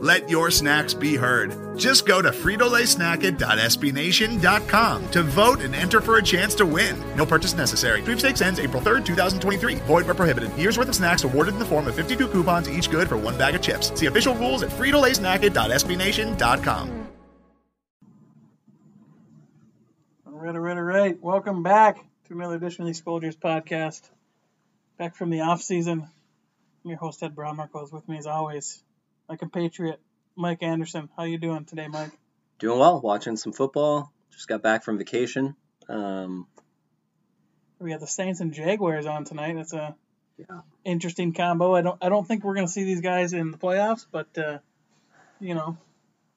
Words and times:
Let 0.00 0.30
your 0.30 0.50
snacks 0.50 0.94
be 0.94 1.16
heard. 1.16 1.76
Just 1.76 2.06
go 2.06 2.22
to 2.22 2.30
fritolaysnacket.sbnation.com 2.30 5.10
to 5.10 5.22
vote 5.22 5.60
and 5.60 5.74
enter 5.74 6.00
for 6.00 6.16
a 6.18 6.22
chance 6.22 6.54
to 6.56 6.66
win. 6.66 6.96
No 7.16 7.26
purchase 7.26 7.54
necessary. 7.54 8.02
Sweepstakes 8.02 8.40
ends 8.40 8.60
April 8.60 8.80
3rd, 8.80 9.04
2023. 9.04 9.74
Void 9.76 10.06
where 10.06 10.14
prohibited. 10.14 10.56
Year's 10.56 10.78
worth 10.78 10.88
of 10.88 10.94
snacks 10.94 11.24
awarded 11.24 11.54
in 11.54 11.60
the 11.60 11.64
form 11.64 11.88
of 11.88 11.96
52 11.96 12.28
coupons, 12.28 12.70
each 12.70 12.88
good 12.90 13.08
for 13.08 13.16
one 13.16 13.36
bag 13.36 13.56
of 13.56 13.62
chips. 13.62 13.92
See 13.98 14.06
official 14.06 14.36
rules 14.36 14.62
at 14.62 14.70
fritolaysnacket.sbnation.com. 14.70 17.08
All 20.26 20.32
right, 20.32 20.54
all 20.54 20.60
right, 20.60 20.76
all 20.76 20.82
right. 20.82 21.20
Welcome 21.20 21.64
back 21.64 21.96
to 22.28 22.34
another 22.34 22.54
edition 22.54 22.86
of 22.86 22.94
the 22.94 23.02
Skoldiers 23.02 23.36
podcast. 23.36 24.08
Back 24.96 25.16
from 25.16 25.30
the 25.30 25.40
off 25.40 25.60
season. 25.62 26.06
I'm 26.84 26.90
your 26.90 26.98
host 26.98 27.20
Ed 27.22 27.34
Brown 27.34 27.56
Marcos 27.56 27.90
with 27.90 28.08
me 28.08 28.18
as 28.18 28.26
always, 28.26 28.80
my 29.28 29.36
compatriot 29.36 30.00
Mike 30.36 30.62
Anderson. 30.62 31.08
How 31.16 31.24
you 31.24 31.38
doing 31.38 31.64
today, 31.64 31.88
Mike? 31.88 32.10
Doing 32.58 32.78
well, 32.78 33.00
watching 33.00 33.36
some 33.36 33.52
football. 33.52 34.12
Just 34.32 34.48
got 34.48 34.62
back 34.62 34.84
from 34.84 34.98
vacation. 34.98 35.54
Um, 35.88 36.46
We 37.80 37.90
got 37.90 38.00
the 38.00 38.06
Saints 38.06 38.40
and 38.40 38.52
Jaguars 38.52 39.06
on 39.06 39.24
tonight. 39.24 39.54
That's 39.54 39.72
a 39.72 39.94
Yeah. 40.36 40.60
interesting 40.84 41.32
combo. 41.32 41.74
I 41.74 41.82
don't 41.82 41.98
I 42.02 42.08
don't 42.08 42.26
think 42.26 42.44
we're 42.44 42.54
gonna 42.54 42.68
see 42.68 42.84
these 42.84 43.00
guys 43.00 43.32
in 43.32 43.50
the 43.50 43.58
playoffs, 43.58 44.06
but 44.10 44.36
uh, 44.38 44.58
you 45.40 45.54
know, 45.54 45.76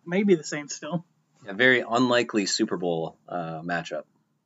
maybe 0.06 0.36
the 0.36 0.44
Saints 0.44 0.76
still. 0.76 1.06
a 1.48 1.54
very 1.54 1.82
unlikely 1.88 2.46
Super 2.46 2.78
Bowl 2.78 3.18
uh, 3.28 3.62
matchup. 3.62 4.04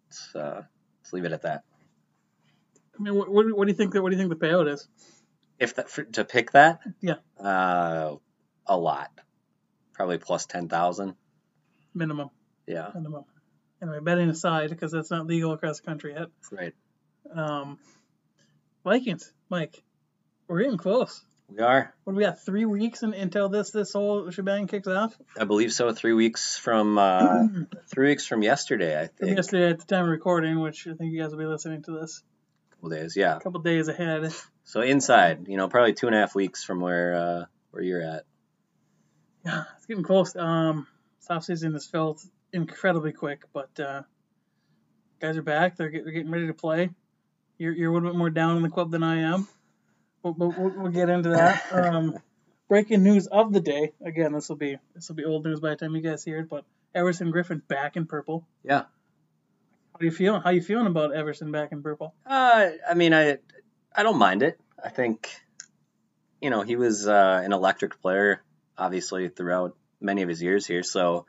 Let's, 0.08 0.36
uh, 0.36 0.64
let's 1.02 1.14
leave 1.14 1.26
it 1.26 1.32
at 1.34 1.42
that. 1.42 1.64
I 2.98 3.04
mean, 3.04 3.16
what, 3.16 3.28
what, 3.30 3.46
what 3.58 3.66
do 3.66 3.72
you 3.72 3.78
think? 3.78 3.92
That, 3.94 4.02
what 4.02 4.12
do 4.12 4.16
you 4.18 4.22
think 4.24 4.38
the 4.40 4.46
payout 4.48 4.72
is? 4.72 4.88
If 5.60 5.76
that, 5.76 5.90
for, 5.90 6.04
to 6.04 6.24
pick 6.24 6.52
that, 6.52 6.80
Yeah. 7.02 7.16
uh, 7.38 8.16
a 8.68 8.78
lot, 8.78 9.12
probably 9.94 10.18
plus 10.18 10.46
ten 10.46 10.68
thousand. 10.70 11.16
Minimum, 11.94 12.30
Yeah, 12.68 12.90
minimum. 12.94 13.24
Anyway, 13.82 14.00
betting 14.02 14.30
aside, 14.30 14.70
because 14.70 14.92
that's 14.92 15.12
not 15.12 15.28
legal 15.28 15.52
across 15.54 15.80
the 15.80 15.86
country 15.86 16.14
yet. 16.14 16.28
right. 16.52 16.74
Um, 17.34 17.78
Vikings, 18.84 19.32
Mike, 19.50 19.82
we're 20.48 20.62
getting 20.64 20.78
close. 20.78 21.22
We 21.48 21.60
are, 21.60 21.94
What 22.04 22.14
do 22.14 22.18
we 22.18 22.24
got? 22.24 22.44
Three 22.44 22.66
weeks 22.66 23.04
in, 23.04 23.14
until 23.14 23.50
this 23.50 23.70
this 23.70 23.94
whole 23.94 24.32
shebang 24.32 24.66
kicks 24.68 24.88
off. 24.88 25.16
I 25.40 25.44
believe 25.46 25.72
so. 25.72 25.92
Three 25.94 26.14
weeks 26.14 26.58
from 26.58 26.98
uh, 26.98 27.44
three 27.88 28.10
weeks 28.10 28.26
from 28.26 28.42
yesterday, 28.42 29.00
I 29.00 29.08
From 29.08 29.28
think. 29.28 29.38
yesterday 29.38 29.70
at 29.70 29.80
the 29.80 29.86
time 29.86 30.06
of 30.06 30.10
recording, 30.10 30.60
which 30.60 30.88
I 30.88 30.96
think 30.96 31.14
you 31.14 31.22
guys 31.22 31.32
will 31.32 31.38
be 31.38 31.46
listening 31.46 31.84
to 31.84 31.92
this 32.00 32.24
A 32.72 32.76
couple 32.76 32.90
days, 32.90 33.16
yeah. 33.16 33.38
a 33.38 33.40
couple 33.40 33.62
days 33.62 33.88
ahead. 33.90 34.34
So 34.64 34.82
inside, 34.82 35.48
you 35.48 35.58
know, 35.58 35.68
probably 35.68 35.94
two 35.94 36.08
and 36.08 36.16
a 36.16 36.20
half 36.20 36.34
weeks 36.34 36.64
from 36.64 36.80
where 36.80 37.16
uh, 37.16 37.46
where 37.70 37.84
you're 37.84 38.02
at. 38.02 38.24
Yeah, 39.46 39.64
it's 39.78 39.86
getting 39.86 40.04
close. 40.04 40.36
Um, 40.36 40.88
this 41.20 41.30
off 41.30 41.44
season 41.44 41.74
has 41.74 41.86
felt 41.86 42.24
incredibly 42.54 43.12
quick, 43.12 43.44
but 43.54 43.80
uh, 43.80 44.04
guys 45.20 45.38
are 45.38 45.44
back. 45.44 45.78
They're, 45.78 45.90
get, 45.90 46.04
they're 46.04 46.14
getting 46.14 46.32
ready 46.32 46.48
to 46.48 46.54
play. 46.54 46.90
You're, 47.58 47.74
you're 47.74 47.92
a 47.92 47.94
little 47.94 48.10
bit 48.10 48.18
more 48.18 48.30
down 48.30 48.58
in 48.58 48.64
the 48.64 48.70
club 48.70 48.92
than 48.92 49.04
I 49.04 49.22
am, 49.22 49.48
but, 50.22 50.34
but 50.38 50.58
we'll, 50.58 50.74
we'll 50.78 50.92
get 50.92 51.10
into 51.10 51.30
that. 51.30 51.64
Um, 51.72 52.18
breaking 52.68 53.04
news 53.04 53.28
of 53.28 53.54
the 53.54 53.60
day. 53.60 53.94
Again, 54.04 54.34
this 54.34 54.50
will 54.50 54.56
be 54.56 54.78
this 54.94 55.08
will 55.08 55.16
be 55.16 55.26
old 55.26 55.46
news 55.46 55.60
by 55.60 55.70
the 55.70 55.76
time 55.76 55.96
you 55.96 56.02
guys 56.02 56.24
hear 56.24 56.40
it. 56.40 56.50
But 56.50 56.66
Everson 56.94 57.32
Griffen 57.32 57.66
back 57.68 57.96
in 57.96 58.06
purple. 58.06 58.46
Yeah. 58.64 58.84
How 59.94 60.00
do 60.00 60.06
you 60.06 60.12
feeling? 60.12 60.42
How 60.42 60.50
you 60.50 60.62
feeling 60.62 60.88
about 60.88 61.14
Everson 61.14 61.52
back 61.52 61.72
in 61.72 61.82
purple? 61.82 62.14
Uh, 62.26 62.70
I 62.90 62.94
mean, 62.94 63.14
I 63.14 63.38
I 63.96 64.04
don't 64.04 64.18
mind 64.18 64.44
it. 64.44 64.60
I 64.84 64.90
think, 64.90 65.30
you 66.42 66.50
know, 66.50 66.62
he 66.62 66.76
was 66.76 67.08
uh, 67.08 67.42
an 67.44 67.54
electric 67.54 68.02
player, 68.02 68.44
obviously 68.78 69.30
throughout 69.30 69.76
many 70.00 70.22
of 70.22 70.30
his 70.30 70.42
years 70.42 70.66
here. 70.66 70.84
So, 70.84 71.26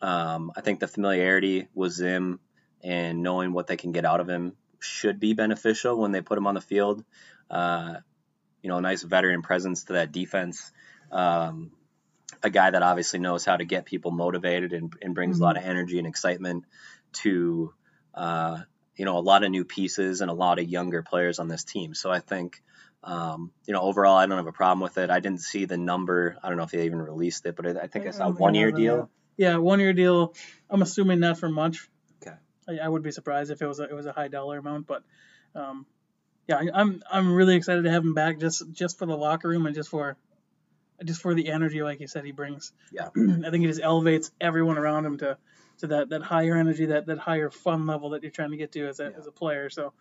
um, 0.00 0.52
I 0.56 0.60
think 0.60 0.80
the 0.80 0.88
familiarity 0.88 1.68
with 1.74 1.92
Zim 1.92 2.40
and 2.82 3.22
knowing 3.22 3.52
what 3.52 3.66
they 3.66 3.76
can 3.76 3.92
get 3.92 4.04
out 4.04 4.20
of 4.20 4.28
him 4.28 4.52
should 4.80 5.18
be 5.18 5.34
beneficial 5.34 5.98
when 5.98 6.12
they 6.12 6.20
put 6.20 6.38
him 6.38 6.46
on 6.46 6.54
the 6.54 6.60
field. 6.60 7.04
Uh, 7.50 7.96
you 8.62 8.68
know, 8.68 8.78
a 8.78 8.80
nice 8.80 9.02
veteran 9.02 9.42
presence 9.42 9.84
to 9.84 9.94
that 9.94 10.12
defense. 10.12 10.70
Um, 11.10 11.72
a 12.42 12.50
guy 12.50 12.70
that 12.70 12.82
obviously 12.82 13.18
knows 13.18 13.44
how 13.44 13.56
to 13.56 13.64
get 13.64 13.86
people 13.86 14.10
motivated 14.10 14.72
and, 14.72 14.92
and 15.02 15.14
brings 15.14 15.40
a 15.40 15.42
lot 15.42 15.56
of 15.56 15.64
energy 15.64 15.98
and 15.98 16.06
excitement 16.06 16.64
to 17.12 17.72
uh, 18.14 18.58
you 18.98 19.04
know, 19.04 19.16
a 19.16 19.20
lot 19.20 19.44
of 19.44 19.50
new 19.50 19.64
pieces 19.64 20.20
and 20.20 20.30
a 20.30 20.34
lot 20.34 20.58
of 20.58 20.68
younger 20.68 21.02
players 21.02 21.38
on 21.38 21.48
this 21.48 21.64
team. 21.64 21.94
So 21.94 22.10
I 22.10 22.18
think, 22.18 22.60
um, 23.04 23.52
you 23.66 23.72
know, 23.72 23.80
overall, 23.82 24.16
I 24.16 24.26
don't 24.26 24.36
have 24.38 24.46
a 24.46 24.52
problem 24.52 24.80
with 24.80 24.98
it. 24.98 25.10
I 25.10 25.20
didn't 25.20 25.40
see 25.40 25.64
the 25.64 25.76
number. 25.76 26.36
I 26.42 26.48
don't 26.48 26.56
know 26.58 26.64
if 26.64 26.70
they 26.70 26.84
even 26.84 27.00
released 27.00 27.46
it, 27.46 27.56
but 27.56 27.66
I, 27.66 27.82
I 27.82 27.86
think 27.86 28.04
I 28.06 28.08
I 28.08 28.10
saw 28.12 28.24
don't 28.24 28.40
one 28.40 28.54
year 28.54 28.72
deal. 28.72 29.10
Yeah, 29.36 29.56
one 29.56 29.78
year 29.80 29.92
deal. 29.92 30.34
I'm 30.68 30.82
assuming 30.82 31.20
not 31.20 31.38
for 31.38 31.48
much. 31.48 31.88
Okay. 32.22 32.36
I, 32.68 32.84
I 32.84 32.88
would 32.88 33.02
be 33.02 33.12
surprised 33.12 33.50
if 33.50 33.62
it 33.62 33.66
was 33.66 33.78
a, 33.80 33.84
it 33.84 33.94
was 33.94 34.06
a 34.06 34.12
high 34.12 34.28
dollar 34.28 34.58
amount, 34.58 34.86
but 34.88 35.04
um, 35.54 35.86
yeah, 36.48 36.56
I- 36.56 36.80
I'm 36.80 37.02
I'm 37.10 37.32
really 37.32 37.54
excited 37.54 37.84
to 37.84 37.90
have 37.90 38.02
him 38.02 38.14
back 38.14 38.40
just 38.40 38.70
just 38.72 38.98
for 38.98 39.06
the 39.06 39.16
locker 39.16 39.48
room 39.48 39.66
and 39.66 39.74
just 39.76 39.90
for 39.90 40.16
just 41.04 41.22
for 41.22 41.32
the 41.34 41.48
energy, 41.48 41.80
like 41.82 42.00
you 42.00 42.08
said, 42.08 42.24
he 42.24 42.32
brings. 42.32 42.72
Yeah. 42.92 43.08
I 43.16 43.50
think 43.50 43.62
he 43.62 43.66
just 43.66 43.80
elevates 43.80 44.32
everyone 44.40 44.76
around 44.78 45.06
him 45.06 45.18
to 45.18 45.38
to 45.78 45.86
that, 45.86 46.08
that 46.08 46.22
higher 46.22 46.56
energy, 46.56 46.86
that, 46.86 47.06
that 47.06 47.18
higher 47.18 47.50
fun 47.50 47.86
level 47.86 48.10
that 48.10 48.22
you're 48.24 48.32
trying 48.32 48.50
to 48.50 48.56
get 48.56 48.72
to 48.72 48.88
as 48.88 48.98
a, 48.98 49.04
Yeah. 49.04 49.10
as 49.16 49.28
a 49.28 49.30
player. 49.30 49.70
So 49.70 49.92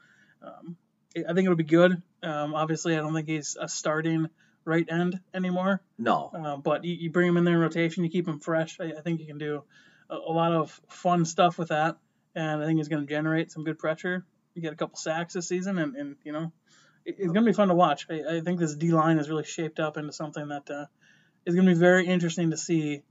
um, 0.42 0.76
I 1.16 1.34
think 1.34 1.46
it'll 1.46 1.56
be 1.56 1.64
good. 1.64 2.02
Um, 2.24 2.54
obviously, 2.56 2.96
I 2.96 3.00
don't 3.00 3.14
think 3.14 3.28
he's 3.28 3.58
a 3.60 3.68
starting 3.68 4.30
right 4.66 4.86
end 4.90 5.20
anymore. 5.34 5.82
No. 5.98 6.30
Uh, 6.34 6.58
but 6.58 6.84
you, 6.84 6.94
you 6.94 7.10
bring 7.10 7.28
him 7.28 7.38
in 7.38 7.46
there 7.46 7.56
in 7.56 7.62
rotation, 7.62 8.04
you 8.04 8.10
keep 8.10 8.28
him 8.28 8.40
fresh. 8.40 8.80
I, 8.80 8.94
I 8.98 9.02
think 9.02 9.20
you 9.20 9.26
can 9.26 9.38
do 9.38 9.64
a, 10.10 10.16
a 10.16 10.32
lot 10.32 10.52
of 10.52 10.80
fun 10.90 11.26
stuff 11.26 11.58
with 11.58 11.70
that, 11.70 11.98
and 12.36 12.62
I 12.62 12.66
think 12.66 12.78
he's 12.78 12.90
going 12.90 13.06
to 13.06 13.10
generate 13.10 13.52
some 13.52 13.64
good 13.64 13.80
pressure. 13.80 14.26
You 14.54 14.62
get 14.62 14.74
a 14.74 14.76
couple 14.76 14.98
sacks 14.98 15.34
this 15.34 15.48
season, 15.48 15.78
and, 15.78 15.96
and 15.96 16.16
you 16.24 16.34
know, 16.34 16.52
it, 17.06 17.16
it's 17.20 17.32
going 17.32 17.46
to 17.46 17.52
be 17.52 17.54
fun 17.54 17.70
to 17.70 17.76
watch. 17.76 18.08
I, 18.10 18.38
I 18.38 18.42
think 18.42 18.60
this 18.60 18.76
D 18.76 18.92
line 18.92 19.20
is 19.20 19.30
really 19.30 19.46
shaped 19.46 19.80
up 19.80 19.98
into 19.98 20.12
something 20.12 20.48
that 20.50 20.70
uh, 20.70 20.86
is 21.46 21.56
going 21.56 21.68
to 21.68 21.74
be 21.74 21.80
very 21.80 22.06
interesting 22.06 22.52
to 22.52 22.58
see 22.58 23.04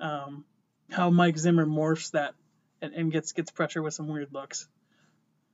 um, 0.00 0.44
how 0.90 1.10
Mike 1.10 1.38
Zimmer 1.38 1.66
morphs 1.66 2.10
that 2.12 2.34
and, 2.82 2.94
and 2.94 3.12
gets 3.12 3.32
gets 3.32 3.50
pressure 3.50 3.82
with 3.82 3.94
some 3.94 4.08
weird 4.08 4.32
looks. 4.32 4.68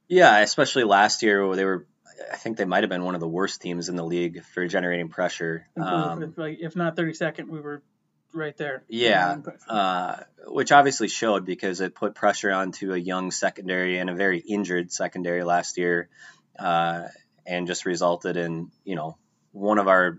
Yeah, 0.09 0.39
especially 0.39 0.85
last 0.85 1.23
year 1.23 1.47
where 1.47 1.57
they 1.57 1.65
were, 1.65 1.87
I 2.33 2.37
think 2.37 2.57
they 2.57 2.65
might 2.65 2.83
have 2.83 2.91
been 2.91 3.05
one 3.05 3.15
of 3.15 3.21
the 3.21 3.29
worst 3.29 3.61
teams 3.61 3.89
in 3.89 3.97
the 3.97 4.05
league 4.05 4.45
for 4.45 4.67
generating 4.67 5.09
pressure. 5.09 5.67
Um, 5.77 6.23
if, 6.23 6.39
like, 6.39 6.59
if 6.61 6.77
not 6.77 6.97
32nd, 6.97 7.49
we 7.49 7.61
were 7.61 7.83
right 8.37 8.57
there. 8.57 8.85
Yeah, 8.89 9.37
uh, 9.69 10.17
which 10.47 10.71
obviously 10.71 11.09
showed 11.09 11.45
because 11.45 11.81
it 11.81 11.95
put 11.95 12.15
pressure 12.15 12.53
onto 12.53 12.93
a 12.93 12.97
young 12.97 13.31
secondary 13.31 13.99
and 13.99 14.11
a 14.11 14.15
very 14.15 14.39
injured 14.39 14.93
secondary 14.93 15.43
last 15.43 15.79
year, 15.79 16.09
uh, 16.59 17.05
and 17.45 17.67
just 17.67 17.87
resulted 17.87 18.37
in 18.37 18.71
you 18.85 18.95
know 18.95 19.17
one 19.53 19.79
of 19.79 19.89
our 19.89 20.19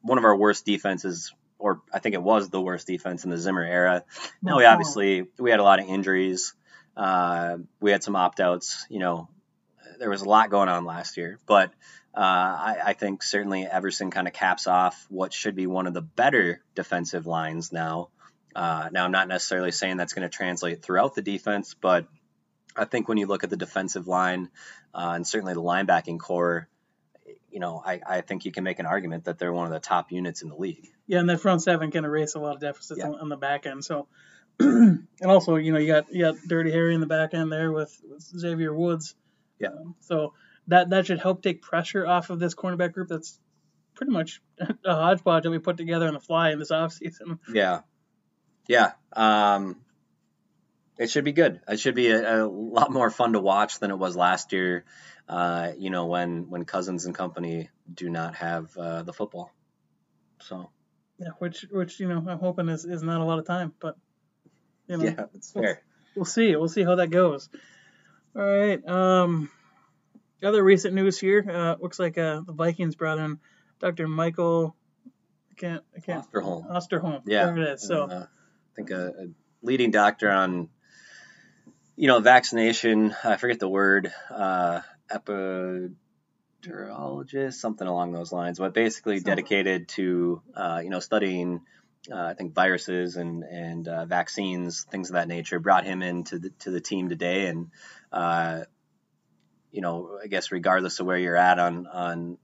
one 0.00 0.18
of 0.18 0.24
our 0.24 0.36
worst 0.36 0.64
defenses, 0.64 1.34
or 1.58 1.82
I 1.92 1.98
think 1.98 2.14
it 2.14 2.22
was 2.22 2.48
the 2.48 2.60
worst 2.60 2.86
defense 2.86 3.24
in 3.24 3.30
the 3.30 3.38
Zimmer 3.38 3.64
era. 3.64 4.04
Now 4.42 4.56
we 4.56 4.64
obviously 4.64 5.26
we 5.38 5.50
had 5.50 5.60
a 5.60 5.64
lot 5.64 5.80
of 5.80 5.88
injuries, 5.88 6.54
uh, 6.96 7.58
we 7.80 7.90
had 7.90 8.02
some 8.02 8.16
opt 8.16 8.40
outs. 8.40 8.86
You 8.88 8.98
know, 9.00 9.28
there 9.98 10.10
was 10.10 10.22
a 10.22 10.28
lot 10.28 10.50
going 10.50 10.68
on 10.68 10.84
last 10.84 11.16
year, 11.16 11.38
but 11.46 11.72
uh, 12.16 12.20
I, 12.20 12.76
I 12.86 12.92
think 12.92 13.22
certainly 13.22 13.66
Everson 13.66 14.10
kind 14.10 14.28
of 14.28 14.34
caps 14.34 14.66
off 14.66 15.06
what 15.08 15.32
should 15.32 15.54
be 15.56 15.66
one 15.66 15.86
of 15.86 15.94
the 15.94 16.02
better 16.02 16.62
defensive 16.74 17.26
lines 17.26 17.72
now. 17.72 18.08
Uh, 18.54 18.88
now, 18.92 19.04
I'm 19.04 19.10
not 19.12 19.26
necessarily 19.26 19.72
saying 19.72 19.96
that's 19.96 20.12
going 20.12 20.28
to 20.28 20.34
translate 20.34 20.82
throughout 20.82 21.14
the 21.16 21.22
defense, 21.22 21.74
but 21.80 22.06
I 22.76 22.84
think 22.84 23.08
when 23.08 23.18
you 23.18 23.26
look 23.26 23.42
at 23.42 23.50
the 23.50 23.56
defensive 23.56 24.06
line 24.06 24.48
uh, 24.94 25.12
and 25.16 25.26
certainly 25.26 25.54
the 25.54 25.62
linebacking 25.62 26.20
core, 26.20 26.68
you 27.50 27.58
know, 27.58 27.82
I, 27.84 28.00
I 28.06 28.20
think 28.20 28.44
you 28.44 28.52
can 28.52 28.62
make 28.62 28.78
an 28.78 28.86
argument 28.86 29.24
that 29.24 29.38
they're 29.38 29.52
one 29.52 29.66
of 29.66 29.72
the 29.72 29.80
top 29.80 30.12
units 30.12 30.42
in 30.42 30.48
the 30.48 30.56
league. 30.56 30.88
Yeah, 31.06 31.18
and 31.18 31.28
that 31.30 31.40
front 31.40 31.62
seven 31.62 31.90
can 31.90 32.04
erase 32.04 32.34
a 32.34 32.38
lot 32.40 32.54
of 32.54 32.60
deficits 32.60 33.00
Yeah. 33.00 33.08
on, 33.08 33.20
on 33.20 33.28
the 33.28 33.36
back 33.36 33.66
end. 33.66 33.84
So, 33.84 34.06
and 34.60 35.06
also, 35.24 35.56
you 35.56 35.72
know, 35.72 35.78
you 35.78 35.88
got 35.88 36.12
you 36.12 36.22
got 36.22 36.36
Dirty 36.46 36.70
Harry 36.70 36.94
in 36.94 37.00
the 37.00 37.06
back 37.06 37.34
end 37.34 37.50
there 37.50 37.72
with, 37.72 38.00
with 38.08 38.22
Xavier 38.22 38.72
Woods. 38.72 39.14
Yeah. 39.58 39.68
Um, 39.68 39.94
so 40.00 40.34
that 40.68 40.90
that 40.90 41.06
should 41.06 41.20
help 41.20 41.42
take 41.42 41.62
pressure 41.62 42.06
off 42.06 42.30
of 42.30 42.38
this 42.38 42.54
cornerback 42.54 42.92
group 42.92 43.08
that's 43.08 43.38
pretty 43.94 44.12
much 44.12 44.40
a 44.58 44.94
hodgepodge 44.94 45.44
that 45.44 45.50
we 45.50 45.58
put 45.58 45.76
together 45.76 46.06
on 46.06 46.14
the 46.14 46.20
fly 46.20 46.50
in 46.52 46.58
this 46.58 46.70
offseason. 46.70 47.38
Yeah, 47.52 47.80
yeah. 48.68 48.92
Um, 49.12 49.80
it 50.98 51.10
should 51.10 51.24
be 51.24 51.32
good. 51.32 51.60
It 51.68 51.80
should 51.80 51.94
be 51.94 52.10
a, 52.10 52.44
a, 52.44 52.46
lot 52.46 52.92
more 52.92 53.10
fun 53.10 53.32
to 53.32 53.40
watch 53.40 53.80
than 53.80 53.90
it 53.90 53.98
was 53.98 54.16
last 54.16 54.52
year. 54.52 54.84
Uh, 55.28 55.72
you 55.76 55.90
know, 55.90 56.06
when 56.06 56.50
when 56.50 56.64
Cousins 56.64 57.06
and 57.06 57.14
company 57.14 57.70
do 57.92 58.08
not 58.10 58.36
have 58.36 58.76
uh, 58.76 59.02
the 59.02 59.12
football. 59.12 59.50
So. 60.40 60.70
Yeah, 61.16 61.28
which 61.38 61.64
which 61.70 62.00
you 62.00 62.08
know 62.08 62.24
I'm 62.28 62.40
hoping 62.40 62.68
is, 62.68 62.84
is 62.84 63.04
not 63.04 63.20
a 63.20 63.24
lot 63.24 63.38
of 63.38 63.46
time, 63.46 63.72
but 63.78 63.96
you 64.88 64.96
know, 64.96 65.04
yeah, 65.04 65.24
it's 65.34 65.52
fair. 65.52 65.62
We'll, 65.62 65.76
we'll 66.16 66.24
see. 66.24 66.56
We'll 66.56 66.68
see 66.68 66.84
how 66.84 66.96
that 66.96 67.10
goes. 67.10 67.48
All 68.36 68.42
right. 68.42 68.86
Um, 68.86 69.50
other 70.42 70.62
recent 70.62 70.94
news 70.94 71.18
here. 71.18 71.44
Uh, 71.48 71.76
looks 71.80 71.98
like 71.98 72.18
uh, 72.18 72.42
the 72.46 72.52
Vikings 72.52 72.96
brought 72.96 73.18
in 73.18 73.38
Dr. 73.80 74.08
Michael. 74.08 74.76
I 75.50 75.54
can't. 75.54 75.82
I 75.96 76.00
can't. 76.00 76.30
Osterholm. 76.30 76.70
Osterholm. 76.70 77.22
Yeah. 77.26 77.46
There 77.46 77.58
it 77.58 77.68
is. 77.74 77.86
So. 77.86 78.04
Uh, 78.04 78.26
I 78.26 78.76
think 78.76 78.90
a, 78.90 79.06
a, 79.06 79.28
leading 79.62 79.92
doctor 79.92 80.30
on, 80.30 80.68
you 81.96 82.08
know, 82.08 82.20
vaccination. 82.20 83.14
I 83.24 83.36
forget 83.36 83.60
the 83.60 83.68
word. 83.68 84.12
Uh, 84.30 84.80
epidurologist, 85.10 87.54
something 87.54 87.86
along 87.86 88.12
those 88.12 88.32
lines. 88.32 88.58
But 88.58 88.74
basically 88.74 89.20
dedicated 89.20 89.88
to, 89.90 90.42
uh, 90.54 90.80
you 90.82 90.90
know, 90.90 91.00
studying. 91.00 91.60
Uh, 92.10 92.22
I 92.22 92.34
think 92.34 92.54
viruses 92.54 93.16
and 93.16 93.42
and 93.44 93.88
uh, 93.88 94.04
vaccines, 94.04 94.84
things 94.84 95.08
of 95.08 95.14
that 95.14 95.28
nature. 95.28 95.58
Brought 95.58 95.84
him 95.84 96.02
into 96.02 96.38
the 96.38 96.50
to 96.60 96.70
the 96.70 96.80
team 96.80 97.08
today, 97.08 97.46
and 97.46 97.70
uh, 98.12 98.64
you 99.72 99.80
know, 99.80 100.18
I 100.22 100.26
guess 100.26 100.52
regardless 100.52 101.00
of 101.00 101.06
where 101.06 101.18
you're 101.18 101.36
at 101.36 101.58
on 101.58 101.86
on 101.86 102.38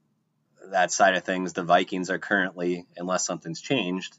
that 0.70 0.90
side 0.92 1.14
of 1.14 1.24
things, 1.24 1.52
the 1.52 1.62
Vikings 1.62 2.10
are 2.10 2.18
currently, 2.18 2.86
unless 2.96 3.26
something's 3.26 3.60
changed, 3.60 4.16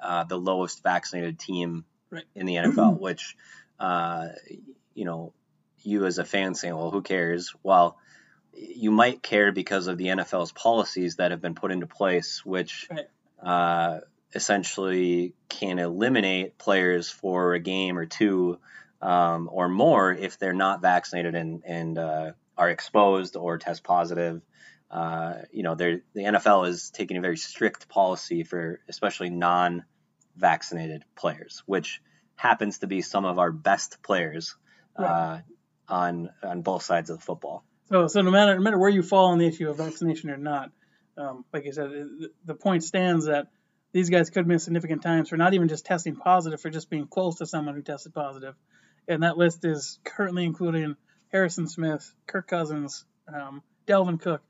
uh, 0.00 0.24
the 0.24 0.38
lowest 0.38 0.82
vaccinated 0.82 1.38
team 1.38 1.84
right. 2.10 2.24
in 2.34 2.46
the 2.46 2.56
NFL. 2.56 2.98
which, 3.00 3.36
uh, 3.80 4.28
you 4.94 5.04
know, 5.04 5.32
you 5.82 6.04
as 6.04 6.18
a 6.18 6.24
fan 6.24 6.54
saying, 6.54 6.76
"Well, 6.76 6.90
who 6.90 7.02
cares?" 7.02 7.54
Well, 7.62 7.96
you 8.54 8.90
might 8.90 9.22
care 9.22 9.52
because 9.52 9.86
of 9.86 9.96
the 9.96 10.06
NFL's 10.06 10.52
policies 10.52 11.16
that 11.16 11.30
have 11.30 11.40
been 11.40 11.54
put 11.54 11.72
into 11.72 11.86
place, 11.86 12.44
which 12.44 12.88
right. 12.90 13.06
Uh, 14.34 14.36
essentially 14.36 15.34
can 15.48 15.78
eliminate 15.78 16.58
players 16.58 17.10
for 17.10 17.54
a 17.54 17.60
game 17.60 17.98
or 17.98 18.06
two 18.06 18.58
um, 19.00 19.48
or 19.50 19.68
more 19.68 20.12
if 20.12 20.38
they're 20.38 20.52
not 20.52 20.80
vaccinated 20.80 21.34
and 21.34 21.62
and 21.66 21.98
uh, 21.98 22.32
are 22.56 22.70
exposed 22.70 23.36
or 23.36 23.58
test 23.58 23.82
positive. 23.82 24.42
Uh, 24.90 25.36
you 25.52 25.62
know, 25.62 25.74
the 25.74 26.02
NFL 26.16 26.68
is 26.68 26.90
taking 26.90 27.16
a 27.16 27.20
very 27.20 27.38
strict 27.38 27.88
policy 27.88 28.44
for 28.44 28.80
especially 28.88 29.30
non-vaccinated 29.30 31.02
players, 31.16 31.62
which 31.64 32.02
happens 32.36 32.78
to 32.78 32.86
be 32.86 33.00
some 33.00 33.24
of 33.24 33.38
our 33.38 33.50
best 33.50 34.02
players 34.02 34.54
right. 34.98 35.06
uh, 35.08 35.40
on 35.88 36.30
on 36.42 36.62
both 36.62 36.82
sides 36.82 37.08
of 37.10 37.18
the 37.18 37.24
football. 37.24 37.64
So, 37.88 38.06
so 38.06 38.20
no 38.20 38.30
matter 38.30 38.54
no 38.54 38.60
matter 38.60 38.78
where 38.78 38.90
you 38.90 39.02
fall 39.02 39.32
on 39.32 39.38
the 39.38 39.46
issue 39.46 39.68
of 39.68 39.78
vaccination 39.78 40.30
or 40.30 40.36
not, 40.36 40.70
um, 41.16 41.44
like 41.52 41.66
I 41.66 41.70
said, 41.70 41.90
the 42.44 42.54
point 42.54 42.84
stands 42.84 43.26
that 43.26 43.48
these 43.92 44.10
guys 44.10 44.30
could 44.30 44.46
miss 44.46 44.64
significant 44.64 45.02
times 45.02 45.28
for 45.28 45.36
not 45.36 45.54
even 45.54 45.68
just 45.68 45.84
testing 45.84 46.16
positive, 46.16 46.60
for 46.60 46.70
just 46.70 46.90
being 46.90 47.06
close 47.06 47.36
to 47.36 47.46
someone 47.46 47.74
who 47.74 47.82
tested 47.82 48.14
positive. 48.14 48.54
And 49.06 49.22
that 49.22 49.36
list 49.36 49.64
is 49.64 49.98
currently 50.04 50.44
including 50.44 50.96
Harrison 51.30 51.66
Smith, 51.68 52.12
Kirk 52.26 52.46
Cousins, 52.46 53.04
um, 53.32 53.62
Dalvin 53.86 54.20
Cook, 54.20 54.42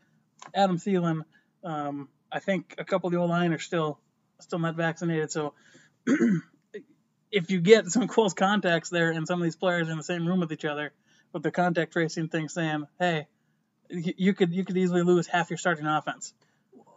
Adam 0.55 0.79
Thielen. 0.79 1.23
Um, 1.65 2.09
I 2.31 2.39
think 2.39 2.75
a 2.79 2.85
couple 2.85 3.09
of 3.09 3.13
the 3.13 3.19
old 3.19 3.31
line 3.31 3.53
are 3.53 3.59
still 3.59 3.99
still 4.41 4.59
not 4.59 4.77
vaccinated. 4.77 5.31
So 5.31 5.55
if 7.31 7.51
you 7.51 7.61
get 7.61 7.87
some 7.87 8.09
close 8.09 8.35
contacts 8.35 8.91
there 8.91 9.11
and 9.11 9.27
some 9.27 9.41
of 9.41 9.45
these 9.45 9.57
players 9.57 9.89
are 9.89 9.93
in 9.93 9.97
the 9.97 10.03
same 10.03 10.27
room 10.27 10.41
with 10.41 10.53
each 10.53 10.65
other 10.65 10.93
with 11.33 11.43
the 11.43 11.51
contact 11.51 11.93
tracing 11.93 12.29
thing 12.29 12.49
saying, 12.49 12.87
hey, 12.99 13.27
you 13.89 14.35
could 14.35 14.53
you 14.53 14.65
could 14.65 14.77
easily 14.77 15.03
lose 15.03 15.27
half 15.27 15.51
your 15.51 15.57
starting 15.57 15.87
offense. 15.87 16.33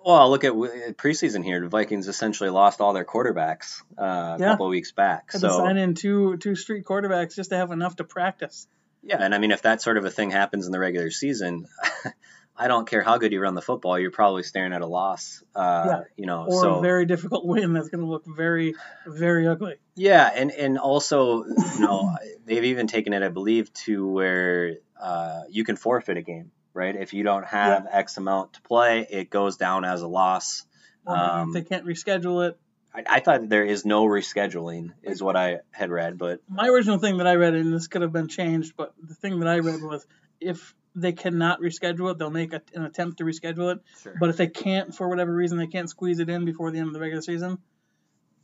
Well, 0.05 0.17
I'll 0.17 0.29
look 0.29 0.43
at 0.43 0.53
preseason 0.53 1.43
here. 1.43 1.59
The 1.59 1.67
Vikings 1.67 2.07
essentially 2.07 2.51
lost 2.51 2.79
all 2.79 2.93
their 2.93 3.03
quarterbacks 3.03 3.81
uh, 3.99 4.03
a 4.03 4.37
yeah. 4.39 4.51
couple 4.51 4.67
of 4.67 4.69
weeks 4.69 4.91
back. 4.91 5.31
Had 5.31 5.41
so 5.41 5.47
to 5.47 5.53
sign 5.55 5.77
in 5.77 5.95
two 5.95 6.37
two 6.37 6.55
street 6.55 6.85
quarterbacks 6.85 7.35
just 7.35 7.49
to 7.49 7.57
have 7.57 7.71
enough 7.71 7.95
to 7.95 8.03
practice. 8.03 8.67
Yeah, 9.01 9.17
and 9.19 9.33
I 9.33 9.39
mean, 9.39 9.49
if 9.49 9.63
that 9.63 9.81
sort 9.81 9.97
of 9.97 10.05
a 10.05 10.11
thing 10.11 10.29
happens 10.29 10.67
in 10.67 10.71
the 10.71 10.77
regular 10.77 11.09
season, 11.09 11.67
I 12.57 12.67
don't 12.67 12.87
care 12.87 13.01
how 13.01 13.17
good 13.17 13.33
you 13.33 13.41
run 13.41 13.55
the 13.55 13.63
football, 13.63 13.97
you're 13.97 14.11
probably 14.11 14.43
staring 14.43 14.73
at 14.73 14.81
a 14.81 14.85
loss. 14.85 15.43
Uh, 15.55 15.85
yeah. 15.87 16.01
You 16.17 16.27
know, 16.27 16.45
or 16.49 16.61
so, 16.61 16.75
a 16.75 16.81
very 16.81 17.07
difficult 17.07 17.43
win 17.47 17.73
that's 17.73 17.89
going 17.89 18.01
to 18.01 18.09
look 18.09 18.25
very, 18.27 18.75
very 19.07 19.47
ugly. 19.47 19.75
Yeah, 19.95 20.29
and 20.33 20.51
and 20.51 20.77
also, 20.77 21.45
you 21.45 21.79
know, 21.79 22.15
they've 22.45 22.65
even 22.65 22.85
taken 22.85 23.11
it, 23.13 23.23
I 23.23 23.29
believe, 23.29 23.73
to 23.85 24.07
where 24.07 24.75
uh, 25.01 25.41
you 25.49 25.63
can 25.63 25.77
forfeit 25.77 26.17
a 26.17 26.21
game, 26.21 26.51
right? 26.75 26.95
If 26.95 27.13
you 27.13 27.24
don't 27.24 27.45
have 27.45 27.86
yeah. 27.86 27.98
X 27.98 28.18
amount 28.18 28.54
to 28.54 28.62
play, 28.62 29.07
it 29.10 29.30
goes 29.30 29.57
down 29.57 29.86
as 29.86 30.01
a 30.01 30.07
loss. 30.07 30.66
Um, 31.07 31.54
they 31.54 31.62
can't 31.62 31.86
reschedule 31.86 32.50
it. 32.50 32.60
I, 32.94 33.04
I, 33.07 33.19
thought 33.19 33.48
there 33.50 33.66
is 33.66 33.86
no 33.86 34.06
rescheduling, 34.06 34.92
is 35.04 35.22
what 35.22 35.36
I 35.36 35.60
had 35.72 35.92
read. 35.92 36.18
But 36.18 36.39
my 36.50 36.68
original 36.68 36.98
thing 36.98 37.18
that 37.18 37.27
I 37.27 37.36
read, 37.36 37.54
and 37.54 37.74
this 37.74 37.88
could 37.88 38.01
have 38.01 38.12
been 38.12 38.27
changed, 38.27 38.74
but 38.75 38.94
the 39.01 39.13
thing 39.13 39.39
that 39.39 39.50
I 39.50 39.60
read 39.60 39.81
was 39.81 40.06
if 40.39 40.74
they 40.95 41.12
cannot 41.12 41.60
reschedule 41.60 42.12
it, 42.12 42.18
they'll 42.18 42.30
make 42.30 42.54
a, 42.54 42.62
an 42.74 42.86
attempt 42.86 43.18
to 43.18 43.25
reschedule 43.25 43.75
it. 43.75 43.81
Sure. 44.01 44.16
But 44.19 44.30
if 44.30 44.38
they 44.38 44.48
can't, 44.48 44.95
for 44.95 45.10
whatever 45.10 45.33
reason, 45.33 45.57
they 45.57 45.68
can't 45.68 45.89
squeeze 45.89 46.19
it 46.19 46.30
in 46.30 46.45
before 46.45 46.72
the 46.72 46.80
end 46.80 46.88
of 46.88 46.94
the 46.94 47.00
regular 47.00 47.22
season, 47.22 47.60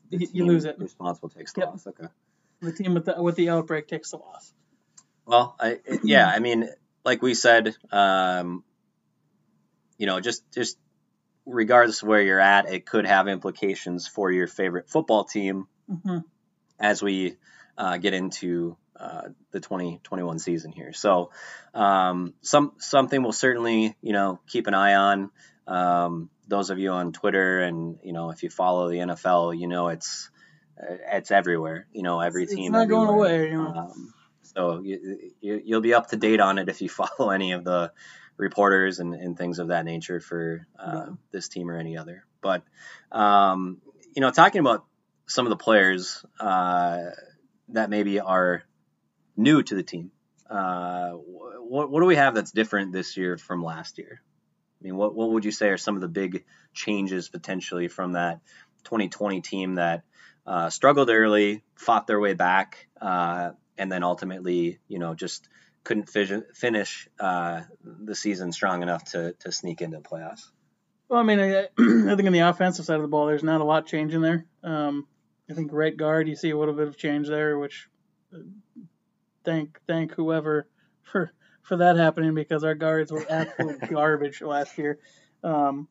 the 0.09 0.27
you, 0.31 0.45
lose 0.45 0.65
it. 0.65 0.77
Responsible 0.77 1.29
takes 1.29 1.53
the 1.53 1.61
yep. 1.61 1.69
loss. 1.69 1.87
Okay. 1.87 2.07
The 2.61 2.73
team 2.73 2.93
with 2.93 3.05
the 3.05 3.21
with 3.21 3.35
the 3.35 3.49
outbreak 3.49 3.87
takes 3.87 4.11
the 4.11 4.17
loss. 4.17 4.53
Well, 5.25 5.55
I 5.59 5.79
yeah, 6.03 6.27
I 6.27 6.39
mean, 6.39 6.69
like 7.03 7.21
we 7.21 7.33
said, 7.33 7.75
um, 7.91 8.63
you 9.97 10.07
know, 10.07 10.19
just 10.19 10.43
just 10.51 10.77
regardless 11.45 12.01
of 12.01 12.07
where 12.07 12.21
you're 12.21 12.39
at, 12.39 12.71
it 12.71 12.85
could 12.85 13.05
have 13.05 13.27
implications 13.27 14.07
for 14.07 14.31
your 14.31 14.47
favorite 14.47 14.89
football 14.89 15.23
team 15.23 15.67
mm-hmm. 15.89 16.19
as 16.79 17.01
we 17.01 17.35
uh, 17.77 17.97
get 17.97 18.13
into 18.13 18.77
uh, 18.95 19.29
the 19.51 19.59
2021 19.59 20.39
season 20.39 20.71
here. 20.71 20.93
So, 20.93 21.31
um, 21.73 22.33
some 22.41 22.73
something 22.77 23.21
we'll 23.21 23.31
certainly 23.31 23.95
you 24.01 24.13
know 24.13 24.39
keep 24.47 24.67
an 24.67 24.73
eye 24.73 24.95
on. 24.95 25.31
Um, 25.67 26.29
those 26.47 26.69
of 26.69 26.79
you 26.79 26.91
on 26.91 27.13
Twitter 27.13 27.61
and 27.61 27.97
you 28.03 28.13
know 28.13 28.29
if 28.31 28.43
you 28.43 28.49
follow 28.49 28.89
the 28.89 28.97
NFL, 28.97 29.57
you 29.57 29.67
know 29.67 29.87
it's 29.87 30.29
it's 30.77 31.31
everywhere. 31.31 31.87
You 31.91 32.03
know 32.03 32.19
every 32.19 32.43
it's 32.43 32.53
team. 32.53 32.65
It's 32.65 32.71
not 32.73 32.83
everywhere. 32.83 33.05
going 33.05 33.19
away. 33.19 33.51
You 33.51 33.57
know. 33.57 33.69
Um, 33.69 34.13
so 34.53 34.81
you, 34.81 35.31
you, 35.39 35.61
you'll 35.63 35.81
be 35.81 35.93
up 35.93 36.07
to 36.09 36.17
date 36.17 36.39
on 36.39 36.57
it 36.57 36.69
if 36.69 36.81
you 36.81 36.89
follow 37.01 37.29
any 37.29 37.53
of 37.53 37.63
the 37.63 37.91
reporters 38.37 38.99
and, 38.99 39.13
and 39.13 39.37
things 39.37 39.59
of 39.59 39.69
that 39.69 39.85
nature 39.85 40.19
for 40.19 40.67
uh, 40.77 41.05
yeah. 41.07 41.13
this 41.31 41.47
team 41.47 41.69
or 41.69 41.77
any 41.77 41.97
other. 41.97 42.25
But 42.41 42.63
um, 43.11 43.81
you 44.15 44.21
know, 44.21 44.31
talking 44.31 44.59
about 44.59 44.85
some 45.27 45.45
of 45.45 45.49
the 45.51 45.57
players 45.57 46.25
uh, 46.39 47.11
that 47.69 47.89
maybe 47.89 48.19
are 48.19 48.63
new 49.37 49.63
to 49.63 49.75
the 49.75 49.83
team, 49.83 50.11
uh, 50.49 51.11
what, 51.11 51.89
what 51.89 52.01
do 52.01 52.05
we 52.05 52.15
have 52.15 52.35
that's 52.35 52.51
different 52.51 52.91
this 52.91 53.15
year 53.15 53.37
from 53.37 53.63
last 53.63 53.97
year? 53.97 54.21
I 54.81 54.83
mean, 54.83 54.97
what 54.97 55.15
what 55.15 55.29
would 55.29 55.45
you 55.45 55.51
say 55.51 55.69
are 55.69 55.77
some 55.77 55.95
of 55.95 56.01
the 56.01 56.07
big 56.07 56.43
changes 56.73 57.29
potentially 57.29 57.87
from 57.87 58.13
that 58.13 58.39
2020 58.85 59.41
team 59.41 59.75
that 59.75 60.03
uh, 60.45 60.69
struggled 60.71 61.09
early, 61.09 61.63
fought 61.75 62.07
their 62.07 62.19
way 62.19 62.33
back, 62.33 62.87
uh, 62.99 63.51
and 63.77 63.91
then 63.91 64.03
ultimately, 64.03 64.79
you 64.87 64.99
know, 64.99 65.15
just 65.15 65.47
couldn't 65.83 66.09
finish 66.09 67.07
uh, 67.19 67.61
the 67.83 68.15
season 68.15 68.51
strong 68.51 68.83
enough 68.83 69.03
to, 69.05 69.33
to 69.39 69.51
sneak 69.51 69.81
into 69.81 69.97
the 69.97 70.03
playoffs. 70.03 70.49
Well, 71.09 71.19
I 71.19 71.23
mean, 71.23 71.39
I, 71.39 71.63
I, 71.63 71.67
think 71.77 72.25
on 72.25 72.33
the 72.33 72.39
offensive 72.39 72.85
side 72.85 72.95
of 72.95 73.01
the 73.01 73.07
ball, 73.07 73.25
there's 73.25 73.43
not 73.43 73.61
a 73.61 73.65
lot 73.65 73.87
changing 73.87 74.21
there. 74.21 74.45
Um, 74.63 75.07
I 75.49 75.53
think 75.53 75.71
right 75.73 75.95
guard, 75.95 76.29
you 76.29 76.35
see 76.35 76.51
a 76.51 76.57
little 76.57 76.73
bit 76.73 76.87
of 76.87 76.97
change 76.97 77.27
there, 77.27 77.57
which 77.57 77.89
uh, 78.33 78.39
thank 79.43 79.79
thank 79.87 80.13
whoever 80.13 80.69
for 81.03 81.33
for 81.63 81.77
that 81.77 81.97
happening 81.97 82.33
because 82.33 82.63
our 82.63 82.75
guards 82.75 83.11
were 83.11 83.25
absolute 83.29 83.81
garbage 83.89 84.41
last 84.41 84.77
year. 84.77 84.99
Um, 85.43 85.87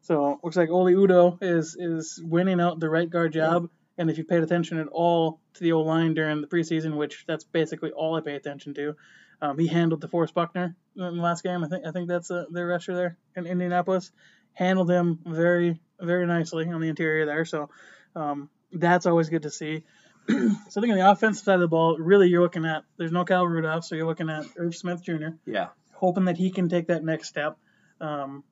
so 0.00 0.40
looks 0.42 0.56
like 0.56 0.70
Oli 0.70 0.94
Udoh 0.94 1.38
is 1.40 1.76
is 1.78 2.20
winning 2.22 2.60
out 2.60 2.80
the 2.80 2.90
right 2.90 3.08
guard 3.08 3.32
job. 3.32 3.68
And 3.96 4.10
if 4.10 4.18
you 4.18 4.24
paid 4.24 4.42
attention 4.42 4.78
at 4.78 4.88
all 4.88 5.40
to 5.54 5.60
the 5.60 5.72
old 5.72 5.86
line 5.86 6.14
during 6.14 6.40
the 6.40 6.46
preseason, 6.46 6.96
which 6.96 7.24
that's 7.26 7.44
basically 7.44 7.92
all 7.92 8.16
I 8.16 8.20
pay 8.20 8.34
attention 8.34 8.74
to, 8.74 8.96
um, 9.40 9.58
he 9.58 9.66
handled 9.66 10.02
DeForest 10.02 10.34
Buckner 10.34 10.74
in 10.96 11.02
the 11.02 11.22
last 11.22 11.42
game. 11.42 11.62
I 11.62 11.68
think 11.68 11.86
I 11.86 11.92
think 11.92 12.08
that's 12.08 12.30
uh, 12.30 12.44
their 12.50 12.66
rusher 12.66 12.94
there 12.94 13.18
in 13.36 13.46
Indianapolis. 13.46 14.10
Handled 14.54 14.90
him 14.90 15.20
very 15.24 15.80
very 16.00 16.26
nicely 16.26 16.68
on 16.68 16.80
the 16.80 16.88
interior 16.88 17.26
there. 17.26 17.44
So 17.44 17.70
um, 18.16 18.50
that's 18.72 19.06
always 19.06 19.28
good 19.28 19.42
to 19.42 19.50
see. 19.50 19.84
so 20.28 20.34
I 20.34 20.80
think 20.80 20.92
on 20.92 20.98
the 20.98 21.10
offensive 21.10 21.44
side 21.44 21.54
of 21.54 21.60
the 21.60 21.68
ball, 21.68 21.98
really 21.98 22.28
you're 22.28 22.42
looking 22.42 22.64
at 22.64 22.84
there's 22.96 23.12
no 23.12 23.24
Kyle 23.24 23.46
Rudolph, 23.46 23.84
so 23.84 23.94
you're 23.94 24.06
looking 24.06 24.30
at 24.30 24.46
Irv 24.56 24.74
Smith 24.74 25.02
Jr. 25.02 25.36
Yeah. 25.44 25.68
Hoping 25.92 26.24
that 26.24 26.36
he 26.36 26.50
can 26.50 26.68
take 26.68 26.88
that 26.88 27.04
next 27.04 27.28
step. 27.28 27.58
Um, 28.00 28.44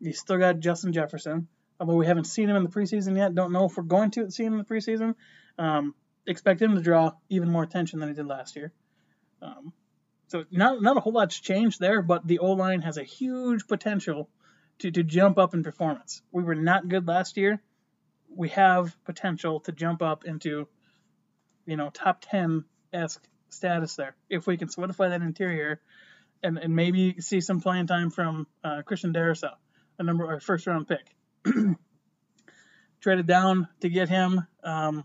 you 0.00 0.12
still 0.12 0.38
got 0.38 0.60
Justin 0.60 0.92
Jefferson, 0.92 1.48
although 1.78 1.96
we 1.96 2.06
haven't 2.06 2.26
seen 2.26 2.48
him 2.48 2.56
in 2.56 2.64
the 2.64 2.70
preseason 2.70 3.16
yet. 3.16 3.34
Don't 3.34 3.52
know 3.52 3.66
if 3.66 3.76
we're 3.76 3.82
going 3.82 4.10
to 4.12 4.30
see 4.30 4.44
him 4.44 4.52
in 4.54 4.58
the 4.58 4.64
preseason. 4.64 5.14
Um, 5.58 5.94
expect 6.26 6.60
him 6.60 6.74
to 6.74 6.82
draw 6.82 7.12
even 7.28 7.50
more 7.50 7.62
attention 7.62 8.00
than 8.00 8.08
he 8.08 8.14
did 8.14 8.26
last 8.26 8.56
year. 8.56 8.72
Um, 9.42 9.72
so 10.28 10.44
not 10.50 10.82
not 10.82 10.96
a 10.96 11.00
whole 11.00 11.12
lot's 11.12 11.38
changed 11.38 11.80
there, 11.80 12.02
but 12.02 12.26
the 12.26 12.40
O 12.40 12.52
line 12.52 12.82
has 12.82 12.96
a 12.96 13.04
huge 13.04 13.66
potential 13.66 14.28
to, 14.80 14.90
to 14.90 15.02
jump 15.02 15.38
up 15.38 15.54
in 15.54 15.62
performance. 15.62 16.22
We 16.32 16.42
were 16.42 16.54
not 16.54 16.88
good 16.88 17.06
last 17.06 17.36
year. 17.36 17.62
We 18.34 18.48
have 18.50 18.96
potential 19.04 19.60
to 19.60 19.72
jump 19.72 20.02
up 20.02 20.24
into, 20.24 20.68
you 21.64 21.76
know, 21.76 21.90
top 21.90 22.22
ten 22.22 22.64
esque 22.92 23.22
status 23.48 23.94
there 23.94 24.16
if 24.28 24.46
we 24.46 24.56
can 24.56 24.68
solidify 24.68 25.08
that 25.08 25.22
interior, 25.22 25.80
and, 26.42 26.58
and 26.58 26.74
maybe 26.74 27.20
see 27.20 27.40
some 27.40 27.60
playing 27.60 27.86
time 27.86 28.10
from 28.10 28.46
uh, 28.64 28.82
Christian 28.82 29.12
Darrisaw, 29.12 29.54
a 29.98 30.02
number 30.02 30.26
our 30.26 30.40
first 30.40 30.66
round 30.66 30.88
pick. 30.88 31.15
Traded 33.00 33.26
down 33.26 33.68
to 33.80 33.88
get 33.88 34.08
him. 34.08 34.46
Um, 34.64 35.04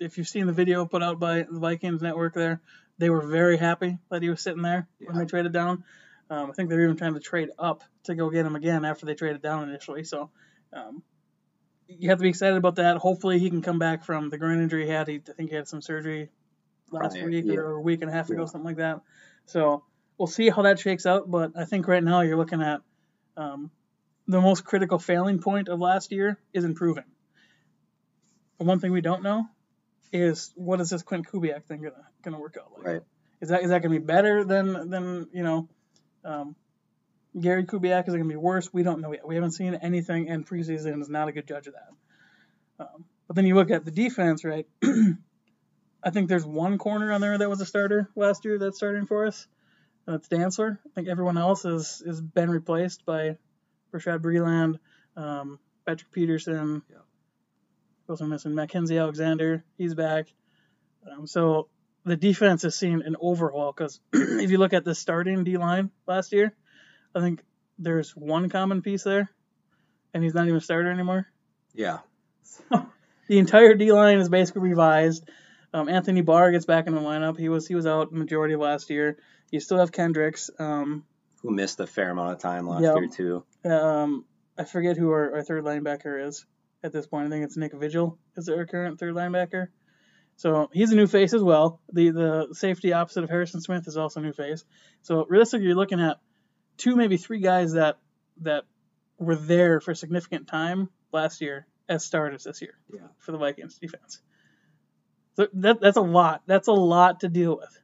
if 0.00 0.18
you've 0.18 0.28
seen 0.28 0.46
the 0.46 0.52
video 0.52 0.84
put 0.84 1.02
out 1.02 1.18
by 1.18 1.42
the 1.42 1.58
Vikings 1.58 2.02
Network 2.02 2.34
there, 2.34 2.60
they 2.98 3.10
were 3.10 3.26
very 3.26 3.56
happy 3.56 3.98
that 4.10 4.22
he 4.22 4.28
was 4.28 4.40
sitting 4.40 4.62
there 4.62 4.88
yeah. 5.00 5.08
when 5.08 5.18
they 5.18 5.24
traded 5.24 5.52
down. 5.52 5.84
Um, 6.30 6.50
I 6.50 6.54
think 6.54 6.68
they're 6.68 6.82
even 6.82 6.96
trying 6.96 7.14
to 7.14 7.20
trade 7.20 7.50
up 7.58 7.82
to 8.04 8.14
go 8.14 8.30
get 8.30 8.46
him 8.46 8.56
again 8.56 8.84
after 8.84 9.06
they 9.06 9.14
traded 9.14 9.42
down 9.42 9.68
initially. 9.68 10.04
So 10.04 10.30
um, 10.72 11.02
you 11.86 12.08
have 12.08 12.18
to 12.18 12.22
be 12.22 12.28
excited 12.28 12.56
about 12.56 12.76
that. 12.76 12.96
Hopefully 12.96 13.38
he 13.38 13.50
can 13.50 13.62
come 13.62 13.78
back 13.78 14.04
from 14.04 14.30
the 14.30 14.38
groin 14.38 14.62
injury 14.62 14.86
he 14.86 14.90
had. 14.90 15.08
He, 15.08 15.20
I 15.28 15.32
think 15.32 15.50
he 15.50 15.56
had 15.56 15.68
some 15.68 15.82
surgery 15.82 16.30
last 16.90 17.14
Probably, 17.14 17.42
week 17.42 17.44
yeah. 17.46 17.56
or 17.56 17.72
a 17.72 17.80
week 17.80 18.02
and 18.02 18.10
a 18.10 18.14
half 18.14 18.30
ago, 18.30 18.46
something 18.46 18.64
like 18.64 18.76
that. 18.76 19.00
So 19.46 19.84
we'll 20.18 20.26
see 20.26 20.48
how 20.48 20.62
that 20.62 20.78
shakes 20.78 21.06
out. 21.06 21.30
But 21.30 21.52
I 21.56 21.64
think 21.64 21.88
right 21.88 22.02
now 22.02 22.20
you're 22.20 22.36
looking 22.36 22.62
at 22.62 22.80
um, 23.36 23.70
the 24.28 24.40
most 24.40 24.64
critical 24.64 24.98
failing 24.98 25.40
point 25.40 25.68
of 25.68 25.80
last 25.80 26.12
year 26.12 26.38
is 26.52 26.64
improving. 26.64 27.04
The 28.58 28.64
one 28.64 28.78
thing 28.78 28.92
we 28.92 29.00
don't 29.00 29.22
know 29.22 29.46
is 30.12 30.52
what 30.54 30.80
is 30.80 30.90
this 30.90 31.02
Klint 31.02 31.26
Kubiak 31.26 31.64
thing 31.64 31.82
gonna 31.82 32.06
gonna 32.22 32.38
work 32.38 32.56
out 32.60 32.72
like? 32.76 32.86
Right. 32.86 33.02
Is 33.40 33.48
that 33.48 33.62
is 33.62 33.70
that 33.70 33.82
gonna 33.82 33.98
be 33.98 34.04
better 34.04 34.44
than 34.44 34.90
than 34.90 35.28
you 35.32 35.42
know 35.42 35.68
um, 36.24 36.54
Gary 37.38 37.64
Kubiak? 37.64 38.06
Is 38.06 38.14
it 38.14 38.18
gonna 38.18 38.28
be 38.28 38.36
worse? 38.36 38.72
We 38.72 38.82
don't 38.82 39.00
know 39.00 39.12
yet. 39.12 39.26
We 39.26 39.34
haven't 39.34 39.52
seen 39.52 39.74
anything, 39.74 40.28
and 40.28 40.46
preseason 40.46 41.00
is 41.00 41.08
not 41.08 41.28
a 41.28 41.32
good 41.32 41.46
judge 41.46 41.66
of 41.66 41.74
that. 41.74 42.84
Um, 42.84 43.04
but 43.26 43.36
then 43.36 43.46
you 43.46 43.54
look 43.54 43.70
at 43.70 43.84
the 43.84 43.90
defense, 43.90 44.44
right? 44.44 44.66
I 46.04 46.10
think 46.10 46.28
there's 46.28 46.44
one 46.44 46.78
corner 46.78 47.12
on 47.12 47.20
there 47.20 47.38
that 47.38 47.48
was 47.48 47.60
a 47.60 47.66
starter 47.66 48.08
last 48.16 48.44
year 48.44 48.58
that's 48.58 48.76
starting 48.76 49.06
for 49.06 49.26
us. 49.26 49.46
That's 50.06 50.28
Dantzler. 50.28 50.78
I 50.84 50.88
think 50.94 51.08
everyone 51.08 51.38
else 51.38 51.62
has 51.62 52.02
is 52.04 52.20
been 52.20 52.50
replaced 52.50 53.06
by 53.06 53.36
Bashaud 53.92 54.20
Breeland, 54.20 54.78
um, 55.16 55.58
Patrick 55.86 56.10
Peterson. 56.12 56.82
Yeah 56.90 56.98
also 58.12 58.26
missing 58.26 58.52
Mackensie 58.52 59.00
Alexander. 59.00 59.64
He's 59.78 59.94
back. 59.94 60.26
Um, 61.10 61.26
so 61.26 61.68
the 62.04 62.16
defense 62.16 62.62
has 62.62 62.76
seen 62.76 63.02
an 63.02 63.16
overhaul 63.20 63.72
because 63.72 64.00
if 64.12 64.50
you 64.50 64.58
look 64.58 64.72
at 64.72 64.84
the 64.84 64.94
starting 64.94 65.44
D 65.44 65.56
line 65.56 65.90
last 66.06 66.32
year, 66.32 66.54
I 67.14 67.20
think 67.20 67.42
there's 67.78 68.14
one 68.14 68.48
common 68.48 68.82
piece 68.82 69.02
there, 69.02 69.30
and 70.14 70.22
he's 70.22 70.34
not 70.34 70.44
even 70.44 70.56
a 70.56 70.60
starter 70.60 70.90
anymore. 70.90 71.26
Yeah. 71.74 71.98
So 72.42 72.86
the 73.28 73.38
entire 73.38 73.74
D 73.74 73.92
line 73.92 74.18
is 74.18 74.28
basically 74.28 74.62
revised. 74.62 75.28
Um, 75.74 75.88
Anthony 75.88 76.20
Barr 76.20 76.52
gets 76.52 76.66
back 76.66 76.86
in 76.86 76.94
the 76.94 77.00
lineup. 77.00 77.38
He 77.38 77.48
was 77.48 77.66
he 77.66 77.74
was 77.74 77.86
out 77.86 78.12
majority 78.12 78.54
of 78.54 78.60
last 78.60 78.90
year. 78.90 79.16
You 79.50 79.58
still 79.60 79.78
have 79.78 79.90
Kendricks. 79.90 80.50
Um, 80.58 81.04
who 81.42 81.50
missed 81.50 81.80
a 81.80 81.86
fair 81.86 82.10
amount 82.10 82.32
of 82.32 82.38
time 82.38 82.66
last 82.66 82.82
year 82.82 83.08
too. 83.08 83.44
Um, 83.68 84.24
I 84.56 84.64
forget 84.64 84.96
who 84.96 85.10
our, 85.10 85.36
our 85.36 85.42
third 85.42 85.64
linebacker 85.64 86.26
is 86.26 86.46
at 86.82 86.92
this 86.92 87.06
point. 87.06 87.26
I 87.26 87.30
think 87.30 87.44
it's 87.44 87.56
Nick 87.56 87.72
Vigil 87.72 88.18
is 88.36 88.48
our 88.48 88.66
current 88.66 88.98
third 88.98 89.14
linebacker. 89.14 89.68
So 90.36 90.70
he's 90.72 90.92
a 90.92 90.96
new 90.96 91.06
face 91.06 91.34
as 91.34 91.42
well. 91.42 91.80
The 91.92 92.10
the 92.10 92.48
safety 92.52 92.92
opposite 92.92 93.24
of 93.24 93.30
Harrison 93.30 93.60
Smith 93.60 93.86
is 93.86 93.96
also 93.96 94.20
a 94.20 94.22
new 94.22 94.32
face. 94.32 94.64
So 95.02 95.26
realistically, 95.28 95.66
you're 95.66 95.76
looking 95.76 96.00
at 96.00 96.18
two, 96.78 96.96
maybe 96.96 97.16
three 97.16 97.40
guys 97.40 97.72
that 97.74 97.98
that 98.40 98.64
were 99.18 99.36
there 99.36 99.80
for 99.80 99.94
significant 99.94 100.48
time 100.48 100.88
last 101.12 101.40
year 101.40 101.66
as 101.88 102.04
starters 102.04 102.44
this 102.44 102.62
year 102.62 102.74
yeah. 102.92 103.08
for 103.18 103.32
the 103.32 103.38
Vikings 103.38 103.78
defense. 103.78 104.20
So 105.36 105.48
that 105.54 105.80
that's 105.80 105.96
a 105.96 106.02
lot. 106.02 106.42
That's 106.46 106.68
a 106.68 106.72
lot 106.72 107.20
to 107.20 107.28
deal 107.28 107.56
with. 107.56 107.81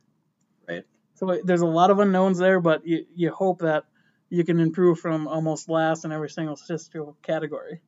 So 1.18 1.40
there's 1.44 1.60
a 1.60 1.66
lot 1.66 1.90
of 1.90 1.98
unknowns 1.98 2.38
there, 2.38 2.60
but 2.60 2.86
you, 2.86 3.04
you 3.14 3.30
hope 3.30 3.60
that 3.60 3.84
you 4.30 4.44
can 4.44 4.60
improve 4.60 5.00
from 5.00 5.26
almost 5.26 5.68
last 5.68 6.04
in 6.04 6.12
every 6.12 6.30
single 6.30 6.56
statistical 6.56 7.16
category 7.22 7.80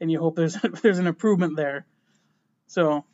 and 0.00 0.10
you 0.10 0.18
hope 0.18 0.36
there's 0.36 0.54
there's 0.82 0.98
an 0.98 1.06
improvement 1.06 1.56
there. 1.56 1.86
So 2.66 3.04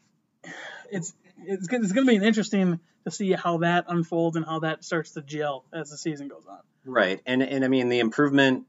it's 0.90 1.14
it's 1.38 1.68
it's 1.70 1.92
going 1.92 2.06
to 2.06 2.18
be 2.18 2.24
interesting 2.24 2.80
to 3.04 3.10
see 3.10 3.32
how 3.32 3.58
that 3.58 3.86
unfolds 3.88 4.36
and 4.36 4.46
how 4.46 4.60
that 4.60 4.84
starts 4.84 5.12
to 5.12 5.22
gel 5.22 5.64
as 5.72 5.90
the 5.90 5.98
season 5.98 6.28
goes 6.28 6.44
on. 6.48 6.60
Right, 6.84 7.20
and 7.26 7.42
and 7.42 7.64
I 7.64 7.68
mean 7.68 7.88
the 7.88 8.00
improvement. 8.00 8.66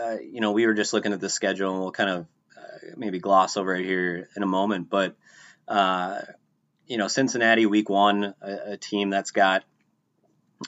Uh, 0.00 0.16
you 0.22 0.40
know, 0.40 0.52
we 0.52 0.66
were 0.66 0.74
just 0.74 0.92
looking 0.92 1.12
at 1.12 1.20
the 1.20 1.28
schedule, 1.28 1.72
and 1.72 1.80
we'll 1.80 1.92
kind 1.92 2.10
of 2.10 2.26
uh, 2.56 2.94
maybe 2.96 3.18
gloss 3.18 3.56
over 3.56 3.74
it 3.74 3.84
here 3.84 4.28
in 4.36 4.42
a 4.42 4.46
moment. 4.46 4.88
But 4.88 5.16
uh, 5.66 6.20
you 6.86 6.96
know, 6.96 7.08
Cincinnati, 7.08 7.66
Week 7.66 7.88
One, 7.88 8.34
a, 8.40 8.72
a 8.72 8.76
team 8.76 9.10
that's 9.10 9.32
got 9.32 9.64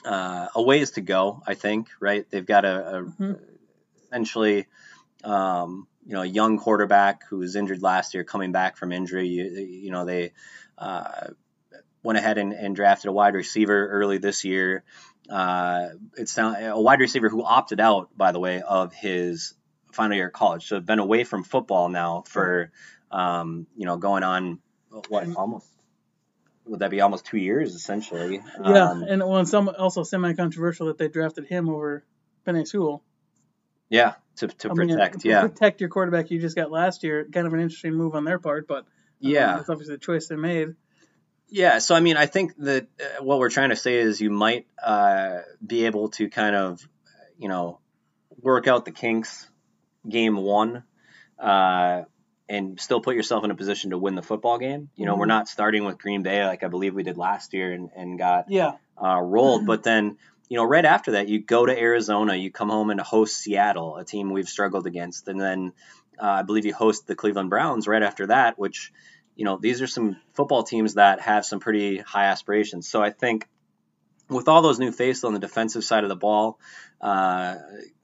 uh, 0.05 0.47
a 0.55 0.61
ways 0.61 0.91
to 0.91 1.01
go. 1.01 1.41
I 1.45 1.53
think, 1.53 1.89
right? 1.99 2.25
They've 2.29 2.45
got 2.45 2.65
a, 2.65 2.97
a 2.97 3.03
mm-hmm. 3.03 3.33
essentially 4.05 4.67
um, 5.23 5.87
you 6.05 6.13
know, 6.13 6.21
a 6.21 6.25
young 6.25 6.57
quarterback 6.57 7.23
who 7.29 7.37
was 7.37 7.55
injured 7.55 7.81
last 7.81 8.13
year, 8.13 8.23
coming 8.23 8.51
back 8.51 8.77
from 8.77 8.91
injury. 8.91 9.27
You, 9.27 9.43
you 9.45 9.91
know, 9.91 10.05
they 10.05 10.33
uh, 10.77 11.27
went 12.03 12.17
ahead 12.17 12.37
and, 12.37 12.53
and, 12.53 12.75
drafted 12.75 13.09
a 13.09 13.13
wide 13.13 13.35
receiver 13.35 13.87
early 13.87 14.17
this 14.17 14.43
year. 14.43 14.83
Uh, 15.29 15.89
it's 16.17 16.35
now 16.35 16.53
a 16.53 16.81
wide 16.81 16.99
receiver 16.99 17.29
who 17.29 17.43
opted 17.43 17.79
out, 17.79 18.09
by 18.17 18.33
the 18.33 18.39
way, 18.39 18.61
of 18.61 18.93
his 18.93 19.53
final 19.93 20.17
year 20.17 20.27
of 20.27 20.33
college. 20.33 20.67
So 20.67 20.79
been 20.81 20.99
away 20.99 21.23
from 21.23 21.43
football 21.43 21.87
now 21.87 22.23
for, 22.27 22.71
um, 23.09 23.67
you 23.77 23.85
know, 23.85 23.97
going 23.97 24.23
on 24.23 24.59
what 25.07 25.33
almost 25.35 25.67
would 26.65 26.79
that 26.79 26.91
be 26.91 27.01
almost 27.01 27.25
two 27.25 27.37
years 27.37 27.75
essentially? 27.75 28.41
Yeah, 28.63 28.91
um, 28.91 29.03
and 29.03 29.21
well, 29.21 29.45
some 29.45 29.69
also 29.77 30.03
semi 30.03 30.33
controversial 30.33 30.87
that 30.87 30.97
they 30.97 31.07
drafted 31.07 31.45
him 31.45 31.69
over 31.69 32.03
Penei 32.45 32.67
Sewell. 32.67 33.03
Yeah, 33.89 34.13
to, 34.37 34.47
to 34.47 34.71
I 34.71 34.73
protect. 34.73 35.23
Mean, 35.23 35.31
yeah, 35.31 35.41
protect 35.41 35.81
your 35.81 35.89
quarterback 35.89 36.31
you 36.31 36.39
just 36.39 36.55
got 36.55 36.71
last 36.71 37.03
year. 37.03 37.27
Kind 37.31 37.47
of 37.47 37.53
an 37.53 37.59
interesting 37.59 37.93
move 37.93 38.15
on 38.15 38.23
their 38.23 38.39
part, 38.39 38.67
but 38.67 38.79
um, 38.79 38.85
yeah, 39.19 39.59
it's 39.59 39.69
obviously 39.69 39.95
the 39.95 39.99
choice 39.99 40.27
they 40.27 40.35
made. 40.35 40.75
Yeah, 41.49 41.79
so 41.79 41.93
I 41.93 41.99
mean, 41.99 42.17
I 42.17 42.25
think 42.25 42.55
that 42.59 42.87
uh, 42.99 43.23
what 43.23 43.37
we're 43.37 43.49
trying 43.49 43.69
to 43.69 43.75
say 43.75 43.99
is 43.99 44.19
you 44.19 44.31
might 44.31 44.65
uh, 44.83 45.39
be 45.65 45.85
able 45.85 46.09
to 46.09 46.29
kind 46.29 46.55
of, 46.55 46.81
you 47.37 47.47
know, 47.47 47.79
work 48.41 48.67
out 48.67 48.85
the 48.85 48.91
kinks 48.91 49.47
game 50.09 50.35
one, 50.35 50.83
uh, 51.37 52.03
and 52.49 52.79
still 52.79 53.01
put 53.01 53.15
yourself 53.15 53.43
in 53.43 53.51
a 53.51 53.55
position 53.55 53.91
to 53.91 53.97
win 53.97 54.15
the 54.15 54.21
football 54.21 54.57
game. 54.57 54.89
You 54.95 55.05
know, 55.05 55.13
mm-hmm. 55.13 55.19
we're 55.21 55.25
not 55.27 55.47
starting 55.47 55.85
with 55.85 55.97
Green 55.97 56.23
Bay 56.23 56.45
like 56.45 56.63
I 56.63 56.67
believe 56.67 56.93
we 56.93 57.03
did 57.03 57.17
last 57.17 57.53
year 57.53 57.71
and, 57.71 57.89
and 57.95 58.17
got 58.17 58.49
yeah 58.49 58.73
uh, 59.01 59.19
rolled, 59.19 59.65
but 59.65 59.83
then 59.83 60.17
you 60.49 60.57
know, 60.57 60.65
right 60.65 60.85
after 60.85 61.13
that, 61.13 61.29
you 61.29 61.39
go 61.39 61.65
to 61.65 61.75
Arizona, 61.75 62.35
you 62.35 62.51
come 62.51 62.69
home 62.69 62.89
and 62.89 62.99
host 62.99 63.37
Seattle, 63.37 63.97
a 63.97 64.05
team 64.05 64.29
we've 64.29 64.49
struggled 64.49 64.85
against, 64.85 65.27
and 65.27 65.39
then 65.39 65.73
uh, 66.21 66.27
I 66.27 66.41
believe 66.43 66.65
you 66.65 66.73
host 66.73 67.07
the 67.07 67.15
Cleveland 67.15 67.49
Browns 67.49 67.87
right 67.87 68.03
after 68.03 68.27
that, 68.27 68.59
which, 68.59 68.91
you 69.35 69.45
know, 69.45 69.57
these 69.57 69.81
are 69.81 69.87
some 69.87 70.17
football 70.33 70.63
teams 70.63 70.95
that 70.95 71.21
have 71.21 71.45
some 71.45 71.59
pretty 71.59 71.97
high 71.97 72.25
aspirations. 72.25 72.87
So 72.87 73.01
I 73.01 73.09
think 73.09 73.47
with 74.29 74.47
all 74.47 74.61
those 74.61 74.79
new 74.79 74.91
faces 74.91 75.23
on 75.23 75.33
the 75.33 75.39
defensive 75.39 75.83
side 75.83 76.03
of 76.03 76.09
the 76.09 76.15
ball, 76.15 76.59
uh, 77.01 77.55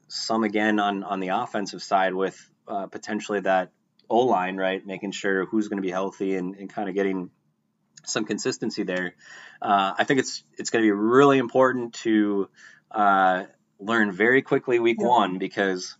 some 0.07 0.43
again 0.43 0.79
on 0.79 1.03
on 1.03 1.19
the 1.19 1.27
offensive 1.27 1.83
side 1.83 2.15
with 2.15 2.49
uh, 2.67 2.87
potentially 2.87 3.41
that 3.41 3.69
O 4.09 4.19
line, 4.19 4.57
right, 4.57 4.85
making 4.85 5.11
sure 5.11 5.45
who's 5.45 5.67
going 5.67 5.77
to 5.77 5.85
be 5.85 5.91
healthy 5.91 6.35
and, 6.35 6.55
and 6.55 6.69
kind 6.69 6.89
of 6.89 6.95
getting 6.95 7.29
some 8.05 8.25
consistency 8.25 8.83
there. 8.83 9.15
Uh, 9.61 9.93
I 9.97 10.03
think 10.03 10.19
it's 10.19 10.43
it's 10.57 10.69
going 10.69 10.83
to 10.83 10.87
be 10.87 10.91
really 10.91 11.37
important 11.37 11.93
to 11.95 12.49
uh, 12.91 13.43
learn 13.79 14.11
very 14.11 14.41
quickly 14.41 14.79
week 14.79 14.97
yeah. 14.99 15.07
one 15.07 15.37
because 15.37 15.95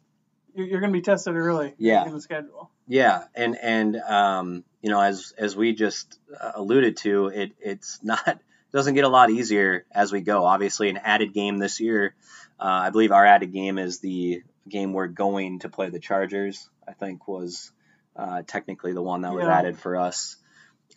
you're 0.56 0.80
going 0.80 0.92
to 0.92 0.98
be 0.98 1.02
tested 1.02 1.36
early 1.36 1.74
yeah. 1.78 2.06
in 2.06 2.14
the 2.14 2.22
schedule. 2.22 2.70
Yeah, 2.88 3.26
and 3.36 3.58
and 3.58 3.96
um, 3.98 4.64
you 4.82 4.90
know 4.90 5.02
as 5.02 5.34
as 5.38 5.56
we 5.56 5.74
just 5.74 6.20
uh, 6.40 6.54
alluded 6.56 6.98
to, 6.98 7.28
it 7.28 7.52
it's 7.60 8.00
not 8.04 8.40
doesn't 8.72 8.94
get 8.94 9.04
a 9.04 9.10
lot 9.10 9.30
easier 9.30 9.86
as 9.92 10.12
we 10.12 10.22
go. 10.22 10.46
Obviously, 10.46 10.90
an 10.90 10.98
added 10.98 11.34
game 11.34 11.58
this 11.58 11.80
year. 11.80 12.16
Uh, 12.60 12.66
I 12.66 12.90
believe 12.90 13.12
our 13.12 13.26
added 13.26 13.54
game 13.54 13.78
is 13.78 14.00
the 14.00 14.44
game 14.68 14.94
we're 14.94 15.08
going 15.08 15.60
to 15.60 15.70
play 15.70 15.90
the 15.90 16.00
Chargers. 16.00 16.70
I 16.88 16.94
think 16.94 17.28
was 17.28 17.72
uh, 18.20 18.42
technically 18.46 18.92
the 18.94 19.02
one 19.02 19.22
that 19.22 19.34
was 19.34 19.46
added 19.46 19.78
for 19.78 19.96
us. 19.96 20.36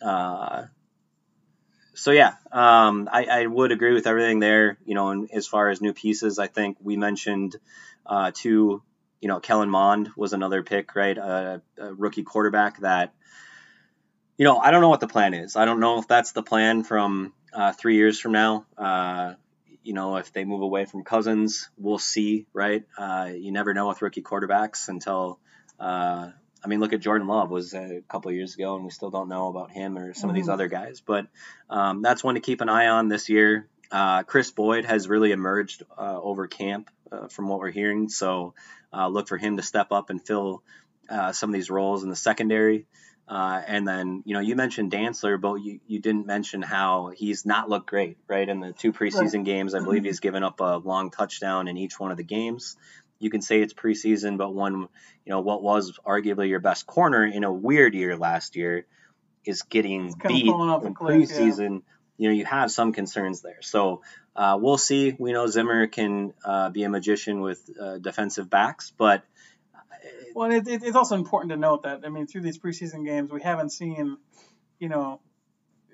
Uh, 0.01 0.65
so 1.93 2.11
yeah, 2.11 2.33
um, 2.51 3.07
I, 3.11 3.25
I, 3.25 3.45
would 3.45 3.71
agree 3.71 3.93
with 3.93 4.07
everything 4.07 4.39
there. 4.39 4.77
You 4.85 4.95
know, 4.95 5.09
and 5.09 5.29
as 5.31 5.47
far 5.47 5.69
as 5.69 5.79
new 5.79 5.93
pieces, 5.93 6.37
I 6.37 6.47
think 6.47 6.77
we 6.81 6.97
mentioned 6.97 7.55
uh, 8.05 8.31
two, 8.33 8.83
you 9.21 9.27
know, 9.29 9.39
Kellen 9.39 9.69
Mond 9.69 10.09
was 10.17 10.33
another 10.33 10.63
pick, 10.63 10.95
right? 10.95 11.17
A, 11.17 11.61
a 11.77 11.93
rookie 11.93 12.23
quarterback 12.23 12.81
that, 12.81 13.13
you 14.37 14.43
know, 14.43 14.57
I 14.57 14.71
don't 14.71 14.81
know 14.81 14.89
what 14.89 14.99
the 14.99 15.07
plan 15.07 15.33
is. 15.33 15.55
I 15.55 15.63
don't 15.63 15.79
know 15.79 15.99
if 15.99 16.07
that's 16.07 16.33
the 16.33 16.43
plan 16.43 16.83
from 16.83 17.31
uh, 17.53 17.71
three 17.71 17.95
years 17.95 18.19
from 18.19 18.33
now. 18.33 18.65
Uh, 18.77 19.35
you 19.83 19.93
know, 19.93 20.17
if 20.17 20.33
they 20.33 20.43
move 20.43 20.61
away 20.61 20.85
from 20.85 21.03
Cousins, 21.03 21.69
we'll 21.77 21.99
see, 21.99 22.47
right? 22.53 22.83
Uh, 22.97 23.29
you 23.33 23.53
never 23.53 23.73
know 23.73 23.87
with 23.87 24.01
rookie 24.01 24.23
quarterbacks 24.23 24.89
until. 24.89 25.39
Uh, 25.79 26.31
I 26.63 26.67
mean, 26.67 26.79
look 26.79 26.93
at 26.93 27.01
Jordan 27.01 27.27
Love 27.27 27.49
was 27.49 27.73
a 27.73 28.01
couple 28.07 28.29
of 28.29 28.35
years 28.35 28.55
ago, 28.55 28.75
and 28.75 28.85
we 28.85 28.91
still 28.91 29.09
don't 29.09 29.29
know 29.29 29.47
about 29.47 29.71
him 29.71 29.97
or 29.97 30.13
some 30.13 30.21
mm-hmm. 30.21 30.29
of 30.29 30.35
these 30.35 30.43
mm-hmm. 30.43 30.53
other 30.53 30.67
guys. 30.67 31.01
But 31.05 31.27
um, 31.69 32.01
that's 32.01 32.23
one 32.23 32.35
to 32.35 32.41
keep 32.41 32.61
an 32.61 32.69
eye 32.69 32.87
on 32.87 33.07
this 33.09 33.29
year. 33.29 33.67
Uh, 33.91 34.23
Kris 34.23 34.49
Boyd 34.51 34.85
has 34.85 35.07
really 35.07 35.31
emerged 35.31 35.83
uh, 35.97 36.19
over 36.21 36.47
camp, 36.47 36.89
uh, 37.11 37.27
from 37.27 37.47
what 37.47 37.59
we're 37.59 37.71
hearing. 37.71 38.09
So 38.09 38.53
uh, 38.91 39.07
look 39.07 39.27
for 39.27 39.37
him 39.37 39.57
to 39.57 39.63
step 39.63 39.91
up 39.91 40.09
and 40.09 40.25
fill 40.25 40.63
uh, 41.09 41.31
some 41.31 41.49
of 41.49 41.53
these 41.53 41.69
roles 41.69 42.03
in 42.03 42.09
the 42.09 42.15
secondary. 42.15 42.87
Uh, 43.27 43.61
and 43.65 43.87
then, 43.87 44.21
you 44.25 44.33
know, 44.33 44.41
you 44.41 44.55
mentioned 44.55 44.91
Dantzler, 44.91 45.39
but 45.39 45.55
you, 45.55 45.79
you 45.87 45.99
didn't 45.99 46.25
mention 46.25 46.61
how 46.61 47.11
he's 47.15 47.45
not 47.45 47.69
looked 47.69 47.87
great, 47.87 48.17
right? 48.27 48.47
In 48.47 48.59
the 48.59 48.73
two 48.73 48.91
preseason 48.91 49.33
right. 49.37 49.45
games, 49.45 49.73
I 49.73 49.79
believe 49.79 50.03
he's 50.03 50.19
given 50.19 50.43
up 50.43 50.59
a 50.59 50.77
long 50.77 51.09
touchdown 51.09 51.67
in 51.67 51.77
each 51.77 51.99
one 51.99 52.11
of 52.11 52.17
the 52.17 52.23
games. 52.23 52.75
You 53.23 53.29
can 53.29 53.41
say 53.41 53.61
it's 53.61 53.73
preseason, 53.73 54.37
but 54.37 54.53
when, 54.53 54.73
you 54.73 54.87
know, 55.27 55.41
what 55.41 55.63
was 55.63 55.97
arguably 56.05 56.49
your 56.49 56.59
best 56.59 56.85
corner 56.85 57.25
in 57.25 57.43
a 57.43 57.51
weird 57.51 57.95
year 57.95 58.17
last 58.17 58.55
year 58.55 58.85
is 59.45 59.63
getting 59.63 60.13
beat 60.27 60.45
in 60.45 60.53
preseason. 60.93 61.71
Yeah. 61.71 61.79
You 62.17 62.29
know, 62.29 62.35
you 62.35 62.45
have 62.45 62.71
some 62.71 62.93
concerns 62.93 63.41
there. 63.41 63.61
So 63.61 64.01
uh, 64.35 64.57
we'll 64.61 64.77
see. 64.77 65.15
We 65.17 65.33
know 65.33 65.47
Zimmer 65.47 65.87
can 65.87 66.33
uh, 66.45 66.69
be 66.69 66.83
a 66.83 66.89
magician 66.89 67.41
with 67.41 67.67
uh, 67.79 67.97
defensive 67.97 68.49
backs, 68.49 68.93
but 68.95 69.23
well, 70.35 70.51
it, 70.51 70.67
it, 70.67 70.83
it's 70.83 70.95
also 70.95 71.15
important 71.15 71.51
to 71.51 71.57
note 71.57 71.83
that 71.83 72.01
I 72.05 72.09
mean, 72.09 72.27
through 72.27 72.41
these 72.41 72.59
preseason 72.59 73.05
games, 73.05 73.31
we 73.31 73.41
haven't 73.41 73.71
seen, 73.71 74.17
you 74.79 74.89
know, 74.89 75.21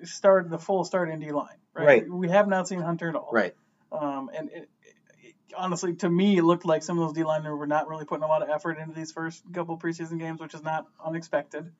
start 0.04 0.50
the 0.50 0.58
full 0.58 0.84
start 0.84 1.10
D 1.18 1.30
line. 1.30 1.48
Right? 1.74 1.86
right. 1.86 2.10
We 2.10 2.28
have 2.28 2.48
not 2.48 2.68
seen 2.68 2.80
Hunter 2.80 3.08
at 3.08 3.14
all. 3.14 3.30
Right. 3.32 3.54
Um, 3.92 4.30
and 4.34 4.50
it, 4.50 4.68
honestly, 5.56 5.94
to 5.96 6.08
me, 6.08 6.36
it 6.36 6.42
looked 6.42 6.64
like 6.64 6.82
some 6.82 6.98
of 6.98 7.06
those 7.06 7.14
D 7.14 7.24
liners 7.24 7.56
were 7.58 7.66
not 7.66 7.88
really 7.88 8.04
putting 8.04 8.24
a 8.24 8.26
lot 8.26 8.42
of 8.42 8.48
effort 8.48 8.78
into 8.78 8.94
these 8.94 9.12
first 9.12 9.42
couple 9.52 9.78
preseason 9.78 10.18
games, 10.18 10.40
which 10.40 10.54
is 10.54 10.62
not 10.62 10.86
unexpected. 11.04 11.70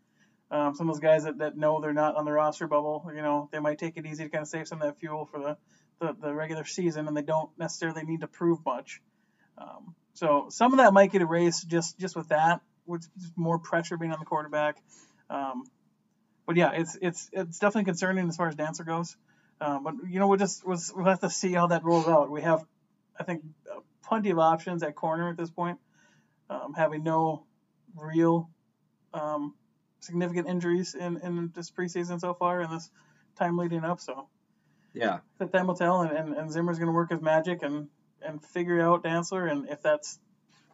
Um, 0.51 0.75
some 0.75 0.89
of 0.89 0.95
those 0.95 1.01
guys 1.01 1.25
that, 1.25 1.39
that 1.39 1.57
know 1.57 1.81
they're 1.81 1.93
not 1.93 2.17
on 2.17 2.25
the 2.25 2.33
roster 2.33 2.67
bubble, 2.67 3.09
you 3.15 3.23
know, 3.23 3.49
they 3.53 3.61
might 3.61 3.79
take 3.79 3.97
it 3.97 4.05
easy 4.05 4.25
to 4.25 4.31
kind 4.31 4.43
of 4.43 4.49
save 4.49 4.67
some 4.67 4.83
of 4.83 4.89
that 4.89 4.99
fuel 4.99 5.27
for 5.27 5.39
the, 5.39 5.57
the, 6.01 6.17
the 6.21 6.35
regular 6.35 6.65
season, 6.65 7.07
and 7.07 7.17
they 7.17 7.23
don't 7.23 7.51
necessarily 7.57 8.03
need 8.05 8.21
to 8.23 8.27
prove 8.27 8.59
much. 8.65 9.01
Um, 9.57 9.95
so 10.15 10.49
some 10.51 10.73
of 10.73 10.79
that 10.79 10.93
might 10.93 11.13
get 11.13 11.23
erased 11.23 11.69
just 11.69 11.99
just 11.99 12.17
with 12.17 12.29
that, 12.29 12.61
with 12.87 13.07
more 13.37 13.59
pressure 13.59 13.97
being 13.97 14.13
on 14.13 14.19
the 14.19 14.25
quarterback. 14.25 14.77
Um, 15.29 15.65
but 16.47 16.57
yeah, 16.57 16.73
it's 16.75 16.99
it's 17.01 17.31
it's 17.33 17.59
definitely 17.61 17.85
concerning 17.85 18.29
as 18.29 18.37
far 18.37 18.49
as 18.49 18.57
Dantzler 18.57 18.87
goes. 18.87 19.17
Um, 19.61 19.85
but 19.85 19.95
you 20.09 20.19
know, 20.19 20.27
we'll 20.27 20.39
just 20.39 20.67
we'll, 20.67 20.81
we'll 20.97 21.07
have 21.07 21.21
to 21.21 21.31
see 21.31 21.53
how 21.53 21.69
that 21.69 21.85
rolls 21.85 22.09
out. 22.09 22.31
We 22.31 22.43
have, 22.43 22.65
I 23.21 23.23
think, 23.23 23.45
uh, 23.71 23.81
plenty 24.03 24.31
of 24.31 24.39
options 24.39 24.83
at 24.83 24.97
corner 24.97 25.29
at 25.29 25.37
this 25.37 25.51
point. 25.51 25.79
Um, 26.49 26.75
having 26.75 27.05
no 27.05 27.45
real 27.95 28.51
um, 29.15 29.55
significant 30.01 30.49
injuries 30.49 30.95
in, 30.95 31.19
in 31.19 31.53
this 31.55 31.71
preseason 31.71 32.21
so 32.21 32.35
far 32.35 32.61
and 32.61 32.73
this 32.73 32.91
time 33.37 33.57
leading 33.57 33.85
up. 33.85 34.01
So 34.01 34.29
yeah, 34.93 35.19
that 35.39 35.53
time 35.53 35.67
will 35.69 35.77
tell. 35.77 36.01
And, 36.01 36.17
and, 36.17 36.37
and 36.37 36.51
Zimmer's 36.51 36.79
going 36.79 36.89
to 36.89 36.93
work 36.93 37.11
his 37.11 37.21
magic 37.21 37.63
and 37.63 37.89
and 38.23 38.45
figure 38.45 38.81
out 38.81 39.03
Dantzler, 39.03 39.51
and 39.51 39.69
if 39.69 39.81
that's 39.83 40.19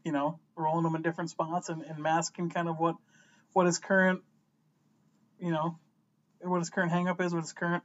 you 0.05 0.12
know 0.12 0.41
rolling 0.57 0.85
them 0.85 0.97
in 0.97 1.03
different 1.03 1.31
spots 1.31 1.69
and, 1.69 1.83
and 1.83 1.99
masking 1.99 2.50
kind 2.50 2.69
of 2.69 2.79
what 2.79 2.97
what 3.53 3.67
his 3.67 3.79
current 3.79 4.23
you 5.38 5.50
know 5.50 5.79
what 6.41 6.59
his 6.59 6.71
current 6.71 6.93
hangup 6.93 7.21
is, 7.21 7.33
what 7.33 7.43
his 7.43 7.53
current 7.53 7.83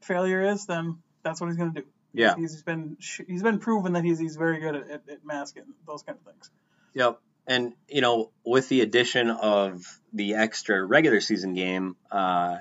failure 0.00 0.42
is, 0.42 0.66
then 0.66 0.98
that's 1.22 1.40
what 1.40 1.48
he's 1.48 1.56
going 1.56 1.72
to 1.74 1.80
do. 1.82 1.86
Yeah, 2.14 2.34
he's 2.36 2.62
been 2.62 2.96
he's 3.26 3.42
been 3.42 3.58
proven 3.58 3.94
that 3.94 4.04
he's 4.04 4.18
he's 4.18 4.36
very 4.36 4.60
good 4.60 4.74
at, 4.74 4.90
at, 4.90 5.02
at 5.08 5.24
masking 5.24 5.64
those 5.86 6.02
kind 6.02 6.18
of 6.18 6.32
things. 6.32 6.50
Yep. 6.94 7.20
And 7.46 7.72
you 7.88 8.00
know, 8.00 8.30
with 8.44 8.68
the 8.68 8.82
addition 8.82 9.30
of 9.30 9.84
the 10.12 10.34
extra 10.34 10.84
regular 10.84 11.20
season 11.20 11.54
game, 11.54 11.96
uh, 12.10 12.58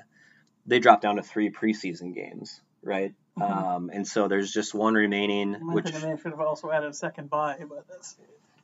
they 0.66 0.80
dropped 0.80 1.04
down 1.04 1.18
to 1.18 1.24
three 1.24 1.52
preseason 1.52 2.16
games, 2.16 2.62
right? 2.82 3.14
Mm-hmm. 3.38 3.68
Um, 3.68 3.92
and 3.94 4.08
so 4.08 4.28
there's 4.28 4.52
just 4.52 4.74
one 4.74 4.94
remaining. 4.94 5.56
I 5.56 5.74
which 5.74 5.92
they 5.92 6.00
should 6.00 6.32
have 6.32 6.40
also 6.40 6.72
added 6.72 6.90
a 6.90 6.94
second 6.94 7.30
bye, 7.30 7.58
but 7.68 7.86
that's. 7.88 8.18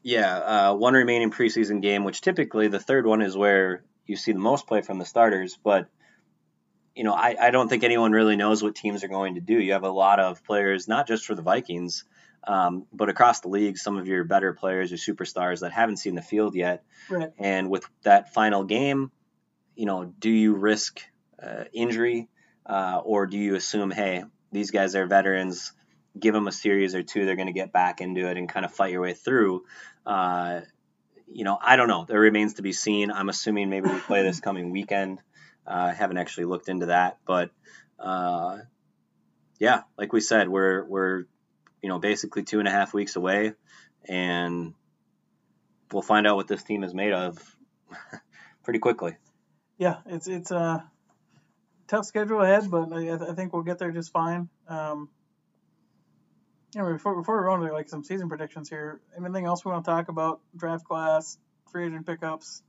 Yeah, 0.03 0.37
uh, 0.37 0.73
one 0.73 0.93
remaining 0.93 1.31
preseason 1.31 1.81
game, 1.81 2.03
which 2.03 2.21
typically 2.21 2.67
the 2.67 2.79
third 2.79 3.05
one 3.05 3.21
is 3.21 3.35
where 3.35 3.83
you 4.05 4.15
see 4.15 4.31
the 4.31 4.39
most 4.39 4.67
play 4.67 4.81
from 4.81 4.99
the 4.99 5.05
starters. 5.05 5.57
But 5.61 5.87
you 6.97 7.03
know, 7.03 7.13
I, 7.13 7.35
I 7.39 7.51
don't 7.51 7.69
think 7.69 7.83
anyone 7.83 8.11
really 8.11 8.35
knows 8.35 8.63
what 8.63 8.75
teams 8.75 9.03
are 9.03 9.07
going 9.07 9.35
to 9.35 9.41
do. 9.41 9.59
You 9.59 9.73
have 9.73 9.83
a 9.83 9.91
lot 9.91 10.19
of 10.19 10.43
players, 10.43 10.87
not 10.87 11.07
just 11.07 11.25
for 11.25 11.35
the 11.35 11.43
Vikings, 11.43 12.05
um, 12.43 12.87
but 12.91 13.07
across 13.07 13.41
the 13.41 13.49
league, 13.49 13.77
some 13.77 13.97
of 13.97 14.07
your 14.07 14.23
better 14.23 14.51
players, 14.53 14.89
your 14.89 14.97
superstars 14.97 15.59
that 15.59 15.71
haven't 15.71 15.97
seen 15.97 16.15
the 16.15 16.23
field 16.23 16.55
yet. 16.55 16.83
Right. 17.07 17.31
And 17.37 17.69
with 17.69 17.85
that 18.01 18.33
final 18.33 18.63
game, 18.63 19.11
you 19.75 19.85
know, 19.85 20.05
do 20.05 20.31
you 20.31 20.55
risk 20.55 20.99
uh, 21.41 21.65
injury 21.71 22.29
uh, 22.65 22.99
or 23.03 23.27
do 23.27 23.37
you 23.37 23.53
assume, 23.53 23.91
hey, 23.91 24.23
these 24.51 24.71
guys 24.71 24.95
are 24.95 25.05
veterans. 25.05 25.73
Give 26.19 26.33
them 26.33 26.47
a 26.47 26.51
series 26.51 26.95
or 26.95 27.03
two, 27.03 27.25
they're 27.25 27.35
going 27.35 27.45
to 27.45 27.53
get 27.53 27.71
back 27.71 28.01
into 28.01 28.27
it 28.27 28.37
and 28.37 28.49
kind 28.49 28.65
of 28.65 28.73
fight 28.73 28.91
your 28.91 29.01
way 29.01 29.13
through. 29.13 29.65
Uh, 30.03 30.61
you 31.31 31.43
know, 31.43 31.59
I 31.61 31.75
don't 31.75 31.89
know. 31.89 32.05
There 32.05 32.19
remains 32.19 32.55
to 32.55 32.63
be 32.63 32.73
seen. 32.73 33.11
I'm 33.11 33.29
assuming 33.29 33.69
maybe 33.69 33.87
we 33.87 33.99
play 33.99 34.23
this 34.23 34.39
coming 34.39 34.71
weekend. 34.71 35.19
I 35.67 35.93
haven't 35.93 36.17
actually 36.17 36.45
looked 36.45 36.69
into 36.69 36.87
that, 36.87 37.17
but 37.25 37.51
uh, 37.99 38.59
yeah, 39.59 39.81
like 39.97 40.13
we 40.13 40.21
said, 40.21 40.49
we're 40.49 40.85
we're 40.85 41.25
you 41.81 41.89
know 41.89 41.99
basically 41.99 42.43
two 42.43 42.59
and 42.59 42.67
a 42.67 42.71
half 42.71 42.93
weeks 42.93 43.15
away, 43.15 43.53
and 44.07 44.73
we'll 45.91 46.01
find 46.01 46.27
out 46.27 46.35
what 46.35 46.47
this 46.47 46.63
team 46.63 46.83
is 46.83 46.93
made 46.93 47.13
of 47.13 47.37
pretty 48.63 48.79
quickly. 48.79 49.17
Yeah, 49.77 49.97
it's 50.05 50.27
it's 50.27 50.51
uh 50.51 50.79
tough 51.87 52.05
schedule 52.05 52.41
ahead, 52.41 52.69
but 52.69 52.91
I, 52.93 53.13
I 53.13 53.33
think 53.33 53.53
we'll 53.53 53.63
get 53.63 53.79
there 53.79 53.91
just 53.91 54.11
fine. 54.11 54.49
Um, 54.67 55.09
before 56.73 57.15
before 57.15 57.41
we 57.41 57.47
run 57.47 57.61
into 57.61 57.73
like 57.73 57.89
some 57.89 58.03
season 58.03 58.29
predictions 58.29 58.69
here, 58.69 59.01
anything 59.17 59.45
else 59.45 59.65
we 59.65 59.71
want 59.71 59.85
to 59.85 59.91
talk 59.91 60.09
about? 60.09 60.41
Draft 60.55 60.85
class, 60.85 61.37
free 61.71 61.87
agent 61.87 62.05
pickups. 62.05 62.61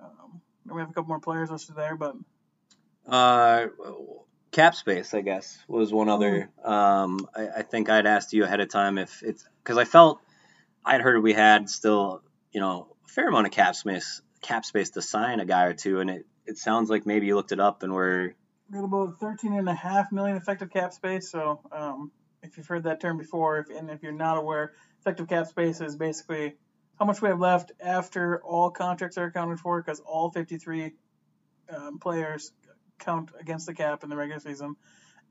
Um, 0.00 0.40
we 0.72 0.80
have 0.80 0.90
a 0.90 0.92
couple 0.92 1.08
more 1.08 1.20
players 1.20 1.50
listed 1.50 1.76
there, 1.76 1.96
but 1.96 2.16
uh, 3.06 3.66
cap 4.50 4.74
space, 4.74 5.14
I 5.14 5.20
guess, 5.20 5.58
was 5.68 5.92
one 5.92 6.08
other. 6.08 6.50
Mm-hmm. 6.64 6.70
Um, 6.70 7.28
I, 7.34 7.48
I 7.58 7.62
think 7.62 7.88
I'd 7.88 8.06
asked 8.06 8.32
you 8.32 8.44
ahead 8.44 8.60
of 8.60 8.68
time 8.68 8.98
if 8.98 9.22
it's 9.22 9.48
because 9.62 9.78
I 9.78 9.84
felt 9.84 10.20
I'd 10.84 11.00
heard 11.00 11.22
we 11.22 11.32
had 11.32 11.68
still, 11.68 12.22
you 12.52 12.60
know, 12.60 12.96
a 13.04 13.08
fair 13.08 13.28
amount 13.28 13.46
of 13.46 13.52
cap 13.52 13.74
space 13.74 14.22
cap 14.42 14.64
space 14.64 14.90
to 14.90 15.02
sign 15.02 15.40
a 15.40 15.44
guy 15.44 15.64
or 15.64 15.74
two, 15.74 16.00
and 16.00 16.10
it 16.10 16.26
it 16.46 16.58
sounds 16.58 16.90
like 16.90 17.06
maybe 17.06 17.26
you 17.26 17.36
looked 17.36 17.52
it 17.52 17.60
up 17.60 17.82
and 17.82 17.92
we're 17.92 18.34
got 18.72 18.84
about 18.84 19.18
13 19.18 19.52
and 19.52 19.68
a 19.68 19.74
half 19.74 20.12
million 20.12 20.36
effective 20.36 20.70
cap 20.70 20.92
space. 20.92 21.30
So 21.30 21.60
um, 21.72 22.10
if 22.42 22.56
you've 22.56 22.66
heard 22.66 22.84
that 22.84 23.00
term 23.00 23.18
before, 23.18 23.58
if, 23.58 23.70
and 23.70 23.90
if 23.90 24.02
you're 24.02 24.12
not 24.12 24.38
aware, 24.38 24.72
effective 25.00 25.28
cap 25.28 25.46
space 25.46 25.80
is 25.80 25.96
basically 25.96 26.54
how 27.00 27.06
much 27.06 27.22
we 27.22 27.30
have 27.30 27.40
left 27.40 27.72
after 27.80 28.42
all 28.42 28.70
contracts 28.70 29.16
are 29.16 29.24
accounted 29.24 29.58
for, 29.58 29.80
because 29.80 30.00
all 30.00 30.30
53 30.30 30.92
um, 31.74 31.98
players 31.98 32.52
count 32.98 33.30
against 33.40 33.66
the 33.66 33.72
cap 33.72 34.04
in 34.04 34.10
the 34.10 34.16
regular 34.16 34.38
season, 34.38 34.76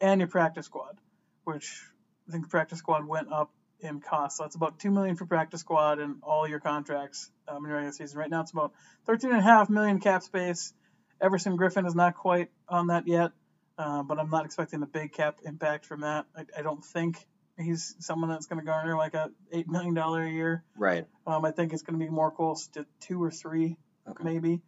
and 0.02 0.20
your 0.20 0.28
practice 0.28 0.66
squad, 0.66 0.98
which 1.44 1.84
I 2.28 2.32
think 2.32 2.46
the 2.46 2.50
practice 2.50 2.80
squad 2.80 3.08
went 3.08 3.32
up 3.32 3.52
in 3.82 4.02
cost. 4.02 4.38
So 4.38 4.44
that's 4.44 4.56
about 4.56 4.80
two 4.80 4.90
million 4.90 5.16
for 5.16 5.28
practice 5.28 5.60
squad 5.62 6.00
and 6.00 6.16
all 6.24 6.50
your 6.50 6.60
contracts 6.60 7.30
um, 7.48 7.58
in 7.58 7.70
the 7.70 7.76
regular 7.76 7.92
season. 7.94 8.18
Right 8.18 8.32
now 8.32 8.42
it's 8.42 8.52
about 8.52 8.74
13 9.06 9.30
and 9.30 9.40
a 9.40 9.44
half 9.44 9.70
million 9.70 10.00
cap 10.00 10.24
space. 10.24 10.74
Everson 11.22 11.56
Griffen 11.56 11.86
is 11.86 11.94
not 11.94 12.16
quite 12.16 12.50
on 12.68 12.88
that 12.88 13.08
yet, 13.08 13.32
uh, 13.78 14.02
but 14.02 14.18
I'm 14.18 14.32
not 14.32 14.46
expecting 14.46 14.82
a 14.82 14.88
big 14.88 15.14
cap 15.14 15.38
impact 15.46 15.86
from 15.86 16.02
that. 16.02 16.26
I, 16.36 16.46
I 16.58 16.62
don't 16.64 16.84
think 16.84 17.24
he's 17.60 17.96
someone 18.00 18.30
that's 18.30 18.46
going 18.46 18.60
to 18.60 18.66
garner 18.66 18.96
like 18.96 19.14
a 19.14 19.32
eight 19.52 19.68
million 19.68 19.94
dollar 19.94 20.24
a 20.24 20.30
year. 20.30 20.64
Right. 20.78 21.06
Um, 21.28 21.46
I 21.46 21.52
think 21.52 21.74
it's 21.74 21.82
going 21.82 22.00
to 22.00 22.06
be 22.06 22.12
more 22.12 22.32
close 22.32 22.68
to 22.70 22.86
two 23.02 23.22
or 23.22 23.32
three, 23.32 23.78
okay. 24.08 24.24
maybe. 24.24 24.62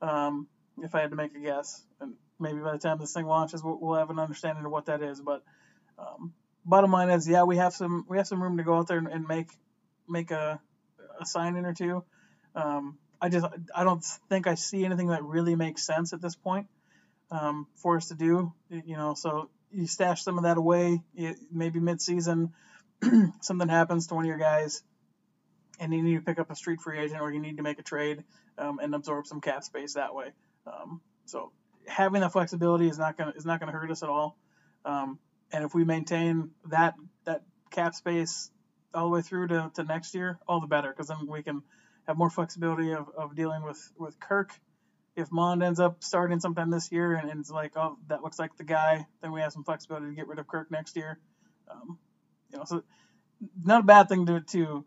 Um, 0.00 0.48
if 0.82 0.94
I 0.94 1.00
had 1.00 1.10
to 1.10 1.16
make 1.16 1.34
a 1.34 1.40
guess, 1.40 1.82
and 2.00 2.14
maybe 2.38 2.58
by 2.60 2.72
the 2.72 2.78
time 2.78 2.98
this 2.98 3.12
thing 3.12 3.26
launches, 3.26 3.62
we'll, 3.62 3.78
we'll 3.80 3.98
have 3.98 4.10
an 4.10 4.18
understanding 4.18 4.64
of 4.64 4.70
what 4.70 4.86
that 4.86 5.02
is. 5.02 5.20
But 5.20 5.42
um, 5.98 6.32
bottom 6.64 6.92
line 6.92 7.10
is, 7.10 7.28
yeah, 7.28 7.44
we 7.44 7.56
have 7.56 7.72
some 7.72 8.04
we 8.08 8.16
have 8.18 8.26
some 8.26 8.42
room 8.42 8.56
to 8.58 8.62
go 8.62 8.78
out 8.78 8.86
there 8.86 8.98
and, 8.98 9.08
and 9.08 9.26
make 9.26 9.50
make 10.08 10.30
a 10.30 10.60
a 11.20 11.26
signing 11.26 11.64
or 11.64 11.74
two. 11.74 12.04
Um, 12.54 12.98
I 13.20 13.28
just 13.28 13.46
I 13.74 13.84
don't 13.84 14.04
think 14.28 14.46
I 14.46 14.54
see 14.54 14.84
anything 14.84 15.08
that 15.08 15.24
really 15.24 15.56
makes 15.56 15.84
sense 15.84 16.12
at 16.12 16.20
this 16.20 16.36
point 16.36 16.68
um, 17.30 17.66
for 17.74 17.96
us 17.96 18.08
to 18.08 18.14
do. 18.14 18.52
You 18.70 18.96
know, 18.96 19.14
so 19.14 19.50
you 19.70 19.86
stash 19.86 20.22
some 20.22 20.38
of 20.38 20.44
that 20.44 20.56
away. 20.56 21.02
maybe 21.52 21.80
mid-season, 21.80 22.52
something 23.40 23.68
happens 23.68 24.06
to 24.08 24.14
one 24.14 24.24
of 24.24 24.28
your 24.28 24.38
guys, 24.38 24.82
and 25.80 25.92
you 25.92 26.02
need 26.02 26.16
to 26.16 26.22
pick 26.22 26.38
up 26.38 26.50
a 26.50 26.56
street 26.56 26.80
free 26.80 26.98
agent 26.98 27.20
or 27.20 27.32
you 27.32 27.40
need 27.40 27.58
to 27.58 27.62
make 27.62 27.78
a 27.78 27.82
trade 27.82 28.24
um, 28.56 28.78
and 28.80 28.94
absorb 28.94 29.26
some 29.26 29.40
cap 29.40 29.62
space 29.62 29.94
that 29.94 30.14
way. 30.14 30.32
Um, 30.66 31.00
so 31.24 31.52
having 31.86 32.20
that 32.20 32.32
flexibility 32.32 32.88
is 32.88 32.98
not 32.98 33.16
gonna 33.16 33.32
is 33.36 33.46
not 33.46 33.60
gonna 33.60 33.72
hurt 33.72 33.90
us 33.90 34.02
at 34.02 34.08
all. 34.08 34.36
Um, 34.84 35.18
and 35.52 35.64
if 35.64 35.74
we 35.74 35.84
maintain 35.84 36.50
that 36.66 36.94
that 37.24 37.42
cap 37.70 37.94
space 37.94 38.50
all 38.94 39.04
the 39.04 39.10
way 39.10 39.22
through 39.22 39.48
to, 39.48 39.70
to 39.74 39.84
next 39.84 40.14
year, 40.14 40.38
all 40.48 40.60
the 40.60 40.66
better, 40.66 40.88
because 40.88 41.08
then 41.08 41.26
we 41.28 41.42
can 41.42 41.62
have 42.06 42.16
more 42.16 42.30
flexibility 42.30 42.92
of, 42.92 43.06
of 43.16 43.36
dealing 43.36 43.62
with, 43.62 43.92
with 43.98 44.18
Kirk. 44.18 44.52
If 45.18 45.32
Mond 45.32 45.62
ends 45.62 45.80
up 45.80 46.04
starting 46.04 46.40
sometime 46.40 46.70
this 46.70 46.92
year 46.92 47.14
and, 47.14 47.28
and 47.28 47.40
it's 47.40 47.50
like, 47.50 47.72
oh, 47.76 47.98
that 48.06 48.22
looks 48.22 48.38
like 48.38 48.56
the 48.56 48.64
guy, 48.64 49.06
then 49.20 49.32
we 49.32 49.40
have 49.40 49.52
some 49.52 49.64
flexibility 49.64 50.06
to 50.06 50.14
get 50.14 50.28
rid 50.28 50.38
of 50.38 50.46
Kirk 50.46 50.70
next 50.70 50.96
year. 50.96 51.18
Um, 51.70 51.98
you 52.52 52.58
know, 52.58 52.64
so 52.64 52.82
not 53.62 53.80
a 53.80 53.84
bad 53.84 54.08
thing 54.08 54.26
to 54.26 54.40
to 54.40 54.84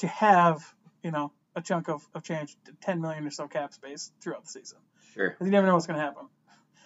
to 0.00 0.06
have, 0.06 0.62
you 1.02 1.10
know, 1.10 1.32
a 1.56 1.62
chunk 1.62 1.88
of, 1.88 2.06
of 2.14 2.22
change, 2.22 2.56
10 2.82 3.00
million 3.00 3.26
or 3.26 3.30
so 3.30 3.48
cap 3.48 3.72
space 3.72 4.10
throughout 4.20 4.44
the 4.44 4.50
season. 4.50 4.78
Sure. 5.14 5.36
You 5.40 5.50
never 5.50 5.66
know 5.66 5.74
what's 5.74 5.86
going 5.86 5.98
to 5.98 6.04
happen. 6.04 6.26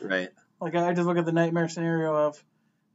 Right. 0.01 0.29
Like 0.61 0.74
I 0.74 0.92
just 0.92 1.07
look 1.07 1.18
at 1.18 1.24
the 1.24 1.33
nightmare 1.33 1.68
scenario 1.68 2.14
of 2.14 2.42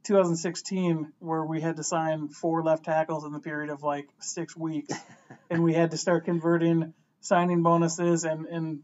2016 0.04 1.12
where 1.18 1.44
we 1.44 1.60
had 1.60 1.76
to 1.76 1.84
sign 1.84 2.28
four 2.28 2.62
left 2.62 2.84
tackles 2.84 3.24
in 3.24 3.32
the 3.32 3.40
period 3.40 3.70
of 3.70 3.82
like 3.82 4.08
six 4.20 4.56
weeks, 4.56 4.94
and 5.50 5.64
we 5.64 5.72
had 5.72 5.90
to 5.90 5.96
start 5.96 6.24
converting 6.24 6.94
signing 7.20 7.62
bonuses 7.62 8.24
and 8.24 8.46
and 8.46 8.80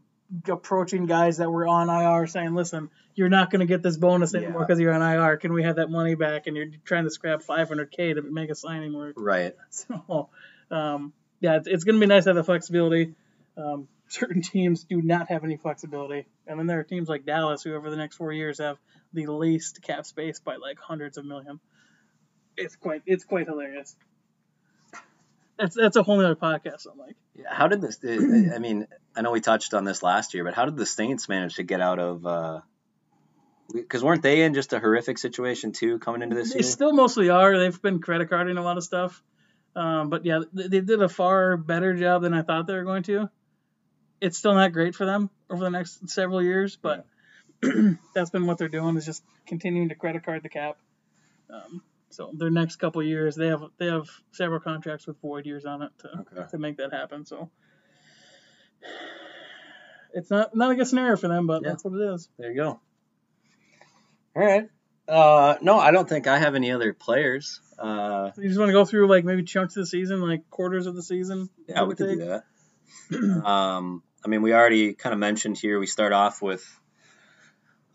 approaching 0.47 1.05
guys 1.05 1.37
that 1.37 1.49
were 1.49 1.67
on 1.67 1.89
IR 1.89 2.27
saying, 2.27 2.53
listen, 2.55 2.89
you're 3.15 3.29
not 3.29 3.51
going 3.51 3.59
to 3.59 3.65
get 3.65 3.81
this 3.83 3.97
bonus 3.97 4.33
anymore 4.33 4.61
Yeah. 4.61 4.65
because 4.67 4.79
you're 4.79 4.93
on 4.93 5.01
IR. 5.01 5.37
Can 5.37 5.53
we 5.53 5.63
have 5.63 5.75
that 5.77 5.89
money 5.89 6.15
back? 6.15 6.47
And 6.47 6.55
you're 6.55 6.67
trying 6.85 7.03
to 7.03 7.09
scrap 7.11 7.41
500k 7.41 8.15
to 8.15 8.21
make 8.21 8.49
a 8.49 8.55
signing 8.55 8.93
work. 8.93 9.15
Right. 9.17 9.55
So, 9.69 10.29
um, 10.69 11.13
yeah, 11.39 11.57
it's, 11.57 11.67
it's 11.67 11.83
going 11.83 11.95
to 11.95 11.99
be 11.99 12.05
nice 12.07 12.23
to 12.25 12.29
have 12.29 12.35
the 12.35 12.43
flexibility. 12.43 13.13
Um, 13.57 13.87
certain 14.07 14.41
teams 14.41 14.83
do 14.85 15.01
not 15.01 15.29
have 15.29 15.43
any 15.43 15.57
flexibility, 15.57 16.25
and 16.47 16.59
then 16.59 16.67
there 16.67 16.79
are 16.79 16.83
teams 16.83 17.09
like 17.09 17.25
Dallas 17.25 17.63
who, 17.63 17.73
over 17.73 17.89
the 17.89 17.95
next 17.97 18.15
four 18.15 18.31
years, 18.31 18.59
have 18.59 18.77
the 19.13 19.25
least 19.27 19.81
cap 19.81 20.05
space 20.05 20.39
by 20.39 20.55
like 20.57 20.79
hundreds 20.79 21.17
of 21.17 21.25
million. 21.25 21.59
It's 22.55 22.75
quite 22.75 23.01
it's 23.05 23.23
quite 23.23 23.47
hilarious. 23.47 23.95
That's 25.61 25.75
that's 25.75 25.95
a 25.95 26.01
whole 26.01 26.17
nother 26.17 26.35
podcast. 26.35 26.87
I'm 26.91 26.97
like, 26.97 27.15
Yeah, 27.35 27.53
How 27.53 27.67
did 27.67 27.81
this? 27.81 27.99
I 28.03 28.57
mean, 28.57 28.87
I 29.15 29.21
know 29.21 29.29
we 29.29 29.41
touched 29.41 29.75
on 29.75 29.83
this 29.83 30.01
last 30.01 30.33
year, 30.33 30.43
but 30.43 30.55
how 30.55 30.65
did 30.65 30.75
the 30.75 30.87
Saints 30.87 31.29
manage 31.29 31.55
to 31.55 31.63
get 31.63 31.79
out 31.81 31.99
of? 31.99 32.63
Because 33.71 34.03
weren't 34.03 34.23
they 34.23 34.41
in 34.41 34.55
just 34.55 34.73
a 34.73 34.79
horrific 34.79 35.19
situation 35.19 35.71
too 35.71 35.99
coming 35.99 36.23
into 36.23 36.35
this 36.35 36.51
they 36.51 36.59
year? 36.59 36.63
still 36.63 36.93
mostly 36.93 37.29
are. 37.29 37.57
They've 37.59 37.81
been 37.81 37.99
credit 38.01 38.29
carding 38.29 38.57
a 38.57 38.63
lot 38.63 38.77
of 38.77 38.83
stuff, 38.83 39.21
um, 39.75 40.09
but 40.09 40.25
yeah, 40.25 40.39
they, 40.51 40.67
they 40.67 40.81
did 40.81 41.01
a 41.01 41.07
far 41.07 41.57
better 41.57 41.95
job 41.95 42.23
than 42.23 42.33
I 42.33 42.41
thought 42.41 42.65
they 42.65 42.73
were 42.73 42.83
going 42.83 43.03
to. 43.03 43.29
It's 44.19 44.37
still 44.39 44.55
not 44.55 44.73
great 44.73 44.95
for 44.95 45.05
them 45.05 45.29
over 45.47 45.63
the 45.63 45.69
next 45.69 46.09
several 46.09 46.41
years, 46.41 46.75
but 46.81 47.05
that's 48.15 48.31
been 48.31 48.47
what 48.47 48.57
they're 48.57 48.67
doing 48.67 48.97
is 48.97 49.05
just 49.05 49.23
continuing 49.45 49.89
to 49.89 49.95
credit 49.95 50.25
card 50.25 50.41
the 50.41 50.49
cap. 50.49 50.77
Um, 51.51 51.83
so 52.13 52.31
their 52.33 52.49
next 52.49 52.77
couple 52.77 53.01
years, 53.03 53.35
they 53.35 53.47
have 53.47 53.63
they 53.77 53.87
have 53.87 54.07
several 54.31 54.59
contracts 54.59 55.07
with 55.07 55.19
void 55.21 55.45
years 55.45 55.65
on 55.65 55.81
it 55.81 55.91
to, 55.99 56.07
Okay. 56.21 56.47
to 56.51 56.57
make 56.57 56.77
that 56.77 56.93
happen. 56.93 57.25
So 57.25 57.49
it's 60.13 60.29
not 60.29 60.55
not 60.55 60.71
a 60.71 60.75
good 60.75 60.87
scenario 60.87 61.15
for 61.17 61.27
them, 61.27 61.47
but 61.47 61.61
Yeah. 61.63 61.69
that's 61.69 61.83
what 61.83 61.93
it 61.93 62.13
is. 62.13 62.29
There 62.37 62.49
you 62.51 62.55
go. 62.55 62.79
All 64.35 64.43
right. 64.45 64.69
Uh, 65.07 65.55
no, 65.61 65.77
I 65.79 65.91
don't 65.91 66.07
think 66.07 66.27
I 66.27 66.37
have 66.37 66.55
any 66.55 66.71
other 66.71 66.93
players. 66.93 67.59
Uh, 67.77 68.31
You 68.37 68.47
just 68.47 68.59
want 68.59 68.69
to 68.69 68.73
go 68.73 68.85
through 68.85 69.07
like 69.07 69.25
maybe 69.25 69.43
chunks 69.43 69.75
of 69.75 69.81
the 69.81 69.87
season, 69.87 70.21
like 70.21 70.49
quarters 70.49 70.85
of 70.85 70.95
the 70.95 71.03
season. 71.03 71.49
yeah, 71.67 71.83
we 71.83 71.95
could 71.95 72.07
take? 72.07 72.19
do 72.19 72.25
that. 72.25 72.43
um, 73.45 74.03
I 74.23 74.27
mean, 74.27 74.41
we 74.41 74.53
already 74.53 74.93
kind 74.93 75.11
of 75.13 75.19
mentioned 75.19 75.57
here. 75.57 75.79
We 75.79 75.87
start 75.87 76.13
off 76.13 76.41
with 76.41 76.63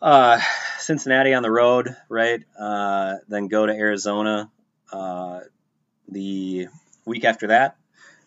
uh, 0.02 0.40
Cincinnati 0.78 1.34
on 1.34 1.42
the 1.42 1.50
road, 1.50 1.96
right? 2.08 2.42
Uh, 2.58 3.14
then 3.28 3.48
go 3.48 3.66
to 3.66 3.72
Arizona 3.72 4.50
uh, 4.92 5.40
the 6.08 6.68
week 7.04 7.24
after 7.24 7.48
that, 7.48 7.76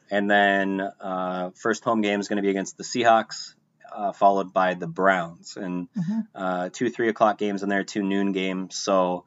and 0.10 0.30
then 0.30 0.82
uh, 1.00 1.52
first 1.56 1.84
home 1.84 2.02
game 2.02 2.20
is 2.20 2.28
going 2.28 2.38
to 2.38 2.44
be 2.44 2.50
against 2.50 2.78
the 2.78 2.84
Seahawks, 2.84 3.54
uh, 3.94 4.12
followed 4.12 4.54
by 4.54 4.74
the 4.74 4.88
Browns, 4.88 5.58
and 5.58 5.88
Mhm. 5.98 6.28
uh, 6.36 6.70
two 6.72 6.90
three 6.90 7.10
o'clock 7.10 7.38
games 7.38 7.64
in 7.64 7.70
there, 7.70 7.84
two 7.84 8.04
noon 8.04 8.32
games. 8.32 8.76
So, 8.76 9.26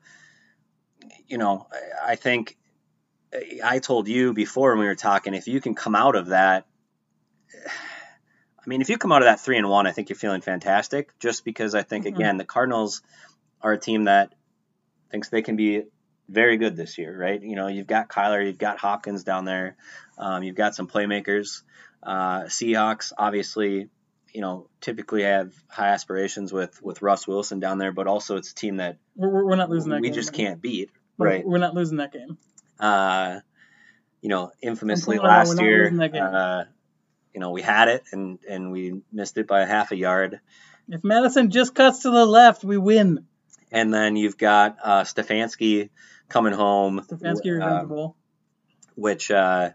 you 1.27 1.39
know, 1.39 1.67
I 2.05 2.17
think 2.17 2.57
I 3.65 3.79
told 3.79 4.09
you 4.09 4.33
before 4.35 4.71
when 4.71 4.81
we 4.81 4.87
were 4.87 4.95
talking, 4.95 5.35
if 5.35 5.47
you 5.47 5.61
can 5.61 5.75
come 5.75 5.95
out 5.95 6.17
of 6.17 6.29
that. 6.29 6.67
I 8.65 8.69
mean, 8.69 8.81
if 8.81 8.89
you 8.89 8.97
come 8.99 9.13
out 9.13 9.23
of 9.23 9.27
that 9.27 9.41
three 9.41 9.59
and 9.59 9.69
one, 9.69 9.87
I 9.87 9.93
think 9.93 10.09
you're 10.09 10.17
feeling 10.17 10.41
fantastic. 10.41 11.19
Just 11.19 11.45
because 11.45 11.75
I 11.75 11.83
think 11.83 12.05
Mhm. 12.07 12.15
again 12.15 12.37
the 12.37 12.45
Cardinals 12.45 13.03
are 13.61 13.73
a 13.73 13.79
team 13.79 14.05
that 14.05 14.33
thinks 15.11 15.29
they 15.29 15.43
can 15.43 15.57
be 15.57 15.85
very 16.29 16.57
good 16.57 16.77
this 16.77 16.97
year, 16.99 17.17
right? 17.17 17.43
You 17.43 17.57
know, 17.57 17.67
you've 17.67 17.87
got 17.87 18.09
Kyler, 18.09 18.45
you've 18.47 18.59
got 18.59 18.79
Hopkins 18.79 19.25
down 19.25 19.45
there, 19.45 19.77
um, 20.17 20.43
you've 20.43 20.55
got 20.57 20.75
some 20.75 20.87
playmakers. 20.87 21.63
Uh, 22.03 22.43
Seahawks, 22.45 23.13
obviously, 23.19 23.89
you 24.33 24.41
know, 24.41 24.69
typically 24.81 25.23
have 25.25 25.53
high 25.69 25.89
aspirations 25.89 26.53
with 26.53 26.81
with 26.83 27.03
Russ 27.03 27.27
Wilson 27.29 27.61
down 27.61 27.79
there, 27.79 27.93
but 27.93 28.07
also 28.07 28.37
it's 28.37 28.53
a 28.53 28.55
team 28.55 28.77
that 28.77 28.97
We're, 29.17 29.45
we're- 29.45 29.57
not 29.57 29.69
losing 29.71 29.91
that 29.91 29.97
game. 29.97 30.03
we 30.03 30.09
game. 30.09 30.15
just 30.15 30.33
can't 30.33 30.63
beat, 30.63 30.91
right? 31.19 31.45
We're 31.45 31.59
not 31.59 31.75
losing 31.75 31.99
that 31.99 32.13
game. 32.13 32.39
Uh, 32.81 33.41
you 34.23 34.29
know, 34.29 34.53
infamously 34.63 35.19
last 35.19 35.61
year, 35.61 35.83
losing 35.85 35.99
that 35.99 36.13
game. 36.13 36.23
uh, 36.23 36.65
you 37.35 37.41
know, 37.41 37.51
we 37.51 37.63
had 37.63 37.89
it 37.89 38.05
and 38.13 38.39
and 38.49 38.73
we 38.73 39.01
missed 39.13 39.39
it 39.39 39.47
by 39.47 39.63
a 39.63 39.67
half 39.67 39.93
a 39.93 39.97
yard. 39.97 40.41
If 40.89 41.05
Mattison 41.05 41.51
just 41.51 41.75
cuts 41.75 42.01
to 42.01 42.11
the 42.11 42.27
left, 42.27 42.65
we 42.65 42.77
win. 42.77 43.27
And 43.71 43.93
then 43.93 44.17
you've 44.17 44.37
got 44.37 44.77
uh, 44.83 45.03
Stefanski 45.03 45.89
coming 46.29 46.53
home, 46.53 47.01
Stefanski 47.09 47.47
uh, 47.47 47.65
Revenge 47.65 47.89
Bowl. 47.89 48.17
which 48.97 49.31
uh, 49.31 49.71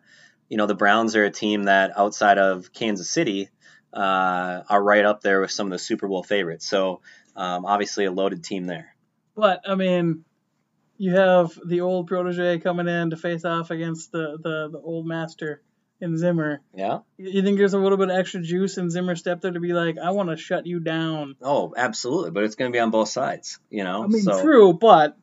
you 0.50 0.58
know 0.58 0.68
the 0.68 0.76
Browns 0.76 1.16
are 1.16 1.26
a 1.26 1.32
team 1.32 1.64
that 1.64 1.98
outside 1.98 2.38
of 2.38 2.72
Kansas 2.74 3.10
City 3.10 3.50
uh, 3.94 4.62
are 4.70 4.84
right 4.84 5.06
up 5.06 5.22
there 5.22 5.42
with 5.42 5.52
some 5.52 5.68
of 5.68 5.72
the 5.72 5.80
Super 5.80 6.08
Bowl 6.08 6.24
favorites. 6.24 6.68
So 6.68 7.02
um, 7.36 7.66
obviously 7.66 8.06
a 8.06 8.12
loaded 8.12 8.44
team 8.44 8.66
there. 8.66 8.96
But 9.36 9.62
I 9.68 9.76
mean, 9.76 10.26
you 10.98 11.16
have 11.16 11.58
the 11.66 11.82
old 11.82 12.08
protege 12.08 12.60
coming 12.60 12.88
in 12.88 13.12
to 13.12 13.18
face 13.18 13.46
off 13.46 13.72
against 13.72 14.12
the 14.12 14.38
the, 14.42 14.70
the 14.72 14.80
old 14.80 15.08
master 15.08 15.62
in 16.00 16.18
Zimmer. 16.18 16.62
Yeah. 16.74 17.00
You 17.18 17.42
think 17.42 17.58
there's 17.58 17.74
a 17.74 17.80
little 17.80 17.98
bit 17.98 18.10
of 18.10 18.18
extra 18.18 18.42
juice 18.42 18.78
in 18.78 18.90
Zimmer's 18.90 19.20
step 19.20 19.42
there 19.42 19.52
to 19.52 19.60
be 19.60 19.74
like, 19.74 19.98
I 19.98 20.12
want 20.12 20.30
to 20.30 20.38
shut 20.38 20.66
you 20.66 20.80
down. 20.80 21.36
Oh, 21.42 21.74
absolutely. 21.76 22.32
But 22.32 22.44
it's 22.44 22.56
going 22.56 22.72
to 22.72 22.76
be 22.76 22.80
on 22.80 22.92
both 22.92 23.10
sides. 23.10 23.60
You 23.70 23.84
know. 23.84 24.04
I 24.04 24.08
mean, 24.08 24.22
so, 24.22 24.42
true, 24.42 24.74
but 24.74 25.18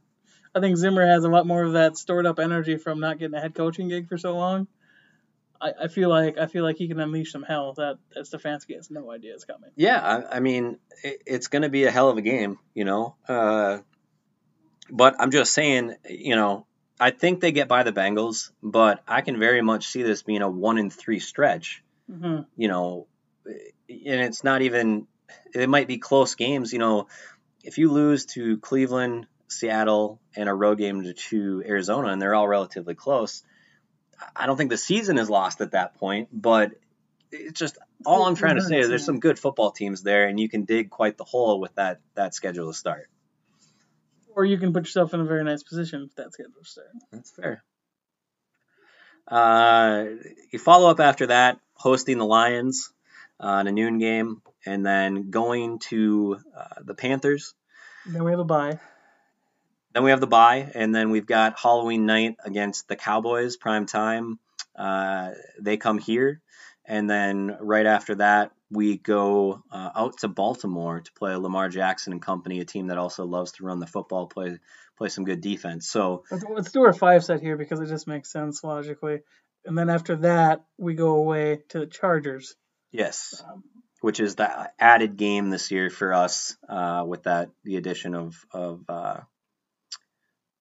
I 0.55 0.61
think 0.61 0.77
Zimmer 0.77 1.07
has 1.07 1.25
a 1.25 1.29
lot 1.29 1.47
more 1.47 1.63
of 1.63 1.73
that 1.73 1.97
stored 1.97 2.27
up 2.27 2.39
energy 2.39 2.77
from 2.77 3.01
not 3.01 3.19
getting 3.19 3.37
a 3.37 3.41
head 3.41 3.55
coaching 3.55 3.89
gig 3.89 4.09
for 4.09 4.19
so 4.19 4.37
long. 4.37 4.69
I, 5.61 5.73
I 5.85 5.89
feel 5.89 6.09
like 6.09 6.37
I 6.39 6.47
feel 6.47 6.63
like 6.63 6.77
he 6.77 6.89
can 6.89 7.01
unleash 7.01 7.33
some 7.33 7.43
hell 7.43 7.73
that, 7.75 7.99
that 8.15 8.25
Stefanski 8.25 8.75
has 8.75 8.91
no 8.91 9.11
idea 9.11 9.35
is 9.35 9.45
coming. 9.45 9.71
Yeah, 9.77 10.01
I, 10.01 10.37
I 10.37 10.41
mean, 10.41 10.79
it, 11.03 11.23
it's 11.27 11.49
going 11.49 11.63
to 11.63 11.69
be 11.69 11.85
a 11.85 11.91
hell 11.91 12.11
of 12.11 12.19
a 12.19 12.23
game, 12.23 12.59
you 12.75 12.85
know. 12.85 13.17
Uh, 13.27 13.79
but 14.91 15.17
I'm 15.19 15.31
just 15.31 15.55
saying, 15.55 15.95
you 16.09 16.37
know, 16.37 16.67
I 17.01 17.11
think 17.11 17.41
they 17.41 17.53
get 17.53 17.69
by 17.69 17.83
the 17.83 17.93
Bengals, 17.93 18.51
but 18.63 19.03
I 19.09 19.21
can 19.21 19.39
very 19.39 19.63
much 19.63 19.89
see 19.89 20.03
this 20.03 20.23
being 20.23 20.43
a 20.43 20.49
one 20.49 20.79
in 20.79 20.91
three 20.91 21.19
stretch. 21.19 21.83
hmm 22.11 22.41
You 22.57 22.69
know, 22.69 23.07
and 23.47 24.21
it's 24.21 24.45
not 24.45 24.63
even. 24.63 25.07
It 25.55 25.69
might 25.69 25.89
be 25.89 25.99
close 25.99 26.35
games. 26.35 26.73
You 26.73 26.79
know, 26.79 27.09
if 27.63 27.79
you 27.79 27.91
lose 27.91 28.27
to 28.27 28.59
Cleveland, 28.59 29.27
Seattle, 29.49 30.21
and 30.37 30.49
a 30.49 30.55
road 30.55 30.79
game 30.79 31.03
to, 31.03 31.15
to 31.15 31.63
Arizona, 31.67 32.09
and 32.09 32.21
they're 32.21 32.35
all 32.35 32.47
relatively 32.49 32.95
close, 32.95 33.43
I 34.37 34.47
don't 34.47 34.57
think 34.57 34.71
the 34.71 34.77
season 34.77 35.19
is 35.19 35.29
lost 35.29 35.61
at 35.61 35.73
that 35.73 35.97
point. 35.97 36.29
But 36.33 36.73
it's 37.33 37.59
just 37.59 37.79
all 38.07 38.25
I'm 38.25 38.37
trying 38.37 38.57
to 38.57 38.63
say 38.63 38.79
is 38.79 38.89
there's 38.89 39.05
some 39.05 39.19
good 39.19 39.39
football 39.39 39.73
teams 39.73 40.03
there, 40.03 40.29
and 40.29 40.39
you 40.39 40.49
can 40.49 40.65
dig 40.65 40.91
quite 40.91 41.17
the 41.17 41.25
hole 41.25 41.59
with 41.59 41.75
that 41.75 42.01
that 42.15 42.35
schedule 42.35 42.69
to 42.69 42.75
start. 42.75 43.09
Or 44.37 44.45
you 44.45 44.59
can 44.59 44.73
put 44.73 44.85
yourself 44.85 45.15
in 45.15 45.21
a 45.21 45.25
very 45.25 45.45
nice 45.45 45.63
position 45.63 46.09
if 46.09 46.17
that 46.17 46.33
schedule 46.33 46.65
start. 46.65 46.89
That's 47.13 47.31
fair. 47.31 47.63
Uh, 49.27 50.05
you 50.51 50.59
follow 50.59 50.91
up 50.91 51.01
after 51.01 51.29
that, 51.29 51.59
hosting 51.75 52.19
the 52.19 52.27
Lions 52.27 52.93
uh, 53.41 53.59
in 53.61 53.67
a 53.69 53.73
noon 53.73 53.99
game, 53.99 54.43
and 54.67 54.85
then 54.85 55.31
going 55.31 55.79
to 55.79 56.39
uh, 56.57 56.83
the 56.83 56.95
Panthers. 56.95 57.55
Then 58.07 58.25
we 58.25 58.33
have 58.33 58.41
a 58.41 58.45
bye. 58.45 58.79
Then 59.93 60.03
we 60.03 60.11
have 60.11 60.21
the 60.21 60.27
bye, 60.27 60.71
and 60.75 60.95
then 60.95 61.11
we've 61.11 61.27
got 61.27 61.59
Halloween 61.59 62.05
night 62.05 62.37
against 62.45 62.89
the 62.89 62.97
Cowboys, 62.97 63.57
prime 63.57 63.87
time. 63.87 64.41
Uh, 64.77 65.31
they 65.61 65.77
come 65.77 65.99
here, 65.99 66.41
and 66.85 67.09
then 67.09 67.57
right 67.61 67.87
after 67.87 68.17
that, 68.17 68.51
we 68.75 68.99
go 68.99 69.63
uh, 69.71 69.91
out 69.95 70.19
to 70.19 70.29
Baltimore 70.29 71.01
to 71.01 71.13
play 71.13 71.35
Lamar 71.37 71.69
Jackson 71.69 72.13
and 72.13 72.21
company, 72.21 72.61
a 72.61 72.65
team 72.65 72.89
that 72.89 72.99
also 72.99 73.25
loves 73.25 73.53
to 73.53 73.65
run 73.65 73.81
the 73.81 73.87
football, 73.87 74.27
play 74.27 74.59
play 74.97 75.09
some 75.09 75.25
good 75.25 75.41
defense. 75.41 75.89
So 75.89 76.25
Let's, 76.31 76.71
do 76.71 76.83
our 76.83 76.93
five 76.93 77.25
set 77.25 77.41
here 77.41 77.57
because 77.57 77.81
it 77.81 77.87
just 77.87 78.07
makes 78.07 78.31
sense 78.31 78.63
logically. 78.63 79.21
and 79.65 79.77
then 79.77 79.91
after 79.91 80.17
that 80.17 80.65
we 80.79 80.95
go 80.95 81.15
away 81.17 81.63
to 81.71 81.81
the 81.81 81.87
Chargers. 81.87 82.55
Yes. 82.93 83.43
Um, 83.45 83.65
which 84.01 84.21
is 84.21 84.35
the 84.35 84.71
added 84.79 85.17
game 85.17 85.49
this 85.49 85.71
year 85.71 85.89
for 85.89 86.13
us 86.13 86.57
uh, 86.69 87.05
with 87.07 87.23
that 87.23 87.51
the 87.65 87.77
addition 87.77 88.15
of 88.15 88.37
of 88.53 88.85
uh, 88.89 89.21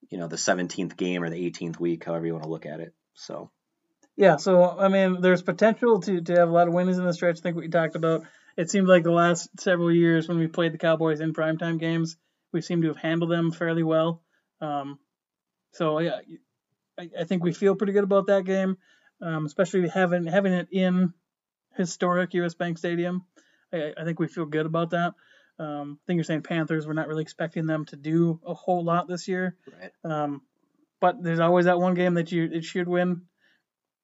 you 0.09 0.17
know 0.17 0.27
the 0.27 0.37
17th 0.37 0.95
game 0.95 1.23
or 1.23 1.29
the 1.29 1.49
18th 1.49 1.79
week, 1.79 2.05
however 2.05 2.25
you 2.25 2.33
want 2.33 2.43
to 2.43 2.49
look 2.49 2.65
at 2.65 2.79
it. 2.79 2.93
So 3.15 3.51
yeah, 4.15 4.37
so 4.37 4.77
I 4.77 4.89
mean, 4.89 5.21
there's 5.21 5.41
potential 5.41 5.99
to 6.01 6.21
to 6.21 6.33
have 6.33 6.49
a 6.49 6.51
lot 6.51 6.67
of 6.67 6.73
wins 6.73 6.97
in 6.97 7.05
the 7.05 7.13
stretch. 7.13 7.39
I 7.39 7.41
think 7.41 7.57
you 7.61 7.69
talked 7.69 7.95
about. 7.95 8.23
It 8.55 8.69
seemed 8.69 8.87
like 8.87 9.03
the 9.03 9.11
last 9.11 9.49
several 9.59 9.91
years 9.91 10.27
when 10.27 10.37
we 10.37 10.47
played 10.47 10.73
the 10.73 10.77
Cowboys 10.77 11.21
in 11.21 11.33
primetime 11.33 11.79
games, 11.79 12.17
we 12.51 12.61
seem 12.61 12.83
to 12.83 12.89
have 12.89 12.97
handled 12.97 13.31
them 13.31 13.51
fairly 13.51 13.81
well. 13.81 14.21
Um, 14.61 14.99
so 15.71 15.99
yeah, 15.99 16.19
I, 16.99 17.09
I 17.21 17.23
think 17.23 17.43
we 17.43 17.51
feel 17.51 17.75
pretty 17.75 17.93
good 17.93 18.03
about 18.03 18.27
that 18.27 18.45
game, 18.45 18.77
um, 19.21 19.45
especially 19.45 19.87
having 19.87 20.25
having 20.25 20.53
it 20.53 20.67
in 20.71 21.13
historic 21.75 22.33
US 22.35 22.53
Bank 22.53 22.77
Stadium. 22.77 23.25
I, 23.73 23.93
I 23.97 24.03
think 24.03 24.19
we 24.19 24.27
feel 24.27 24.45
good 24.45 24.67
about 24.67 24.91
that. 24.91 25.13
Um, 25.59 25.99
I 26.01 26.05
think 26.05 26.17
you're 26.17 26.23
saying 26.23 26.43
Panthers. 26.43 26.87
We're 26.87 26.93
not 26.93 27.07
really 27.07 27.21
expecting 27.23 27.65
them 27.65 27.85
to 27.85 27.95
do 27.95 28.39
a 28.45 28.53
whole 28.53 28.83
lot 28.83 29.07
this 29.07 29.27
year. 29.27 29.55
right. 29.79 29.91
Um, 30.03 30.41
but 30.99 31.21
there's 31.21 31.39
always 31.39 31.65
that 31.65 31.79
one 31.79 31.95
game 31.95 32.13
that 32.13 32.31
you 32.31 32.49
it 32.51 32.63
should 32.63 32.87
win, 32.87 33.23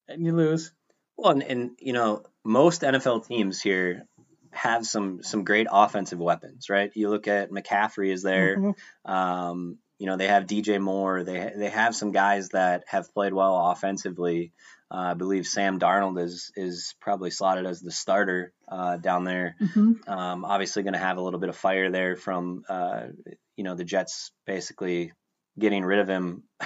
and 0.10 0.26
you 0.26 0.36
lose. 0.36 0.72
Well, 1.18 1.32
and, 1.32 1.44
and 1.44 1.72
you 1.80 1.94
know 1.94 2.24
most 2.44 2.82
NFL 2.82 3.28
teams 3.28 3.62
here 3.62 4.06
have 4.52 4.86
some 4.86 5.22
some 5.24 5.44
great 5.44 5.68
offensive 5.70 6.20
weapons, 6.20 6.70
right? 6.70 6.92
You 6.96 7.10
look 7.10 7.28
at 7.28 7.52
McCaffrey 7.52 8.12
is 8.12 8.24
there. 8.24 8.58
Mhm. 8.58 8.76
Um, 9.06 9.78
you 10.00 10.06
know 10.06 10.18
they 10.18 10.28
have 10.28 10.48
DJ 10.48 10.80
Moore. 10.80 11.24
They 11.24 11.52
they 11.56 11.70
have 11.70 11.96
some 11.96 12.12
guys 12.12 12.50
that 12.50 12.86
have 12.88 13.14
played 13.14 13.34
well 13.34 13.70
offensively. 13.70 14.54
Uh, 14.92 15.12
I 15.12 15.14
believe 15.14 15.46
Sam 15.46 15.80
Darnold 15.80 16.20
is 16.20 16.52
is 16.56 16.96
probably 17.00 17.30
slotted 17.30 17.66
as 17.66 17.82
the 17.82 17.92
starter 17.92 18.54
uh, 18.68 18.98
down 18.98 19.26
there. 19.26 19.56
Mm-hmm. 19.62 20.10
Um, 20.10 20.46
obviously, 20.46 20.84
going 20.84 20.94
to 20.94 21.00
have 21.00 21.18
a 21.18 21.22
little 21.22 21.40
bit 21.40 21.50
of 21.50 21.58
fire 21.58 21.92
there 21.92 22.16
from 22.16 22.64
uh, 22.70 23.08
you 23.56 23.64
know 23.64 23.76
the 23.76 23.84
Jets 23.84 24.32
basically 24.48 25.12
getting 25.60 25.84
rid 25.84 26.00
of 26.00 26.08
him 26.08 26.44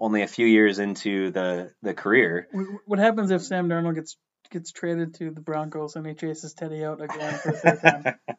only 0.00 0.22
a 0.22 0.26
few 0.26 0.46
years 0.46 0.78
into 0.80 1.30
the 1.30 1.72
the 1.82 1.94
career. 1.94 2.48
What 2.86 2.98
happens 2.98 3.30
if 3.30 3.42
Sam 3.42 3.68
Darnold 3.68 3.94
gets 3.94 4.16
gets 4.50 4.72
traded 4.72 5.14
to 5.14 5.30
the 5.30 5.40
Broncos 5.40 5.94
and 5.94 6.04
he 6.06 6.14
chases 6.14 6.54
Teddy 6.54 6.82
out 6.84 7.00
again 7.00 7.34
for 7.38 7.52
the 7.52 7.58
third 7.58 7.80
time? 7.82 8.14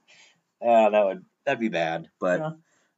Uh, 0.63 0.91
that 0.91 1.05
would 1.05 1.25
that'd 1.43 1.59
be 1.59 1.69
bad, 1.69 2.07
but 2.19 2.39
Yeah. 2.39 2.51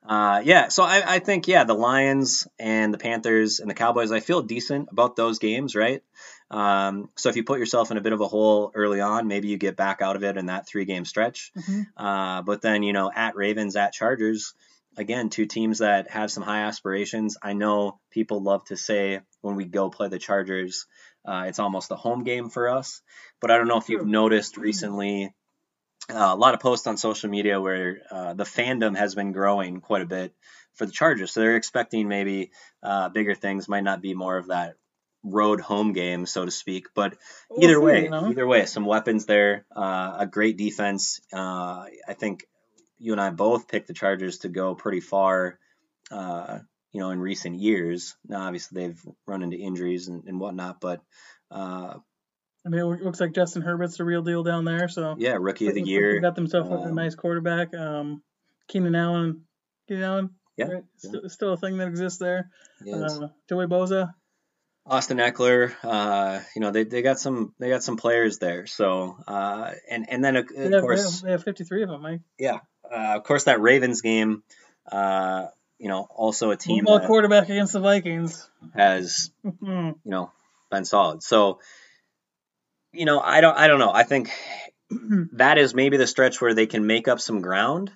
uh, 0.06 0.42
yeah. 0.44 0.68
So 0.68 0.84
I, 0.84 1.02
I 1.16 1.20
think 1.20 1.48
yeah, 1.48 1.64
the 1.64 1.74
Lions 1.74 2.46
and 2.60 2.94
the 2.94 2.98
Panthers 2.98 3.62
and 3.62 3.70
the 3.70 3.74
Cowboys. 3.74 4.12
I 4.12 4.20
feel 4.20 4.42
decent 4.42 4.90
about 4.92 5.16
those 5.16 5.40
games, 5.40 5.74
right? 5.74 6.04
Um, 6.52 7.10
so 7.16 7.30
if 7.30 7.38
you 7.38 7.46
put 7.46 7.60
yourself 7.60 7.90
in 7.90 7.96
a 7.96 8.02
bit 8.02 8.12
of 8.12 8.20
a 8.20 8.28
hole 8.28 8.72
early 8.76 9.00
on, 9.00 9.30
maybe 9.30 9.48
you 9.48 9.56
get 9.58 9.78
back 9.78 10.02
out 10.02 10.18
of 10.18 10.26
it 10.26 10.36
in 10.36 10.48
that 10.48 10.68
three 10.68 10.84
game 10.84 11.06
stretch. 11.06 11.54
Mhm. 11.58 11.86
Uh, 11.96 12.42
but 12.42 12.62
then 12.62 12.84
you 12.84 12.92
know 12.92 13.10
at 13.16 13.38
Ravens, 13.38 13.78
at 13.78 13.94
Chargers, 13.94 14.54
again 14.98 15.30
two 15.30 15.46
teams 15.46 15.80
that 15.80 16.10
have 16.12 16.32
some 16.32 16.44
high 16.44 16.64
aspirations. 16.64 17.38
I 17.42 17.54
know 17.54 18.00
people 18.12 18.42
love 18.42 18.66
to 18.66 18.78
say 18.78 19.22
when 19.42 19.56
we 19.56 19.66
go 19.66 19.90
play 19.90 20.08
the 20.08 20.20
Chargers, 20.20 20.86
uh, 21.26 21.46
it's 21.48 21.60
almost 21.60 21.92
a 21.92 21.96
home 21.96 22.24
game 22.24 22.50
for 22.50 22.70
us. 22.70 23.02
But 23.42 23.52
I 23.52 23.58
don't 23.58 23.68
know 23.68 23.78
if 23.78 23.90
you've 23.90 24.08
noticed 24.08 24.58
recently 24.58 25.34
uh, 26.10 26.32
a 26.32 26.36
lot 26.36 26.54
of 26.54 26.60
posts 26.60 26.88
on 26.88 26.98
social 26.98 27.30
media 27.30 27.62
where 27.62 28.02
uh, 28.12 28.34
the 28.34 28.44
fandom 28.44 28.96
has 28.98 29.16
been 29.16 29.32
growing 29.32 29.80
quite 29.80 30.02
a 30.02 30.08
bit 30.08 30.34
for 30.74 30.86
the 30.86 30.92
Chargers. 30.92 31.32
So 31.32 31.40
they're 31.40 31.56
expecting 31.56 32.08
maybe 32.08 32.52
uh, 32.82 33.10
bigger 33.10 33.36
things. 33.36 33.70
Might 33.70 33.84
not 33.84 34.02
be 34.02 34.14
more 34.14 34.38
of 34.38 34.48
that 34.48 34.76
road 35.24 35.62
home 35.62 35.94
game, 35.94 36.26
so 36.26 36.46
to 36.46 36.52
speak. 36.52 36.88
But 36.94 37.16
either 37.58 37.80
way, 37.80 38.10
either 38.10 38.46
way, 38.46 38.66
some 38.66 38.86
weapons 38.86 39.26
there, 39.26 39.66
uh, 39.76 40.18
a 40.20 40.28
great 40.28 40.58
defense. 40.58 41.22
Uh, 41.32 41.86
I 42.08 42.14
think 42.18 42.46
you 43.04 43.12
and 43.12 43.22
I 43.22 43.30
both 43.30 43.68
picked 43.68 43.88
the 43.88 43.94
Chargers 43.94 44.40
to 44.40 44.50
go 44.50 44.76
pretty 44.76 45.00
far. 45.02 45.60
Uh, 46.12 46.60
you 46.92 47.00
know, 47.00 47.10
in 47.10 47.20
recent 47.20 47.60
years. 47.60 48.16
Now, 48.28 48.46
obviously, 48.46 48.82
they've 48.82 49.02
run 49.26 49.42
into 49.42 49.58
injuries 49.58 50.08
and, 50.08 50.26
and 50.28 50.40
whatnot, 50.40 50.80
but 50.80 51.02
uh, 51.50 51.96
I 52.66 52.70
mean, 52.70 52.80
it 52.80 53.04
looks 53.04 53.20
like 53.20 53.34
Justin 53.34 53.62
Herbert's 53.62 53.98
the 53.98 54.06
real 54.06 54.22
deal 54.22 54.44
down 54.44 54.64
there. 54.64 54.88
So 54.88 55.16
yeah, 55.18 55.38
rookie 55.40 55.68
of 55.68 55.74
the 55.74 55.82
year. 55.82 56.14
They 56.14 56.22
got 56.22 56.36
themselves 56.36 56.70
a 56.70 56.76
um, 56.76 56.96
nice 56.96 57.16
quarterback. 57.16 57.74
Um, 57.74 58.22
Keenan 58.68 58.96
Allen. 58.96 59.42
Keenan 59.88 60.04
Allen. 60.04 60.30
Yeah, 60.56 60.66
Right? 60.66 60.84
yeah. 61.04 61.10
Still, 61.10 61.30
still 61.30 61.54
a 61.54 61.58
thing 61.58 61.78
that 61.78 61.88
exists 61.88 62.20
there. 62.20 62.52
Yes. 62.86 63.20
Uh, 63.20 63.30
Joey 63.50 63.66
Bosa. 63.66 64.14
Austin 64.86 65.18
Ekeler, 65.18 65.74
uh, 65.84 66.42
you 66.56 66.62
know 66.62 66.72
they, 66.72 66.84
they 66.84 67.02
got 67.02 67.18
some 67.18 67.54
they 67.58 67.70
got 67.70 67.84
some 67.84 67.96
players 67.96 68.40
there. 68.40 68.68
So 68.68 69.18
uh, 69.28 69.72
and 69.90 70.10
and 70.10 70.24
then 70.24 70.36
of, 70.36 70.50
They 70.50 70.70
have, 70.70 70.82
course 70.82 71.22
they 71.22 71.32
have 71.32 71.44
53 71.44 71.84
of 71.84 71.90
them, 71.90 72.02
Mike. 72.02 72.20
yeah 72.38 72.60
uh, 72.92 73.16
of 73.18 73.24
course 73.24 73.46
that 73.46 73.62
Ravens 73.62 74.02
game, 74.02 74.44
uh, 74.92 75.48
you 75.80 75.88
know 75.88 76.08
also 76.10 76.52
a 76.52 76.56
team 76.58 76.86
Football 76.86 77.08
quarterback 77.08 77.50
against 77.50 77.74
the 77.74 77.80
Vikings. 77.80 78.50
has 78.76 79.32
Hmm. 79.44 79.92
you 80.04 80.12
know 80.12 80.32
been 80.72 80.86
solid. 80.86 81.24
So 81.24 81.60
you 82.92 83.06
know 83.06 83.20
I 83.20 83.42
don't 83.42 83.58
I 83.58 83.68
don't 83.68 83.80
know 83.80 83.92
I 83.92 84.04
think 84.04 84.30
that 85.34 85.58
is 85.58 85.74
maybe 85.74 85.98
the 85.98 86.08
stretch 86.08 86.42
where 86.42 86.54
they 86.54 86.68
can 86.68 86.86
make 86.88 87.08
up 87.08 87.20
some 87.20 87.42
ground. 87.42 87.92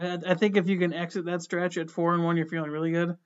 I 0.00 0.18
I 0.26 0.34
think 0.34 0.56
if 0.56 0.68
you 0.68 0.78
can 0.78 0.92
exit 0.92 1.26
that 1.26 1.42
stretch 1.42 1.78
at 1.78 1.90
four 1.90 2.14
and 2.14 2.24
one, 2.24 2.36
you're 2.36 2.46
feeling 2.48 2.70
really 2.70 2.90
good. 2.90 3.16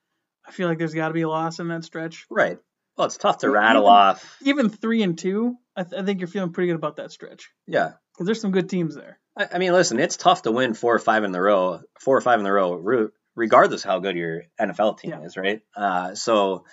I 0.46 0.50
feel 0.50 0.68
like 0.68 0.78
there's 0.78 0.94
got 0.94 1.08
to 1.08 1.14
be 1.14 1.22
a 1.22 1.28
loss 1.28 1.60
in 1.60 1.68
that 1.68 1.84
stretch. 1.84 2.26
Right. 2.28 2.58
Well, 2.96 3.06
it's 3.06 3.16
tough 3.16 3.38
to 3.38 3.46
Even- 3.46 3.54
rattle 3.54 3.86
off. 3.86 4.38
Even 4.42 4.68
three 4.68 5.02
and 5.02 5.16
two, 5.18 5.56
I, 5.76 5.84
th- 5.84 6.00
I 6.00 6.04
think 6.04 6.20
you're 6.20 6.28
feeling 6.28 6.52
pretty 6.52 6.68
good 6.68 6.76
about 6.76 6.96
that 6.96 7.10
stretch 7.12 7.50
Yeah. 7.66 7.92
because 8.12 8.26
there's 8.26 8.40
some 8.40 8.50
good 8.52 8.68
teams 8.68 8.94
there. 8.94 9.18
I, 9.36 9.48
I 9.54 9.58
mean, 9.58 9.72
listen, 9.72 9.98
it's 9.98 10.16
tough 10.18 10.42
to 10.42 10.52
win 10.52 10.74
four 10.74 10.94
or 10.94 10.98
five 10.98 11.24
in 11.24 11.32
the 11.32 11.40
row, 11.40 11.80
four 12.00 12.16
or 12.16 12.20
five 12.20 12.38
in 12.38 12.44
the 12.44 12.52
row, 12.52 13.10
regardless 13.34 13.82
how 13.82 13.98
good 13.98 14.16
your 14.16 14.42
NFL 14.60 14.98
team 14.98 15.12
Yeah. 15.12 15.22
is, 15.22 15.36
right? 15.36 15.62
Uh, 15.74 16.14
so, 16.14 16.64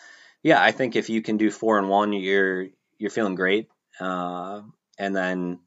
yeah, 0.44 0.62
I 0.62 0.72
think 0.72 0.96
if 0.98 1.10
you 1.10 1.22
can 1.22 1.38
do 1.38 1.50
four 1.52 1.78
and 1.78 1.88
one, 1.90 2.12
you're 2.14 2.68
you're 2.98 3.10
feeling 3.12 3.36
great. 3.36 3.70
Uh, 4.00 4.62
and 4.98 5.16
then 5.16 5.60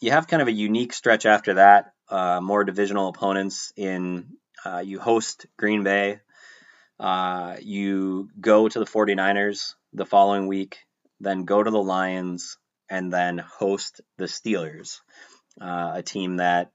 you 0.00 0.10
have 0.10 0.26
kind 0.28 0.42
of 0.42 0.48
a 0.48 0.52
unique 0.52 0.92
stretch 0.92 1.24
after 1.24 1.54
that. 1.54 1.92
Uh, 2.10 2.40
more 2.42 2.64
divisional 2.64 3.08
opponents 3.08 3.72
in 3.76 4.34
uh, 4.66 4.82
you 4.84 4.98
host 5.00 5.46
Green 5.58 5.82
Bay. 5.82 6.20
Uh, 7.02 7.56
you 7.60 8.30
go 8.40 8.68
to 8.68 8.78
the 8.78 8.84
49ers 8.84 9.74
the 9.92 10.06
following 10.06 10.46
week, 10.46 10.78
then 11.18 11.44
go 11.44 11.60
to 11.62 11.70
the 11.70 11.82
Lions, 11.82 12.58
and 12.88 13.12
then 13.12 13.38
host 13.38 14.00
the 14.18 14.26
Steelers 14.26 15.00
uh, 15.60 15.92
a 15.96 16.02
team 16.02 16.36
that 16.36 16.70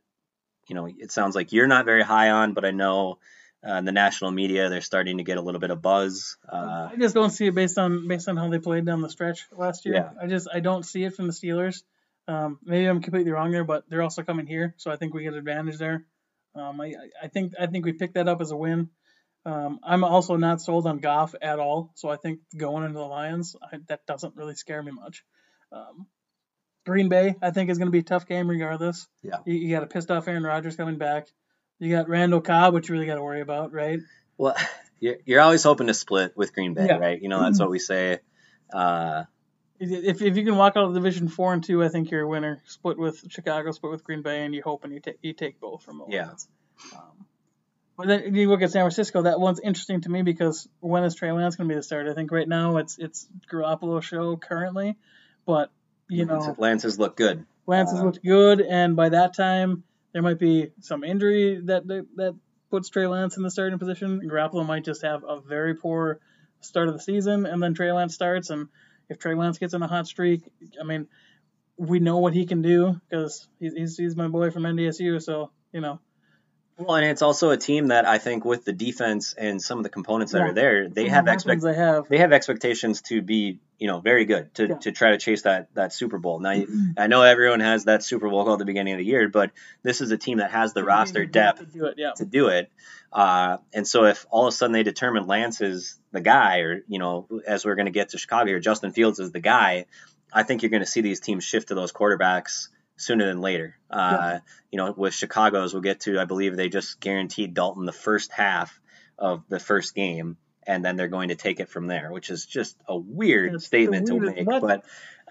you 0.68 0.76
know 0.76 0.88
it 0.88 1.12
sounds 1.12 1.36
like 1.36 1.52
you're 1.52 1.68
not 1.68 1.86
very 1.86 2.04
high 2.04 2.30
on, 2.30 2.54
but 2.54 2.66
I 2.66 2.72
know 2.72 3.20
uh, 3.68 3.74
in 3.74 3.86
the 3.86 3.92
national 3.92 4.32
media 4.32 4.70
they're 4.70 4.82
starting 4.82 5.18
to 5.18 5.24
get 5.24 5.38
a 5.38 5.42
little 5.42 5.62
bit 5.62 5.72
of 5.72 5.82
buzz. 5.82 6.38
Uh, 6.48 6.90
I 6.92 6.96
just 7.00 7.16
don't 7.16 7.30
see 7.30 7.48
it 7.48 7.56
based 7.56 7.78
on 7.78 8.08
based 8.08 8.28
on 8.28 8.38
how 8.38 8.50
they 8.50 8.60
played 8.60 8.86
down 8.86 9.02
the 9.02 9.10
stretch 9.10 9.46
last 9.52 9.86
year. 9.86 9.96
Yeah. 9.96 10.10
I 10.22 10.28
just 10.28 10.48
I 10.54 10.60
don't 10.60 10.84
see 10.84 11.04
it 11.04 11.16
from 11.16 11.28
the 11.28 11.34
Steelers. 11.34 11.84
Um, 12.28 12.60
maybe 12.64 12.86
I'm 12.88 13.02
completely 13.02 13.32
wrong 13.32 13.52
there, 13.52 13.64
but 13.64 13.86
they're 13.90 14.02
also 14.02 14.22
coming 14.22 14.48
here, 14.48 14.76
so 14.78 14.92
I 14.92 14.98
think 14.98 15.14
we 15.14 15.24
get 15.24 15.34
advantage 15.34 15.78
there. 15.78 16.06
Um, 16.56 16.82
I, 16.82 16.94
I 17.24 17.28
think 17.30 17.54
I 17.60 17.68
think 17.68 17.86
we 17.86 17.94
picked 17.94 18.16
that 18.16 18.28
up 18.28 18.42
as 18.42 18.52
a 18.52 18.58
win. 18.58 18.90
Um, 19.48 19.80
I'm 19.84 20.04
also 20.04 20.36
not 20.36 20.62
sold 20.62 20.86
on 20.88 20.98
Goff 21.00 21.34
at 21.42 21.58
all, 21.60 21.92
so 21.96 22.10
I 22.10 22.18
think 22.18 22.40
going 22.56 22.84
into 22.84 23.00
the 23.00 23.06
Lions 23.06 23.56
I, 23.62 23.78
that 23.88 24.06
doesn't 24.06 24.36
really 24.36 24.56
scare 24.56 24.84
me 24.84 24.92
much. 24.92 25.24
Um, 25.72 26.06
Green 26.86 27.08
Bay 27.10 27.36
I 27.42 27.52
think 27.52 27.70
is 27.70 27.78
going 27.78 27.88
to 27.88 27.92
be 27.92 28.00
a 28.00 28.04
tough 28.04 28.28
game 28.28 28.50
regardless. 28.50 29.08
Yeah. 29.24 29.38
You, 29.46 29.56
you 29.56 29.76
got 29.76 29.84
a 29.84 29.88
pissed 29.88 30.12
off 30.12 30.28
Aaron 30.28 30.44
Rodgers 30.44 30.76
coming 30.76 30.98
back. 30.98 31.28
You 31.80 31.96
got 31.96 32.10
Randall 32.10 32.42
Cobb, 32.42 32.74
which 32.74 32.90
you 32.90 32.94
really 32.94 33.06
got 33.06 33.16
to 33.16 33.24
worry 33.24 33.42
about, 33.42 33.72
right? 33.72 34.00
well, 34.38 34.56
you're, 35.00 35.18
you're 35.26 35.42
always 35.42 35.64
hoping 35.64 35.88
to 35.88 35.94
split 35.94 36.36
with 36.36 36.54
Green 36.54 36.74
Bay, 36.74 36.88
Yeah. 36.88 36.98
right? 36.98 37.22
You 37.22 37.30
know 37.30 37.42
that's 37.42 37.60
what 37.60 37.70
we 37.70 37.80
say. 37.80 38.20
Uh, 38.74 39.24
If, 39.80 40.22
if 40.22 40.36
you 40.36 40.44
can 40.44 40.58
walk 40.58 40.74
out 40.76 40.86
of 40.86 40.94
division 40.94 41.28
four 41.30 41.54
and 41.54 41.64
two, 41.64 41.84
I 41.84 41.88
think 41.90 42.12
you're 42.12 42.24
a 42.24 42.28
winner. 42.28 42.62
Split 42.66 42.98
with 42.98 43.24
Chicago, 43.30 43.72
split 43.72 43.92
with 43.92 44.04
Green 44.04 44.24
Bay, 44.24 44.44
and 44.44 44.54
you 44.56 44.62
hope 44.64 44.84
and 44.84 44.92
you 44.94 45.00
take 45.00 45.20
you 45.22 45.34
take 45.34 45.60
both 45.62 45.84
from 45.84 46.00
the 46.00 46.06
Yeah. 46.10 46.32
Um, 46.96 47.26
but 47.98 48.08
then 48.08 48.36
you 48.36 48.48
look 48.48 48.62
at 48.62 48.72
San 48.72 48.84
Francisco. 48.84 49.24
That 49.24 49.40
one's 49.40 49.60
interesting 49.60 50.02
to 50.02 50.10
me 50.10 50.22
because 50.22 50.70
when 50.80 51.04
is 51.04 51.16
Trey 51.16 51.32
Lance 51.32 51.56
going 51.56 51.68
to 51.68 51.74
be 51.74 51.78
the 51.78 51.84
starter? 51.84 52.12
I 52.12 52.14
think 52.14 52.32
right 52.32 52.48
now 52.48 52.78
it's 52.78 52.98
it's 53.00 53.28
Garoppolo 53.52 54.02
show 54.02 54.38
currently, 54.38 54.96
but 55.46 55.72
you 56.08 56.26
know 56.26 56.56
Lance's 56.58 57.00
look 57.00 57.16
good. 57.18 57.46
Lance 57.66 57.92
has 57.92 58.00
Uh, 58.00 58.06
looked 58.06 58.24
good, 58.24 58.62
and 58.62 58.96
by 58.96 59.10
that 59.10 59.36
time 59.36 59.84
there 60.14 60.22
might 60.22 60.40
be 60.40 60.72
some 60.82 61.04
injury 61.04 61.62
that 61.66 61.88
that, 61.88 62.08
that 62.16 62.36
puts 62.70 62.90
Trey 62.90 63.08
Lance 63.08 63.36
in 63.38 63.44
the 63.44 63.52
starting 63.52 63.80
position. 63.80 64.22
Garoppolo 64.22 64.66
might 64.66 64.86
just 64.86 65.02
have 65.02 65.24
a 65.28 65.42
very 65.42 65.76
poor 65.76 66.20
start 66.62 66.88
of 66.88 66.94
the 66.94 67.02
season, 67.02 67.46
and 67.46 67.62
then 67.62 67.74
Trey 67.74 67.92
Lance 67.92 68.14
starts. 68.14 68.50
And 68.50 68.68
if 69.10 69.18
Trey 69.18 69.36
Lance 69.36 69.58
gets 69.58 69.74
in 69.74 69.82
a 69.82 69.88
hot 69.88 70.08
streak, 70.08 70.42
I 70.80 70.84
mean, 70.84 71.08
we 71.78 72.00
know 72.00 72.18
what 72.18 72.34
he 72.34 72.46
can 72.46 72.62
do 72.62 73.00
because 73.10 73.48
he's, 73.60 73.74
he's 73.74 73.98
he's 73.98 74.16
my 74.16 74.28
boy 74.28 74.52
from 74.52 74.64
NDSU. 74.64 75.22
So 75.22 75.52
you 75.72 75.82
know, 75.82 76.00
Well, 76.80 76.96
and 76.96 77.06
it's 77.08 77.24
also 77.24 77.50
a 77.50 77.58
team 77.58 77.88
that 77.88 78.06
I 78.08 78.20
think 78.20 78.46
with 78.46 78.64
the 78.64 78.72
defense 78.74 79.34
and 79.36 79.60
some 79.60 79.80
of 79.80 79.84
the 79.84 79.90
components 79.90 80.34
that 80.34 80.40
Yeah. 80.40 80.50
are 80.50 80.54
there, 80.54 80.90
they 80.90 81.08
have 81.10 81.28
expect 81.28 81.64
they 81.64 81.74
have. 81.74 82.08
they 82.08 82.20
have 82.20 82.32
expectations 82.32 83.02
to 83.04 83.22
be 83.24 83.60
you 83.80 83.88
know 83.88 84.00
very 84.00 84.26
good 84.26 84.54
to, 84.56 84.68
Yeah. 84.68 84.76
to 84.78 84.92
try 84.92 85.12
to 85.12 85.18
chase 85.18 85.42
that 85.44 85.74
that 85.74 85.92
Super 85.92 86.20
Bowl. 86.20 86.40
Now 86.40 86.52
you- 86.52 86.94
I 86.98 87.08
know 87.08 87.24
everyone 87.24 87.62
has 87.62 87.86
that 87.86 88.04
Super 88.04 88.30
Bowl 88.30 88.44
goal 88.44 88.54
at 88.54 88.60
the 88.60 88.66
beginning 88.66 88.94
of 88.94 89.00
the 89.00 89.06
year, 89.06 89.28
but 89.28 89.52
this 89.82 90.02
is 90.02 90.12
a 90.12 90.18
team 90.18 90.38
that 90.38 90.52
has 90.52 90.74
the 90.74 90.84
roster 90.84 91.26
depth 91.26 91.60
to 91.60 91.66
do 91.66 91.86
it. 91.86 91.96
Yeah. 91.98 92.12
to 92.18 92.26
do 92.26 92.48
it. 92.50 92.70
Uh, 93.12 93.58
and 93.74 93.88
so 93.88 94.06
if 94.06 94.28
all 94.30 94.46
of 94.48 94.54
a 94.54 94.56
sudden 94.56 94.74
they 94.74 94.84
determine 94.84 95.26
Lance 95.26 95.62
is 95.62 95.98
the 96.12 96.22
guy, 96.22 96.60
or 96.60 96.84
you 96.88 97.00
know, 97.00 97.28
as 97.48 97.66
we're 97.66 97.76
going 97.76 97.86
to 97.88 97.92
get 97.92 98.10
to 98.10 98.18
Chicago 98.20 98.46
here, 98.48 98.60
Justin 98.60 98.92
Fields 98.92 99.20
is 99.20 99.32
the 99.32 99.40
guy, 99.40 99.86
I 100.32 100.44
think 100.44 100.62
you're 100.62 100.70
going 100.70 100.84
to 100.84 100.88
see 100.90 101.02
these 101.02 101.22
teams 101.22 101.44
shift 101.44 101.70
to 101.70 101.76
those 101.76 101.92
quarterbacks 101.92 102.68
sooner 102.98 103.26
than 103.26 103.42
later. 103.42 103.78
Uh, 103.90 104.40
You 104.72 104.78
know, 104.78 104.94
with 104.96 105.14
Chicago's, 105.14 105.74
we'll 105.74 105.82
get 105.82 106.02
to. 106.02 106.20
I 106.20 106.26
believe 106.26 106.56
they 106.56 106.70
just 106.70 107.00
guaranteed 107.00 107.54
Dalton 107.54 107.86
the 107.86 107.94
first 107.94 108.32
half 108.32 108.80
of 109.18 109.44
the 109.48 109.60
first 109.60 109.96
game. 109.96 110.38
And 110.66 110.84
then 110.84 110.98
they're 110.98 111.08
going 111.08 111.30
to 111.30 111.36
take 111.36 111.62
it 111.62 111.70
from 111.70 111.88
there, 111.88 112.12
which 112.12 112.30
is 112.30 112.46
just 112.46 112.76
a 112.88 112.98
weird 112.98 113.62
statement 113.62 114.08
to 114.08 114.20
make. 114.20 114.46
what? 114.46 114.62
But 114.62 114.84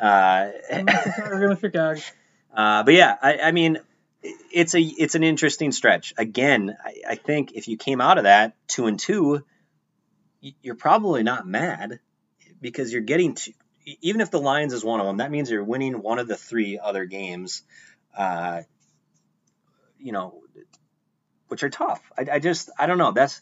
uh, 0.03 0.51
We're 0.73 1.41
going 1.41 1.57
to 1.57 1.61
Chicago. 1.61 2.01
uh, 2.57 2.83
but 2.85 2.95
yeah, 2.95 3.15
I, 3.21 3.39
I 3.39 3.53
mean, 3.53 3.79
it's 4.23 4.75
a 4.75 4.81
it's 4.81 5.15
an 5.15 5.23
interesting 5.23 5.73
stretch. 5.73 6.15
Again, 6.17 6.75
I, 6.83 6.95
I 7.11 7.15
think 7.17 7.53
if 7.53 7.69
you 7.69 7.77
came 7.77 8.01
out 8.01 8.17
of 8.17 8.25
that 8.25 8.55
two 8.67 8.87
and 8.87 8.99
two, 8.99 9.45
you're 10.41 10.75
probably 10.75 11.23
not 11.23 11.47
mad 11.47 12.01
because 12.61 12.93
you're 12.93 13.03
getting 13.03 13.35
to 13.35 13.53
even 13.87 14.21
if 14.21 14.31
the 14.31 14.41
Lions 14.41 14.73
is 14.73 14.85
one 14.85 15.01
of 15.01 15.07
them, 15.07 15.19
that 15.19 15.31
means 15.31 15.51
you're 15.51 15.65
winning 15.65 16.03
one 16.03 16.19
of 16.19 16.27
the 16.27 16.37
three 16.37 16.79
other 16.79 17.05
games. 17.05 17.63
Uh, 18.17 18.63
you 19.99 20.13
know, 20.13 20.43
which 21.49 21.63
are 21.63 21.71
tough. 21.71 22.01
I, 22.19 22.27
I 22.33 22.39
just 22.39 22.71
I 22.79 22.87
don't 22.87 22.99
know. 22.99 23.13
That's 23.13 23.41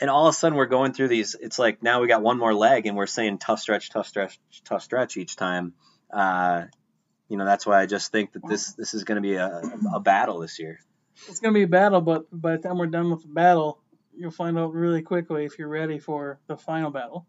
and 0.00 0.08
all 0.08 0.26
of 0.26 0.34
a 0.34 0.36
sudden 0.36 0.56
we're 0.56 0.66
going 0.66 0.92
through 0.92 1.08
these. 1.08 1.34
It's 1.34 1.58
like 1.58 1.82
now 1.82 2.00
we 2.00 2.08
got 2.08 2.22
one 2.22 2.38
more 2.38 2.54
leg 2.54 2.86
and 2.86 2.96
we're 2.96 3.06
saying 3.06 3.38
tough 3.38 3.60
stretch, 3.60 3.90
tough 3.90 4.06
stretch, 4.06 4.38
tough 4.64 4.82
stretch 4.82 5.16
each 5.16 5.36
time. 5.36 5.74
Uh, 6.10 6.64
you 7.28 7.36
know 7.36 7.44
that's 7.44 7.66
why 7.66 7.80
I 7.80 7.86
just 7.86 8.12
think 8.12 8.32
that 8.32 8.46
this 8.46 8.74
this 8.74 8.94
is 8.94 9.04
going 9.04 9.16
to 9.16 9.22
be 9.22 9.34
a, 9.34 9.62
a 9.94 10.00
battle 10.00 10.38
this 10.38 10.58
year. 10.58 10.80
It's 11.28 11.40
going 11.40 11.54
to 11.54 11.58
be 11.58 11.64
a 11.64 11.68
battle, 11.68 12.00
but 12.00 12.26
by 12.32 12.56
the 12.56 12.62
time 12.62 12.78
we're 12.78 12.86
done 12.86 13.10
with 13.10 13.22
the 13.22 13.28
battle, 13.28 13.80
you'll 14.14 14.30
find 14.30 14.58
out 14.58 14.72
really 14.72 15.02
quickly 15.02 15.44
if 15.44 15.58
you're 15.58 15.68
ready 15.68 15.98
for 15.98 16.38
the 16.46 16.56
final 16.56 16.90
battle. 16.90 17.26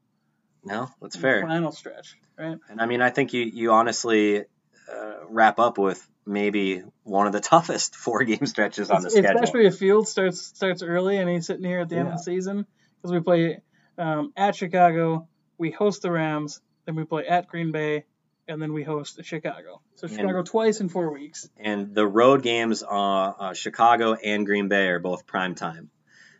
No, 0.64 0.90
that's 1.02 1.16
fair. 1.16 1.42
Final 1.42 1.72
stretch, 1.72 2.16
right? 2.38 2.58
And 2.70 2.82
I 2.82 2.86
mean, 2.86 3.02
I 3.02 3.10
think 3.10 3.34
you 3.34 3.44
you 3.44 3.72
honestly 3.72 4.40
uh, 4.40 5.14
wrap 5.30 5.60
up 5.60 5.78
with 5.78 6.06
maybe 6.26 6.84
one 7.04 7.28
of 7.28 7.34
the 7.34 7.40
toughest 7.52 7.96
four 7.96 8.24
game 8.24 8.46
stretches 8.46 8.90
on 8.90 9.02
the 9.02 9.10
schedule. 9.10 9.42
Especially 9.42 9.66
if 9.66 9.78
Field 9.78 10.08
starts 10.08 10.42
starts 10.42 10.82
early 10.82 11.18
and 11.18 11.30
he's 11.30 11.46
sitting 11.46 11.66
here 11.66 11.82
at 11.82 11.90
the 11.90 11.98
end 11.98 12.08
of 12.08 12.14
the 12.14 12.24
season 12.24 12.66
because 12.98 13.12
we 13.12 13.20
play 13.20 13.62
um, 13.98 14.32
at 14.38 14.56
Chicago, 14.56 15.28
we 15.58 15.72
host 15.72 16.02
the 16.02 16.12
Rams, 16.12 16.62
then 16.86 16.96
we 16.96 17.04
play 17.04 17.28
at 17.28 17.48
Green 17.48 17.72
Bay, 17.72 18.06
and 18.48 18.62
then 18.62 18.74
we 18.74 18.84
host 18.84 19.20
Chicago. 19.24 19.82
So 19.96 20.08
And- 20.08 20.16
Chicago 20.16 20.44
twice 20.44 20.80
in 20.80 20.90
four 20.90 21.12
weeks. 21.12 21.50
and 21.58 21.94
the 21.94 22.08
road 22.08 22.42
games, 22.42 22.84
uh, 22.84 22.88
uh, 22.90 23.54
Chicago 23.54 24.14
and 24.14 24.46
Green 24.46 24.68
Bay, 24.70 24.88
are 24.88 25.00
both 25.00 25.28
prime 25.28 25.56
time. 25.56 25.90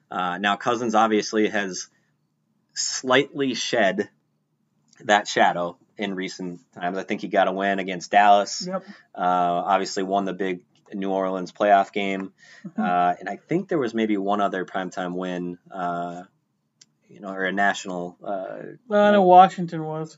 Uh, 0.10 0.38
now, 0.38 0.56
Cousins 0.56 0.96
obviously 0.96 1.50
has 1.50 1.90
slightly 2.74 3.54
shed 3.54 4.10
that 5.06 5.28
shadow 5.28 5.78
in 5.98 6.16
recent 6.16 6.62
times. 6.74 6.98
I 6.98 7.04
think 7.04 7.22
he 7.22 7.28
got 7.28 7.48
a 7.48 7.52
win 7.52 7.80
against 7.80 8.12
Dallas. 8.12 8.66
Yep. 8.68 8.84
Uh, 9.16 9.22
obviously, 9.22 10.04
won 10.04 10.26
the 10.26 10.34
big 10.34 10.62
New 10.94 11.10
Orleans 11.10 11.52
playoff 11.52 11.92
game, 11.92 12.34
uh, 12.78 13.16
and 13.20 13.28
I 13.28 13.38
think 13.38 13.68
there 13.68 13.80
was 13.80 13.94
maybe 13.94 14.18
one 14.18 14.42
other 14.42 14.66
primetime 14.66 15.16
win, 15.16 15.58
uh, 15.72 16.24
you 17.10 17.20
know, 17.20 17.30
or 17.30 17.46
a 17.46 17.52
national. 17.52 18.18
Uh, 18.24 18.58
Well, 18.88 19.04
I 19.04 19.12
know 19.12 19.24
Washington 19.24 19.84
was. 19.84 20.18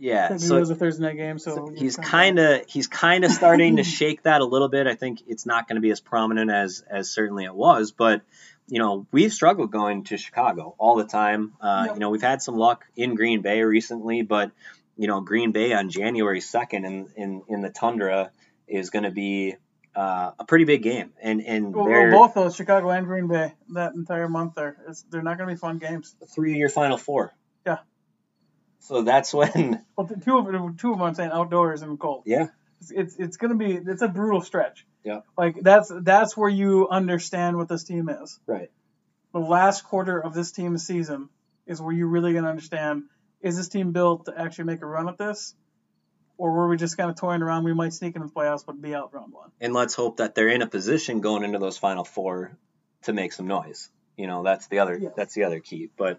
Yeah, 0.00 0.36
so 0.36 0.56
it 0.56 0.60
was 0.60 0.70
a 0.70 0.76
Thursday 0.76 1.02
night 1.02 1.16
game, 1.16 1.40
so, 1.40 1.56
so 1.56 1.72
he's 1.76 1.96
kind 1.96 2.38
of 2.38 2.62
he's 2.68 2.86
kind 2.86 3.24
of 3.24 3.32
starting 3.32 3.76
to 3.76 3.82
shake 3.98 4.22
that 4.22 4.40
a 4.40 4.44
little 4.44 4.68
bit. 4.68 4.86
I 4.86 4.94
think 4.94 5.22
it's 5.26 5.44
not 5.44 5.66
going 5.66 5.74
to 5.74 5.80
be 5.80 5.90
as 5.90 5.98
prominent 6.00 6.52
as 6.52 6.84
as 6.88 7.10
certainly 7.10 7.44
it 7.44 7.54
was, 7.54 7.90
but 7.90 8.22
you 8.68 8.78
know 8.78 9.06
we've 9.12 9.32
struggled 9.32 9.70
going 9.70 10.04
to 10.04 10.16
Chicago 10.16 10.74
all 10.78 10.96
the 10.96 11.04
time. 11.04 11.54
Uh, 11.60 11.84
Yep. 11.86 11.94
You 11.94 12.00
know 12.00 12.10
we've 12.10 12.22
had 12.22 12.42
some 12.42 12.56
luck 12.56 12.84
in 12.96 13.14
Green 13.14 13.42
Bay 13.42 13.62
recently, 13.62 14.22
but 14.22 14.52
you 14.96 15.06
know 15.06 15.20
Green 15.20 15.52
Bay 15.52 15.72
on 15.72 15.90
January 15.90 16.40
second 16.40 16.84
in 16.84 17.08
in 17.16 17.42
in 17.48 17.62
the 17.62 17.70
tundra 17.70 18.30
is 18.66 18.90
going 18.90 19.04
to 19.04 19.10
be 19.10 19.56
uh, 19.94 20.32
a 20.38 20.44
pretty 20.44 20.64
big 20.64 20.82
game, 20.82 21.12
and 21.20 21.42
and 21.42 21.74
Well, 21.74 21.86
well, 21.88 22.10
both 22.10 22.34
those 22.34 22.54
Chicago 22.54 22.90
and 22.90 23.06
Green 23.06 23.26
Bay 23.26 23.54
that 23.70 23.94
entire 23.94 24.28
month 24.28 24.54
there, 24.54 24.76
it's, 24.88 25.02
they're 25.10 25.22
not 25.22 25.38
going 25.38 25.48
to 25.48 25.54
be 25.54 25.58
fun 25.58 25.78
games. 25.78 26.14
three 26.34 26.56
year 26.56 26.68
Final 26.68 26.98
Four. 26.98 27.34
Yeah. 27.66 27.78
So 28.80 29.02
that's 29.02 29.34
when 29.34 29.84
Well, 29.96 30.06
the 30.06 30.16
two 30.16 30.38
of 30.38 30.46
them, 30.46 30.76
two 30.76 30.92
of 30.92 30.98
them, 30.98 31.06
I'm 31.06 31.14
saying 31.14 31.30
outdoors 31.32 31.82
and 31.82 31.98
cold. 31.98 32.22
yeah 32.26 32.46
It's 32.80 32.90
it's, 32.90 33.16
it's 33.16 33.36
going 33.38 33.50
to 33.50 33.56
be 33.56 33.72
it's 33.90 34.02
a 34.02 34.08
brutal 34.08 34.40
stretch. 34.40 34.86
Yeah. 35.04 35.20
Like 35.36 35.56
that's 35.62 35.90
that's 36.02 36.36
where 36.36 36.48
you 36.50 36.88
understand 36.88 37.56
what 37.56 37.68
this 37.68 37.84
team 37.84 38.08
is. 38.08 38.38
right 38.46 38.70
The 39.32 39.40
last 39.40 39.84
quarter 39.84 40.18
of 40.18 40.34
this 40.34 40.52
team's 40.52 40.86
season 40.86 41.28
is 41.66 41.80
where 41.80 41.92
you're 41.94 42.08
really 42.08 42.32
going 42.32 42.44
to 42.44 42.50
understand 42.50 43.04
is 43.40 43.56
this 43.56 43.68
team 43.68 43.92
built 43.92 44.26
to 44.26 44.34
actually 44.36 44.64
make 44.64 44.82
a 44.82 44.86
run 44.86 45.08
at 45.08 45.16
this, 45.16 45.54
or 46.36 46.50
were 46.52 46.68
we 46.68 46.76
just 46.76 46.96
kind 46.96 47.08
of 47.08 47.16
toying 47.16 47.40
around? 47.42 47.62
We 47.64 47.72
might 47.74 47.92
sneak 47.92 48.16
into 48.16 48.26
the 48.26 48.34
playoffs, 48.34 48.66
but 48.66 48.80
be 48.82 48.94
out 48.94 49.14
round 49.14 49.32
one. 49.32 49.50
and 49.60 49.72
let's 49.72 49.94
hope 49.94 50.16
that 50.16 50.34
they're 50.34 50.48
in 50.48 50.62
a 50.62 50.66
position 50.66 51.20
going 51.20 51.44
into 51.44 51.58
those 51.60 51.78
final 51.78 52.04
four 52.04 52.58
to 53.02 53.12
make 53.12 53.32
some 53.32 53.46
noise. 53.46 53.90
You 54.16 54.26
know, 54.26 54.42
that's 54.42 54.66
the 54.66 54.80
other 54.80 54.98
Yeah. 54.98 55.10
that's 55.16 55.34
the 55.34 55.44
other 55.44 55.60
key. 55.60 55.88
But 55.96 56.18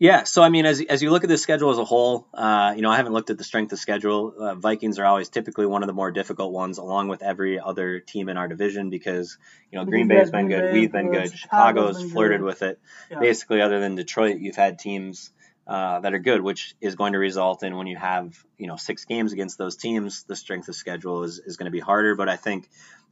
yeah, 0.00 0.24
so 0.24 0.42
I 0.42 0.48
mean, 0.48 0.64
as 0.64 0.80
as 0.80 1.02
you 1.02 1.10
look 1.10 1.24
at 1.24 1.28
the 1.28 1.36
schedule 1.36 1.68
as 1.68 1.76
a 1.76 1.84
whole, 1.84 2.26
uh, 2.32 2.72
you 2.74 2.80
know, 2.80 2.90
I 2.90 2.96
haven't 2.96 3.12
looked 3.12 3.28
at 3.28 3.36
the 3.36 3.44
strength 3.44 3.70
of 3.74 3.78
schedule. 3.78 4.32
Uh, 4.36 4.54
Vikings 4.54 4.98
are 4.98 5.04
always 5.04 5.28
typically 5.28 5.66
one 5.66 5.82
of 5.82 5.88
the 5.88 5.92
more 5.92 6.10
difficult 6.10 6.52
ones, 6.52 6.78
along 6.78 7.08
with 7.08 7.22
every 7.22 7.60
other 7.60 8.00
team 8.00 8.30
in 8.30 8.38
our 8.38 8.48
division, 8.48 8.88
because 8.88 9.36
you 9.70 9.78
know 9.78 9.84
Green 9.84 10.08
Bay's 10.08 10.30
been 10.30 10.48
good, 10.48 10.72
we've 10.72 10.90
been 10.90 11.12
good, 11.12 11.30
Chicago's 11.36 12.02
flirted 12.10 12.40
with 12.40 12.62
it. 12.62 12.80
Yeah. 13.10 13.20
Basically, 13.20 13.60
other 13.60 13.78
than 13.78 13.94
Detroit, 13.94 14.38
you've 14.38 14.56
had 14.56 14.78
teams 14.78 15.32
uh, 15.66 16.00
that 16.00 16.14
are 16.14 16.18
good, 16.18 16.40
which 16.40 16.74
is 16.80 16.96
going 16.96 17.12
to 17.12 17.18
result 17.18 17.62
in 17.62 17.76
when 17.76 17.86
you 17.86 17.98
have 17.98 18.42
you 18.56 18.68
know 18.68 18.76
six 18.76 19.04
games 19.04 19.34
against 19.34 19.58
those 19.58 19.76
teams, 19.76 20.22
the 20.22 20.34
strength 20.34 20.68
of 20.68 20.76
schedule 20.76 21.24
is, 21.24 21.40
is 21.40 21.58
going 21.58 21.66
to 21.66 21.70
be 21.70 21.78
harder. 21.78 22.14
But 22.14 22.30
I 22.30 22.36
think 22.36 22.70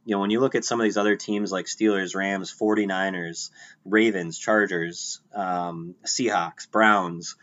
you 0.09 0.15
know 0.15 0.21
when 0.21 0.31
you 0.31 0.41
look 0.41 0.55
at 0.55 0.65
some 0.65 0.81
of 0.81 0.85
these 0.85 0.97
other 0.97 1.17
teams 1.17 1.53
like 1.53 1.67
Steelers, 1.67 2.17
Rams, 2.17 2.51
49ers, 2.59 3.51
Ravens, 3.85 4.39
Chargers, 4.39 5.21
um, 5.35 5.97
Seahawks, 6.07 6.69
Browns, 6.71 7.37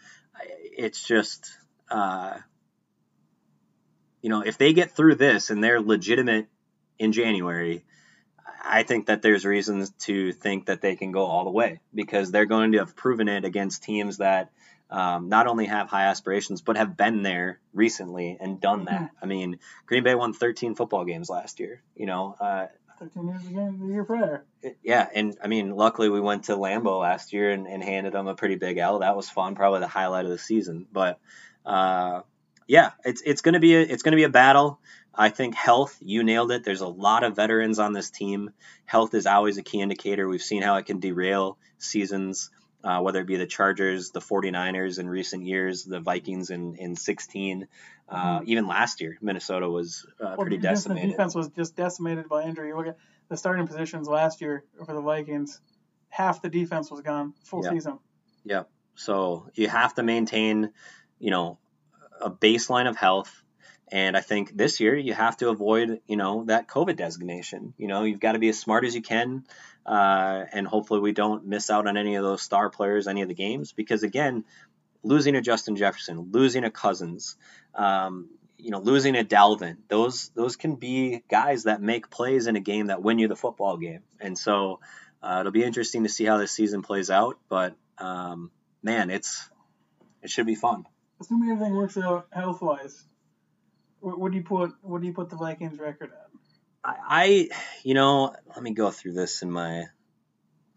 it's 0.75 1.07
just 1.07 1.55
uh, 1.91 2.33
you 4.23 4.31
know 4.31 4.41
if 4.41 4.57
they 4.57 4.73
get 4.73 4.95
through 4.95 5.13
this 5.13 5.51
and 5.51 5.63
they're 5.63 5.79
legitimate 5.79 6.47
in 6.97 7.11
January. 7.11 7.85
I 8.67 8.81
think 8.81 9.05
that 9.05 9.21
there's 9.21 9.45
reasons 9.45 9.91
to 9.99 10.31
think 10.31 10.65
that 10.65 10.81
they 10.81 10.95
can 10.95 11.11
go 11.11 11.23
all 11.23 11.43
the 11.43 11.51
way 11.51 11.81
because 11.93 12.31
they're 12.31 12.47
going 12.47 12.71
to 12.71 12.79
have 12.79 12.95
proven 12.95 13.27
it 13.27 13.45
against 13.45 13.83
teams 13.83 14.17
that 14.17 14.49
um, 14.89 15.29
not 15.29 15.47
only 15.47 15.65
have 15.65 15.89
high 15.89 16.05
aspirations 16.05 16.61
but 16.61 16.77
have 16.77 16.95
been 16.95 17.23
there 17.23 17.59
recently 17.73 18.37
and 18.39 18.61
done 18.61 18.85
that. 18.85 19.09
I 19.21 19.25
mean, 19.25 19.59
Green 19.85 20.03
Bay 20.03 20.15
won 20.15 20.33
13 20.33 20.75
football 20.75 21.05
games 21.05 21.29
last 21.29 21.59
year. 21.59 21.81
You 21.95 22.05
know, 22.05 22.35
uh, 22.39 22.67
13 22.99 23.27
years 23.27 23.45
again 23.45 23.79
the 23.79 23.87
year 23.93 24.03
prior. 24.05 24.45
it- 24.61 24.77
yeah, 24.83 25.07
and 25.13 25.37
I 25.43 25.47
mean, 25.47 25.71
luckily 25.75 26.09
we 26.09 26.21
went 26.21 26.45
to 26.45 26.53
Lambeau 26.55 27.01
last 27.01 27.33
year 27.33 27.51
and, 27.51 27.67
and 27.67 27.83
handed 27.83 28.13
them 28.13 28.27
a 28.27 28.35
pretty 28.35 28.55
big 28.55 28.77
L. 28.77 28.99
That 28.99 29.15
was 29.17 29.29
fun, 29.29 29.55
probably 29.55 29.81
the 29.81 29.87
highlight 29.87 30.25
of 30.25 30.31
the 30.31 30.37
season. 30.37 30.87
But 30.91 31.19
uh, 31.65 32.21
yeah, 32.67 32.91
it's 33.03 33.21
it's 33.25 33.41
gonna 33.41 33.59
be 33.59 33.75
a, 33.75 33.81
it's 33.81 34.03
gonna 34.03 34.15
be 34.15 34.23
a 34.23 34.29
battle. 34.29 34.79
I 35.17 35.29
think 35.29 35.55
health, 35.55 35.97
you 36.01 36.23
nailed 36.23 36.51
it. 36.51 36.63
There's 36.65 36.81
a 36.81 36.87
lot 36.87 37.23
of 37.23 37.35
veterans 37.37 37.79
on 37.79 37.93
this 37.93 38.09
team. 38.09 38.51
Health 38.85 39.13
is 39.13 39.25
always 39.25 39.57
a 39.57 39.63
key 39.63 39.79
indicator. 39.81 40.27
We've 40.27 40.41
seen 40.41 40.61
how 40.61 40.75
it 40.75 40.85
can 40.85 40.99
derail 40.99 41.57
seasons, 41.77 42.49
uh, 42.85 43.01
whether 43.01 43.19
it 43.19 43.25
be 43.25 43.35
the 43.35 43.47
Chargers, 43.47 44.11
the 44.11 44.19
49ers 44.19 44.99
in 44.99 45.09
recent 45.09 45.43
years, 45.43 45.83
the 45.85 45.99
Vikings 45.99 46.51
in, 46.51 46.75
in 46.75 46.95
16. 46.95 47.67
Uh, 48.07 48.41
even 48.45 48.67
last 48.67 49.01
year, 49.01 49.17
Minnesota 49.21 49.67
was 49.67 50.05
uh, 50.21 50.35
Well, 50.37 50.37
pretty 50.37 50.57
decimated. 50.57 51.09
The 51.09 51.11
defense 51.13 51.33
was 51.33 51.49
just 51.49 51.75
decimated 51.75 52.29
by 52.29 52.43
injury. 52.43 52.71
Look 52.73 52.85
at 52.85 52.97
the 53.27 53.37
starting 53.37 53.65
positions 53.65 54.07
last 54.07 54.39
year 54.39 54.63
for 54.85 54.93
the 54.93 55.01
Vikings. 55.01 55.59
Half 56.09 56.43
the 56.43 56.49
defense 56.49 56.91
was 56.91 57.01
gone 57.01 57.33
full 57.43 57.63
Yeah. 57.63 57.71
season. 57.71 57.99
Yep. 58.43 58.69
So 58.93 59.49
you 59.55 59.67
have 59.67 59.95
to 59.95 60.03
maintain, 60.03 60.71
you 61.17 61.31
know, 61.31 61.57
a 62.21 62.29
baseline 62.29 62.87
of 62.87 62.95
health. 62.95 63.43
And 63.91 64.17
I 64.17 64.21
think 64.21 64.55
this 64.55 64.79
year 64.79 64.97
you 64.97 65.13
have 65.13 65.37
to 65.37 65.49
avoid, 65.49 66.01
you 66.07 66.17
know, 66.17 66.45
that 66.45 66.67
COVID 66.67 66.95
designation. 66.95 67.73
You 67.77 67.87
know, 67.87 68.03
you've 68.03 68.19
got 68.19 68.31
to 68.31 68.39
be 68.39 68.49
as 68.49 68.59
smart 68.59 68.83
as 68.85 68.95
you 68.95 69.01
can. 69.01 69.43
Uh, 69.85 70.45
and 70.51 70.67
hopefully 70.67 70.99
we 70.99 71.11
don't 71.11 71.45
miss 71.45 71.69
out 71.69 71.87
on 71.87 71.95
any 71.95 72.15
of 72.15 72.23
those 72.23 72.41
star 72.41 72.69
players, 72.69 73.07
any 73.07 73.21
of 73.21 73.27
the 73.27 73.35
games. 73.35 73.73
Because 73.73 74.01
again, 74.01 74.43
losing 75.03 75.35
a 75.35 75.41
Justin 75.41 75.75
Jefferson, 75.75 76.29
losing 76.31 76.63
a 76.63 76.71
Cousins, 76.71 77.37
um, 77.75 78.29
you 78.57 78.71
know, 78.71 78.79
losing 78.79 79.15
a 79.15 79.23
Dalvin, 79.23 79.77
those 79.87 80.29
those 80.29 80.55
can 80.55 80.75
be 80.75 81.23
guys 81.29 81.63
that 81.63 81.81
make 81.81 82.09
plays 82.09 82.47
in 82.47 82.55
a 82.55 82.59
game 82.59 82.87
that 82.87 83.03
win 83.03 83.19
you 83.19 83.27
the 83.27 83.35
football 83.35 83.77
game. 83.77 84.01
And 84.19 84.37
so 84.37 84.79
uh, 85.21 85.37
it'll 85.41 85.51
be 85.51 85.63
interesting 85.63 86.03
to 86.03 86.09
see 86.09 86.25
how 86.25 86.37
this 86.37 86.51
season 86.51 86.81
plays 86.81 87.11
out. 87.11 87.37
But 87.49 87.75
um, 87.99 88.49
man, 88.81 89.11
it's 89.11 89.47
it 90.23 90.31
should 90.31 90.47
be 90.47 90.55
fun. 90.55 90.85
Assuming 91.21 91.51
everything 91.51 91.75
works 91.75 91.97
out 91.97 92.27
health 92.31 92.61
wise, 92.61 93.03
what, 94.13 94.31
do 94.31 94.37
you 94.37 94.43
put 94.43 94.73
what 94.81 95.01
do 95.01 95.07
you 95.07 95.13
put 95.13 95.29
the 95.29 95.35
Vikings 95.35 95.79
record 95.79 96.11
at? 96.11 96.29
I, 96.83 97.49
you 97.83 97.95
know, 97.95 98.35
let 98.47 98.61
me 98.61 98.71
go 98.71 98.91
through 98.91 99.13
this 99.13 99.41
in 99.41 99.49
my 99.49 99.85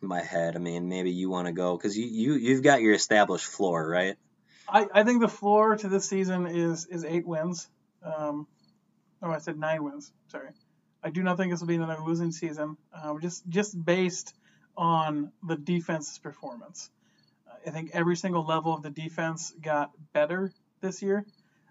my 0.00 0.22
head. 0.22 0.56
I 0.56 0.58
mean, 0.58 0.88
maybe 0.88 1.10
you 1.10 1.28
want 1.28 1.46
to 1.46 1.52
go 1.52 1.76
because 1.76 1.96
you 1.98 2.06
you 2.06 2.34
you've 2.34 2.62
got 2.62 2.80
your 2.80 2.94
established 2.94 3.46
floor, 3.46 3.86
right? 3.86 4.16
I, 4.68 4.86
I 4.92 5.02
think 5.02 5.20
the 5.20 5.28
floor 5.28 5.76
to 5.76 5.88
this 5.88 6.08
season 6.08 6.46
is 6.46 6.86
is 6.86 7.04
eight 7.04 7.26
wins. 7.26 7.68
Um, 8.02 8.46
oh, 9.22 9.30
I 9.30 9.38
said 9.38 9.58
nine 9.58 9.84
wins. 9.84 10.12
Sorry. 10.28 10.48
I 11.02 11.10
do 11.10 11.22
not 11.22 11.36
think 11.36 11.52
this 11.52 11.60
will 11.60 11.68
be 11.68 11.76
another 11.76 12.02
losing 12.04 12.32
season. 12.32 12.76
Um, 12.92 13.20
just 13.20 13.48
just 13.48 13.84
based 13.84 14.34
on 14.76 15.32
the 15.42 15.56
defense's 15.56 16.18
performance. 16.18 16.90
I 17.66 17.70
think 17.70 17.90
every 17.92 18.16
single 18.16 18.46
level 18.46 18.72
of 18.72 18.82
the 18.82 18.90
defense 18.90 19.52
got 19.60 19.90
better 20.12 20.52
this 20.80 21.02
year, 21.02 21.26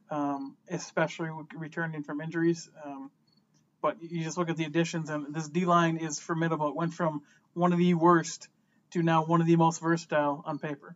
um, 0.10 0.56
especially 0.70 1.30
returning 1.56 2.04
from 2.04 2.22
injuries. 2.22 2.70
Um, 2.84 3.12
but 3.82 3.98
you 4.02 4.24
just 4.24 4.38
look 4.38 4.50
at 4.50 4.58
the 4.58 4.66
additions, 4.66 5.10
and 5.10 5.34
this 5.34 5.48
D 5.48 5.66
line 5.66 5.98
is 5.98 6.20
formidable. 6.20 6.70
It 6.70 6.76
went 6.76 6.94
from 6.94 7.22
one 7.54 7.74
of 7.74 7.80
the 7.80 7.94
worst 7.94 8.48
to 8.92 9.02
now 9.02 9.24
one 9.24 9.42
of 9.42 9.48
the 9.48 9.56
most 9.56 9.82
versatile 9.82 10.44
on 10.46 10.60
paper. 10.60 10.96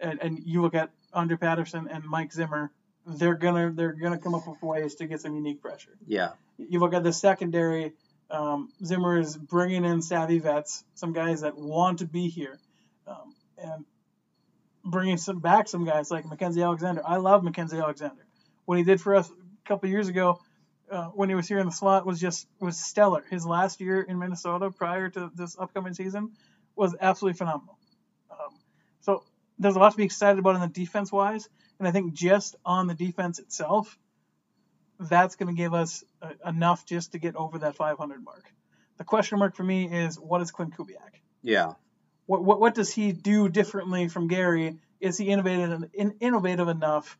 And, 0.00 0.22
and 0.22 0.38
you 0.44 0.62
look 0.62 0.74
at 0.74 0.90
Andre 1.12 1.36
Patterson 1.36 1.88
and 1.90 2.04
Mike 2.04 2.32
Zimmer, 2.32 2.70
they're 3.06 3.34
gonna 3.34 3.72
they're 3.72 3.92
gonna 3.92 4.18
come 4.18 4.34
up 4.34 4.46
with 4.46 4.60
ways 4.62 4.96
to 4.96 5.06
get 5.06 5.20
some 5.20 5.34
unique 5.34 5.62
pressure. 5.62 5.96
Yeah. 6.06 6.30
You 6.58 6.80
look 6.80 6.94
at 6.94 7.04
the 7.04 7.12
secondary. 7.12 7.92
Um, 8.30 8.72
Zimmer 8.84 9.18
is 9.18 9.36
bringing 9.36 9.84
in 9.84 10.02
savvy 10.02 10.40
vets, 10.40 10.82
some 10.94 11.12
guys 11.12 11.42
that 11.42 11.56
want 11.56 12.00
to 12.00 12.06
be 12.06 12.28
here, 12.28 12.58
um, 13.06 13.34
and 13.56 13.84
bringing 14.84 15.16
some 15.16 15.38
back 15.38 15.68
some 15.68 15.84
guys 15.84 16.10
like 16.10 16.24
Mackensie 16.24 16.64
Alexander. 16.64 17.02
I 17.06 17.16
love 17.16 17.42
Mackensie 17.42 17.80
Alexander. 17.80 18.25
What 18.66 18.78
he 18.78 18.84
did 18.84 19.00
for 19.00 19.14
us 19.14 19.30
a 19.30 19.68
couple 19.68 19.88
years 19.88 20.08
ago, 20.08 20.40
uh, 20.90 21.06
when 21.06 21.28
he 21.28 21.34
was 21.34 21.48
here 21.48 21.58
in 21.58 21.66
the 21.66 21.72
slot, 21.72 22.04
was 22.04 22.20
just 22.20 22.46
was 22.60 22.76
stellar. 22.78 23.24
His 23.30 23.46
last 23.46 23.80
year 23.80 24.02
in 24.02 24.18
Minnesota 24.18 24.70
prior 24.70 25.08
to 25.10 25.30
this 25.34 25.56
upcoming 25.58 25.94
season 25.94 26.32
was 26.76 26.94
absolutely 27.00 27.38
phenomenal. 27.38 27.78
Um, 28.30 28.54
so 29.00 29.24
there's 29.58 29.76
a 29.76 29.78
lot 29.78 29.92
to 29.92 29.96
be 29.96 30.04
excited 30.04 30.38
about 30.38 30.54
in 30.56 30.60
the 30.60 30.68
defense 30.68 31.10
wise, 31.10 31.48
and 31.78 31.88
I 31.88 31.90
think 31.90 32.14
just 32.14 32.56
on 32.64 32.86
the 32.86 32.94
defense 32.94 33.38
itself, 33.38 33.98
that's 34.98 35.36
going 35.36 35.54
to 35.54 35.60
give 35.60 35.74
us 35.74 36.04
uh, 36.22 36.30
enough 36.44 36.86
just 36.86 37.12
to 37.12 37.18
get 37.18 37.36
over 37.36 37.58
that 37.60 37.76
500 37.76 38.22
mark. 38.22 38.44
The 38.98 39.04
question 39.04 39.38
mark 39.38 39.54
for 39.54 39.64
me 39.64 39.84
is 39.84 40.18
what 40.18 40.40
is 40.40 40.52
Klint 40.52 40.74
Kubiak? 40.74 41.20
Yeah. 41.42 41.74
What, 42.26 42.44
what 42.44 42.60
what 42.60 42.74
does 42.74 42.92
he 42.92 43.12
do 43.12 43.48
differently 43.48 44.08
from 44.08 44.26
Gary? 44.26 44.78
Is 45.00 45.18
he 45.18 45.26
innovative 45.26 45.84
in, 45.94 46.14
innovative 46.20 46.68
enough 46.68 47.18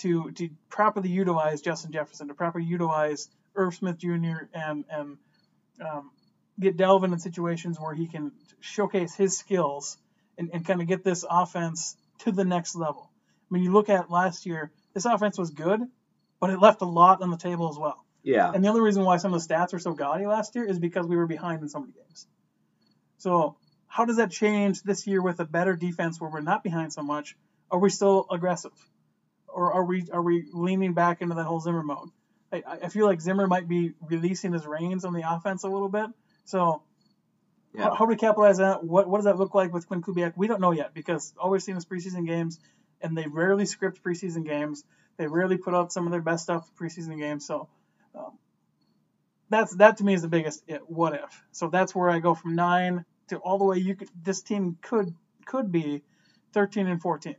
to 0.00 0.30
to 0.32 0.50
properly 0.68 1.08
utilize 1.08 1.60
Justin 1.60 1.92
Jefferson, 1.92 2.28
to 2.28 2.34
properly 2.34 2.64
utilize 2.64 3.28
Irv 3.54 3.74
Smith 3.74 3.98
Jr. 3.98 4.46
and 4.54 4.84
and 4.90 5.18
um, 5.80 6.10
get 6.58 6.76
Dalvin 6.76 7.12
in 7.12 7.18
situations 7.18 7.78
where 7.78 7.94
he 7.94 8.06
can 8.06 8.32
showcase 8.60 9.14
his 9.14 9.36
skills 9.36 9.96
and, 10.38 10.50
and 10.52 10.66
kind 10.66 10.80
of 10.80 10.86
get 10.86 11.04
this 11.04 11.24
offense 11.28 11.96
to 12.20 12.32
the 12.32 12.44
next 12.44 12.74
level. 12.74 13.10
I 13.50 13.54
mean, 13.54 13.64
you 13.64 13.72
look 13.72 13.88
at 13.88 14.10
last 14.10 14.46
year, 14.46 14.70
this 14.94 15.04
offense 15.04 15.38
was 15.38 15.50
good, 15.50 15.80
but 16.38 16.50
it 16.50 16.60
left 16.60 16.82
a 16.82 16.86
lot 16.86 17.22
on 17.22 17.30
the 17.30 17.36
table 17.36 17.68
as 17.70 17.78
well. 17.78 18.04
Yeah. 18.22 18.50
And 18.52 18.62
the 18.62 18.68
only 18.68 18.82
reason 18.82 19.04
why 19.04 19.16
some 19.16 19.32
of 19.32 19.46
the 19.46 19.54
stats 19.54 19.72
were 19.72 19.78
so 19.78 19.92
gaudy 19.92 20.26
last 20.26 20.54
year 20.54 20.64
is 20.64 20.78
because 20.78 21.06
we 21.06 21.16
were 21.16 21.26
behind 21.26 21.62
in 21.62 21.68
so 21.68 21.80
many 21.80 21.92
games. 21.92 22.26
So 23.18 23.56
how 23.86 24.04
does 24.04 24.16
that 24.16 24.30
change 24.30 24.82
this 24.82 25.06
year 25.06 25.22
with 25.22 25.40
a 25.40 25.44
better 25.44 25.74
defense 25.74 26.20
where 26.20 26.30
we're 26.30 26.40
not 26.40 26.62
behind 26.62 26.92
so 26.92 27.02
much? 27.02 27.36
Are 27.70 27.78
we 27.78 27.88
still 27.88 28.26
aggressive, 28.30 28.72
or 29.52 29.72
are 29.72 29.84
we 29.84 30.06
are 30.12 30.22
we 30.22 30.46
leaning 30.52 30.94
back 30.94 31.22
into 31.22 31.34
that 31.34 31.44
whole 31.44 31.60
Zimmer 31.60 31.82
mode? 31.82 32.10
I, 32.52 32.62
I 32.84 32.88
feel 32.88 33.06
like 33.06 33.20
Zimmer 33.20 33.46
might 33.46 33.68
be 33.68 33.92
releasing 34.00 34.52
his 34.52 34.66
reins 34.66 35.04
on 35.04 35.12
the 35.12 35.22
offense 35.30 35.62
a 35.64 35.68
little 35.68 35.88
bit. 35.88 36.10
So 36.44 36.82
Yeah. 37.72 37.84
how, 37.84 37.94
how 37.94 38.04
do 38.06 38.08
we 38.08 38.16
capitalize 38.16 38.58
on 38.58 38.66
that? 38.70 38.84
What 38.84 39.08
what 39.08 39.18
does 39.18 39.26
that 39.26 39.38
look 39.38 39.54
like 39.54 39.72
with 39.72 39.88
Klint 39.88 40.02
Kubiak? 40.02 40.32
We 40.36 40.48
don't 40.48 40.60
know 40.60 40.72
yet 40.72 40.92
because 40.94 41.32
all 41.38 41.50
we've 41.50 41.62
seen 41.62 41.76
is 41.76 41.84
preseason 41.84 42.26
games, 42.26 42.58
and 43.00 43.16
they 43.16 43.26
rarely 43.26 43.66
script 43.66 44.02
preseason 44.02 44.44
games. 44.44 44.84
They 45.16 45.26
rarely 45.26 45.56
put 45.58 45.74
out 45.74 45.92
some 45.92 46.06
of 46.06 46.12
their 46.12 46.22
best 46.22 46.44
stuff 46.44 46.68
for 46.74 46.84
preseason 46.84 47.18
games. 47.18 47.46
So 47.46 47.68
um, 48.14 48.38
that's 49.48 49.76
that 49.76 49.98
to 49.98 50.04
me 50.04 50.14
is 50.14 50.22
the 50.22 50.28
biggest 50.28 50.64
it, 50.66 50.82
what 50.88 51.14
if. 51.14 51.42
So 51.52 51.68
that's 51.68 51.94
where 51.94 52.10
I 52.10 52.18
go 52.18 52.34
from 52.34 52.54
nine 52.56 53.04
to 53.28 53.36
all 53.36 53.58
the 53.58 53.64
way 53.64 53.78
you 53.78 53.94
could. 53.94 54.08
This 54.24 54.42
team 54.42 54.76
could 54.82 55.14
could 55.46 55.70
be 55.70 56.02
thirteen 56.52 56.88
and 56.88 57.00
fourteen. 57.00 57.36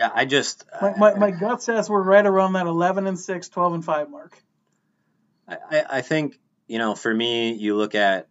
Yeah. 0.00 0.10
I 0.12 0.24
just. 0.24 0.64
My, 0.80 0.96
my, 0.96 1.14
my 1.14 1.30
gut 1.30 1.62
says 1.62 1.88
we're 1.88 2.02
right 2.02 2.26
around 2.26 2.54
that 2.54 2.66
11 2.66 3.06
and 3.06 3.18
6, 3.18 3.48
12 3.48 3.74
and 3.74 3.84
5 3.84 4.10
mark. 4.10 4.42
I, 5.48 5.84
I- 5.90 6.00
think 6.00 6.38
you 6.68 6.78
know 6.78 6.94
for 6.94 7.12
me 7.12 7.52
you 7.54 7.76
look 7.76 7.94
at 7.94 8.28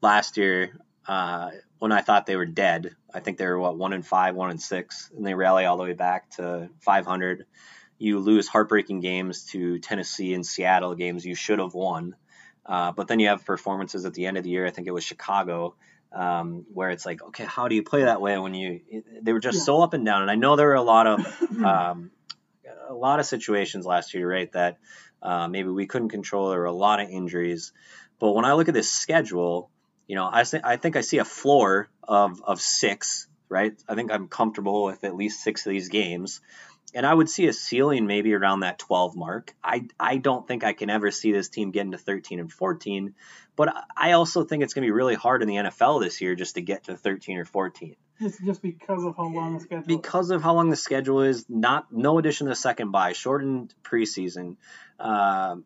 last 0.00 0.36
year 0.36 0.76
uh, 1.06 1.50
when 1.78 1.92
I 1.92 2.00
thought 2.00 2.26
they 2.26 2.36
were 2.36 2.46
dead. 2.46 2.94
I 3.14 3.20
think 3.20 3.38
they 3.38 3.46
were 3.46 3.58
what 3.58 3.76
one 3.76 3.92
and 3.92 4.06
five, 4.06 4.34
one 4.34 4.50
and 4.50 4.60
six, 4.60 5.10
and 5.16 5.24
they 5.26 5.34
rally 5.34 5.64
all 5.64 5.76
the 5.76 5.82
way 5.84 5.92
back 5.92 6.30
to 6.32 6.68
500. 6.80 7.46
You 7.98 8.18
lose 8.18 8.48
heartbreaking 8.48 9.00
games 9.00 9.44
to 9.52 9.78
Tennessee 9.78 10.34
and 10.34 10.44
Seattle 10.44 10.94
games 10.94 11.24
you 11.24 11.34
should 11.34 11.58
have 11.60 11.74
won, 11.74 12.16
uh, 12.66 12.92
but 12.92 13.06
then 13.06 13.20
you 13.20 13.28
have 13.28 13.44
performances 13.44 14.04
at 14.04 14.14
the 14.14 14.26
end 14.26 14.36
of 14.36 14.44
the 14.44 14.50
year. 14.50 14.66
I 14.66 14.70
think 14.70 14.88
it 14.88 14.92
was 14.92 15.04
Chicago. 15.04 15.76
Um, 16.14 16.66
where 16.72 16.90
it's 16.90 17.06
like, 17.06 17.22
okay, 17.22 17.44
how 17.44 17.68
do 17.68 17.74
you 17.74 17.82
play 17.82 18.04
that 18.04 18.20
way 18.20 18.38
when 18.38 18.52
you? 18.54 18.80
They 19.22 19.32
were 19.32 19.40
just 19.40 19.58
Yeah. 19.58 19.64
so 19.64 19.80
up 19.82 19.94
and 19.94 20.04
down, 20.04 20.20
and 20.22 20.30
I 20.30 20.34
know 20.34 20.56
there 20.56 20.66
were 20.66 20.74
a 20.74 20.82
lot 20.82 21.06
of 21.06 21.40
um, 21.64 22.10
a 22.88 22.94
lot 22.94 23.18
of 23.18 23.26
situations 23.26 23.86
last 23.86 24.12
year, 24.12 24.30
right? 24.30 24.52
That 24.52 24.76
uh, 25.22 25.48
maybe 25.48 25.68
we 25.70 25.86
couldn't 25.86 26.10
control. 26.10 26.50
There 26.50 26.58
were 26.58 26.66
a 26.66 26.72
lot 26.72 27.00
of 27.00 27.08
injuries. 27.08 27.72
But 28.18 28.32
when 28.32 28.44
I 28.44 28.52
look 28.54 28.68
at 28.68 28.74
this 28.74 28.90
schedule, 28.92 29.70
you 30.06 30.16
know, 30.16 30.28
I, 30.30 30.42
th- 30.42 30.62
I 30.64 30.76
think 30.76 30.96
I 30.96 31.00
see 31.00 31.18
a 31.18 31.24
floor 31.24 31.88
of, 32.06 32.42
of 32.46 32.60
six, 32.60 33.26
right? 33.48 33.72
I 33.88 33.94
think 33.94 34.12
I'm 34.12 34.28
comfortable 34.28 34.84
with 34.84 35.04
at 35.04 35.14
least 35.16 35.42
six 35.42 35.64
of 35.66 35.70
these 35.70 35.88
games. 35.88 36.40
And 36.94 37.06
I 37.06 37.14
would 37.14 37.28
see 37.28 37.46
a 37.46 37.52
ceiling 37.52 38.06
maybe 38.06 38.34
around 38.34 38.60
that 38.60 38.78
12 38.78 39.16
mark. 39.16 39.54
I, 39.64 39.86
I 39.98 40.18
don't 40.18 40.46
think 40.46 40.62
I 40.64 40.72
can 40.72 40.90
ever 40.90 41.10
see 41.10 41.32
this 41.32 41.48
team 41.48 41.70
getting 41.70 41.92
to 41.92 41.98
13 41.98 42.38
and 42.40 42.52
14. 42.52 43.14
But 43.56 43.74
I 43.96 44.12
also 44.12 44.44
think 44.44 44.62
it's 44.62 44.74
going 44.74 44.82
to 44.82 44.86
be 44.86 44.92
really 44.92 45.14
hard 45.14 45.42
in 45.42 45.48
the 45.48 45.56
NFL 45.56 46.02
this 46.02 46.20
year 46.20 46.34
just 46.34 46.54
to 46.54 46.62
get 46.62 46.84
to 46.84 46.96
13 46.96 47.38
or 47.38 47.44
14 47.44 47.96
Just, 48.20 48.42
just 48.44 48.62
because 48.62 49.04
of 49.04 49.16
how 49.16 49.28
long 49.28 49.54
the 49.54 49.60
schedule 49.60 49.80
is. 49.82 49.86
because 49.86 50.30
of 50.30 50.42
how 50.42 50.54
long 50.54 50.70
the 50.70 50.76
schedule 50.76 51.20
is, 51.22 51.44
not 51.48 51.92
no 51.92 52.18
addition 52.18 52.46
to 52.46 52.50
the 52.50 52.56
second 52.56 52.92
bye, 52.92 53.12
shortened 53.12 53.74
preseason. 53.82 54.56
Um, 54.98 55.64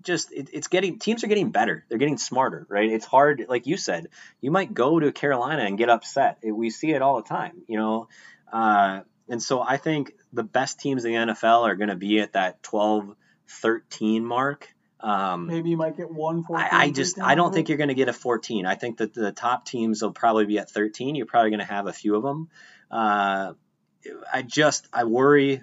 just 0.00 0.32
it, 0.32 0.48
it's 0.52 0.68
getting 0.68 0.98
teams 0.98 1.24
are 1.24 1.26
getting 1.26 1.50
better. 1.50 1.84
They're 1.88 1.98
getting 1.98 2.18
smarter, 2.18 2.66
right? 2.70 2.90
It's 2.90 3.04
hard, 3.04 3.44
like 3.48 3.66
you 3.66 3.76
said. 3.76 4.08
You 4.40 4.50
might 4.50 4.72
go 4.72 4.98
to 5.00 5.10
Carolina 5.12 5.62
and 5.62 5.76
get 5.76 5.90
upset. 5.90 6.38
We 6.42 6.70
see 6.70 6.92
it 6.92 7.02
all 7.02 7.20
the 7.20 7.28
time, 7.28 7.62
you 7.66 7.78
know. 7.78 8.08
Uh, 8.52 9.00
and 9.28 9.42
so 9.42 9.60
I 9.60 9.76
think 9.76 10.12
the 10.32 10.42
best 10.42 10.80
teams 10.80 11.04
in 11.04 11.12
the 11.12 11.18
NFL 11.32 11.62
are 11.62 11.74
going 11.74 11.88
to 11.88 11.96
be 11.96 12.20
at 12.20 12.34
that 12.34 12.62
12, 12.62 13.14
13 13.48 14.24
mark. 14.24 14.72
Um, 15.00 15.46
Maybe 15.46 15.70
you 15.70 15.76
might 15.76 15.96
get 15.96 16.10
one 16.10 16.42
14. 16.42 16.68
I, 16.70 16.84
I 16.84 16.90
just 16.90 17.20
I 17.20 17.34
don't 17.34 17.52
think 17.52 17.68
you're 17.68 17.78
going 17.78 17.88
to 17.88 17.94
get 17.94 18.08
a 18.08 18.12
14. 18.12 18.66
I 18.66 18.74
think 18.76 18.98
that 18.98 19.14
the 19.14 19.32
top 19.32 19.66
teams 19.66 20.02
will 20.02 20.12
probably 20.12 20.46
be 20.46 20.58
at 20.58 20.70
13. 20.70 21.14
You're 21.14 21.26
probably 21.26 21.50
going 21.50 21.60
to 21.60 21.66
have 21.66 21.86
a 21.86 21.92
few 21.92 22.16
of 22.16 22.22
them. 22.22 22.48
Uh, 22.90 23.52
I 24.32 24.42
just 24.42 24.88
I 24.92 25.04
worry 25.04 25.62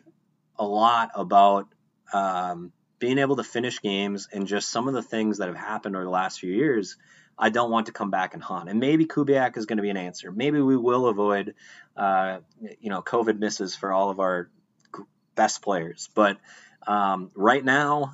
a 0.57 0.65
lot 0.65 1.11
about 1.15 1.67
um, 2.11 2.71
being 2.99 3.17
able 3.17 3.37
to 3.37 3.43
finish 3.43 3.81
games 3.81 4.27
and 4.31 4.45
just 4.47 4.69
some 4.69 4.87
of 4.87 4.93
the 4.93 5.01
things 5.01 5.39
that 5.39 5.47
have 5.47 5.57
happened 5.57 5.95
over 5.95 6.05
the 6.05 6.11
last 6.11 6.39
few 6.39 6.51
years. 6.51 6.97
I 7.37 7.49
don't 7.49 7.71
want 7.71 7.87
to 7.87 7.91
come 7.91 8.11
back 8.11 8.33
and 8.33 8.43
haunt. 8.43 8.69
And 8.69 8.79
maybe 8.79 9.05
Kubiak 9.05 9.57
is 9.57 9.65
going 9.65 9.77
to 9.77 9.83
be 9.83 9.89
an 9.89 9.97
answer. 9.97 10.31
Maybe 10.31 10.61
we 10.61 10.77
will 10.77 11.07
avoid, 11.07 11.55
uh, 11.97 12.39
you 12.79 12.89
know, 12.89 13.01
COVID 13.01 13.39
misses 13.39 13.75
for 13.75 13.91
all 13.91 14.09
of 14.09 14.19
our 14.19 14.49
best 15.35 15.61
players. 15.61 16.09
But 16.13 16.37
um, 16.85 17.31
right 17.35 17.63
now, 17.63 18.13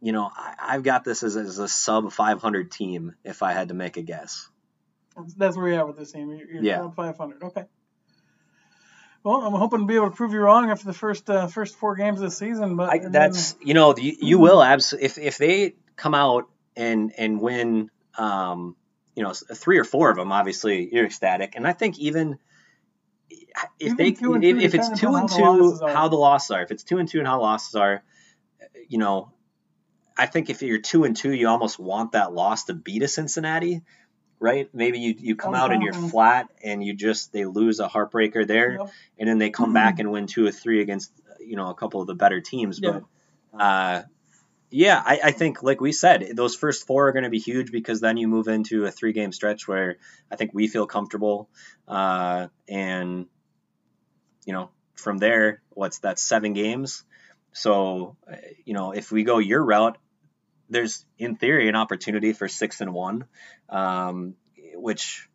you 0.00 0.12
know, 0.12 0.30
I, 0.34 0.54
I've 0.60 0.82
got 0.82 1.04
this 1.04 1.22
as, 1.22 1.36
as 1.36 1.58
a 1.58 1.68
sub 1.68 2.12
500 2.12 2.70
team 2.70 3.14
if 3.24 3.42
I 3.42 3.52
had 3.52 3.68
to 3.68 3.74
make 3.74 3.96
a 3.96 4.02
guess. 4.02 4.48
That's, 5.16 5.34
that's 5.34 5.56
where 5.56 5.68
you're 5.68 5.78
at 5.78 5.86
with 5.86 5.96
this 5.96 6.12
team. 6.12 6.30
You're, 6.30 6.50
you're 6.50 6.62
Yeah. 6.62 6.90
500. 6.90 7.42
Okay. 7.42 7.64
Well, 9.24 9.42
I'm 9.42 9.52
hoping 9.52 9.80
to 9.80 9.86
be 9.86 9.96
able 9.96 10.10
to 10.10 10.16
prove 10.16 10.32
you 10.32 10.40
wrong 10.40 10.70
after 10.70 10.86
the 10.86 10.92
first 10.92 11.28
uh, 11.28 11.48
first 11.48 11.76
four 11.76 11.96
games 11.96 12.20
of 12.20 12.30
the 12.30 12.34
season. 12.34 12.76
But 12.76 12.88
I, 12.88 12.98
that's 13.08 13.56
you 13.60 13.74
know 13.74 13.94
you, 13.96 14.16
you 14.20 14.38
will 14.38 14.62
absolutely 14.62 15.06
if 15.06 15.18
if 15.18 15.38
they 15.38 15.74
come 15.96 16.14
out 16.14 16.48
and 16.76 17.12
and 17.18 17.40
win 17.40 17.90
um 18.18 18.76
you 19.14 19.22
know 19.22 19.32
three 19.32 19.78
or 19.78 19.84
four 19.84 20.10
of 20.10 20.16
them 20.16 20.32
obviously 20.32 20.88
you're 20.92 21.06
ecstatic 21.06 21.54
and 21.56 21.66
I 21.66 21.72
think 21.72 21.98
even 21.98 22.38
if 23.80 23.92
Even 24.00 24.40
they 24.40 24.48
if, 24.48 24.62
if 24.62 24.74
it's 24.74 25.00
two 25.00 25.14
and 25.14 25.28
two, 25.28 25.78
how 25.86 26.08
the 26.08 26.16
losses 26.16 26.50
are. 26.50 26.62
If 26.62 26.70
it's 26.70 26.84
two 26.84 26.98
and 26.98 27.08
two 27.08 27.18
and 27.18 27.26
how 27.26 27.40
losses 27.40 27.74
are, 27.74 28.02
you 28.88 28.98
know, 28.98 29.32
I 30.16 30.26
think 30.26 30.50
if 30.50 30.62
you're 30.62 30.78
two 30.78 31.04
and 31.04 31.16
two, 31.16 31.32
you 31.32 31.48
almost 31.48 31.78
want 31.78 32.12
that 32.12 32.32
loss 32.32 32.64
to 32.64 32.74
beat 32.74 33.02
a 33.02 33.08
Cincinnati, 33.08 33.82
right? 34.40 34.68
Maybe 34.72 34.98
you 35.00 35.14
you 35.18 35.36
come 35.36 35.54
out 35.54 35.72
and 35.72 35.82
you're 35.82 35.92
flat 35.92 36.48
and 36.62 36.82
you 36.82 36.94
just 36.94 37.32
they 37.32 37.44
lose 37.44 37.80
a 37.80 37.88
heartbreaker 37.88 38.46
there, 38.46 38.78
Yep. 38.78 38.90
and 39.18 39.28
then 39.28 39.38
they 39.38 39.50
come 39.50 39.72
back 39.72 39.98
and 39.98 40.10
win 40.10 40.26
two 40.26 40.46
or 40.46 40.52
three 40.52 40.80
against 40.80 41.12
you 41.40 41.56
know 41.56 41.68
a 41.70 41.74
couple 41.74 42.00
of 42.00 42.06
the 42.06 42.14
better 42.14 42.40
teams. 42.40 42.80
Yeah. 42.82 43.00
But 43.52 43.60
uh, 43.60 44.02
yeah, 44.70 45.02
I, 45.04 45.20
I 45.24 45.30
think 45.32 45.62
like 45.62 45.80
we 45.80 45.92
said, 45.92 46.32
those 46.34 46.54
first 46.54 46.86
four 46.86 47.08
are 47.08 47.12
going 47.12 47.24
to 47.24 47.30
be 47.30 47.38
huge 47.38 47.72
because 47.72 48.00
then 48.00 48.16
you 48.16 48.28
move 48.28 48.48
into 48.48 48.84
a 48.84 48.90
three 48.90 49.12
game 49.12 49.32
stretch 49.32 49.66
where 49.66 49.96
I 50.30 50.36
think 50.36 50.52
we 50.52 50.68
feel 50.68 50.86
comfortable, 50.86 51.48
uh, 51.86 52.48
and 52.68 53.26
you 54.44 54.52
know 54.52 54.70
from 54.94 55.18
there, 55.18 55.62
what's 55.70 56.00
that 56.00 56.18
seven 56.18 56.52
games? 56.52 57.04
So 57.52 58.16
uh, 58.30 58.36
you 58.64 58.74
know 58.74 58.92
if 58.92 59.10
we 59.10 59.24
go 59.24 59.38
your 59.38 59.64
route, 59.64 59.98
there's 60.68 61.04
in 61.18 61.36
theory 61.36 61.68
an 61.68 61.76
opportunity 61.76 62.32
for 62.32 62.48
six 62.48 62.80
and 62.80 62.92
one, 62.92 63.24
um, 63.70 64.34
which 64.74 65.28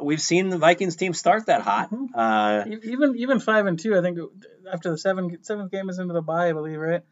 we've 0.00 0.20
seen 0.22 0.48
the 0.48 0.58
Vikings 0.58 0.96
team 0.96 1.12
start 1.12 1.46
that 1.46 1.60
hot. 1.60 1.90
Mhm. 1.90 2.08
Uh, 2.14 2.64
Even 2.84 3.16
even 3.16 3.40
five 3.40 3.66
and 3.66 3.78
two, 3.78 3.96
I 3.96 4.00
think 4.00 4.18
after 4.72 4.90
the 4.90 4.98
seven 4.98 5.38
seventh 5.42 5.70
game 5.70 5.90
is 5.90 5.98
into 5.98 6.14
the 6.14 6.22
bye, 6.22 6.48
I 6.48 6.52
believe, 6.52 6.78
right? 6.78 7.02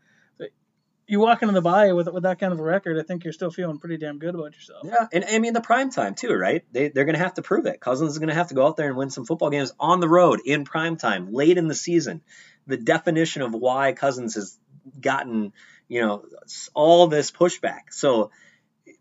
You 1.13 1.21
walk 1.21 1.43
into 1.43 1.53
the 1.53 1.61
bye 1.61 1.93
with 1.93 2.09
with 2.09 2.23
that 2.23 2.39
kind 2.39 2.55
of 2.55 2.59
a 2.59 2.63
record, 2.63 2.99
I 2.99 3.03
think 3.03 3.25
you're 3.25 3.35
still 3.35 3.51
feeling 3.51 3.77
pretty 3.77 3.99
damn 3.99 4.19
good 4.19 4.35
about 4.35 4.55
yourself. 4.55 4.87
Yeah, 4.87 5.09
and 5.13 5.27
I 5.31 5.41
mean 5.41 5.53
the 5.53 5.61
prime 5.61 5.91
time 5.91 6.15
too, 6.15 6.33
right? 6.33 6.65
They 6.73 6.89
they're 6.89 7.05
gonna 7.05 7.19
have 7.19 7.35
to 7.35 7.43
prove 7.43 7.67
it. 7.67 7.83
Cousins 7.83 8.13
is 8.13 8.19
gonna 8.19 8.33
have 8.33 8.49
to 8.49 8.55
go 8.55 8.67
out 8.67 8.79
there 8.79 8.89
and 8.89 8.97
win 8.97 9.11
some 9.11 9.27
football 9.27 9.51
games 9.51 9.75
on 9.79 10.01
the 10.01 10.09
road 10.09 10.41
in 10.43 10.65
prime 10.65 10.97
time, 10.97 11.31
late 11.31 11.59
in 11.59 11.69
the 11.69 11.75
season. 11.75 12.23
The 12.67 12.79
definition 12.79 13.43
of 13.43 13.53
why 13.53 13.93
Cousins 13.93 14.37
has 14.37 14.59
gotten, 14.99 15.53
you 15.87 16.01
know, 16.01 16.25
all 16.73 17.09
this 17.09 17.31
pushback. 17.31 17.91
So 17.91 18.31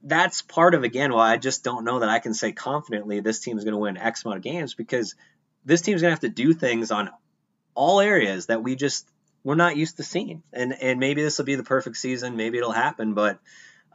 that's 0.03 0.41
part 0.41 0.75
of 0.75 0.83
again 0.83 1.13
why 1.13 1.31
I 1.31 1.37
just 1.37 1.63
don't 1.63 1.85
know 1.85 1.99
that 1.99 2.09
I 2.09 2.19
can 2.19 2.33
say 2.33 2.51
confidently 2.51 3.21
this 3.21 3.39
team 3.39 3.57
is 3.57 3.63
gonna 3.63 3.77
win 3.77 3.95
X 3.95 4.25
amount 4.25 4.39
of 4.39 4.43
games 4.43 4.73
because 4.73 5.15
this 5.63 5.81
team's 5.81 6.01
gonna 6.01 6.11
have 6.11 6.19
to 6.19 6.27
do 6.27 6.53
things 6.53 6.91
on 6.91 7.09
all 7.73 8.01
areas 8.01 8.47
that 8.47 8.61
we 8.61 8.75
just 8.75 9.07
we're 9.43 9.55
not 9.55 9.77
used 9.77 9.97
to 9.97 10.03
seeing. 10.03 10.43
And 10.53 10.73
and 10.73 10.99
maybe 10.99 11.23
this 11.23 11.37
will 11.37 11.45
be 11.45 11.55
the 11.55 11.63
perfect 11.63 11.97
season, 11.97 12.35
maybe 12.35 12.57
it'll 12.57 12.71
happen, 12.71 13.13
but 13.13 13.39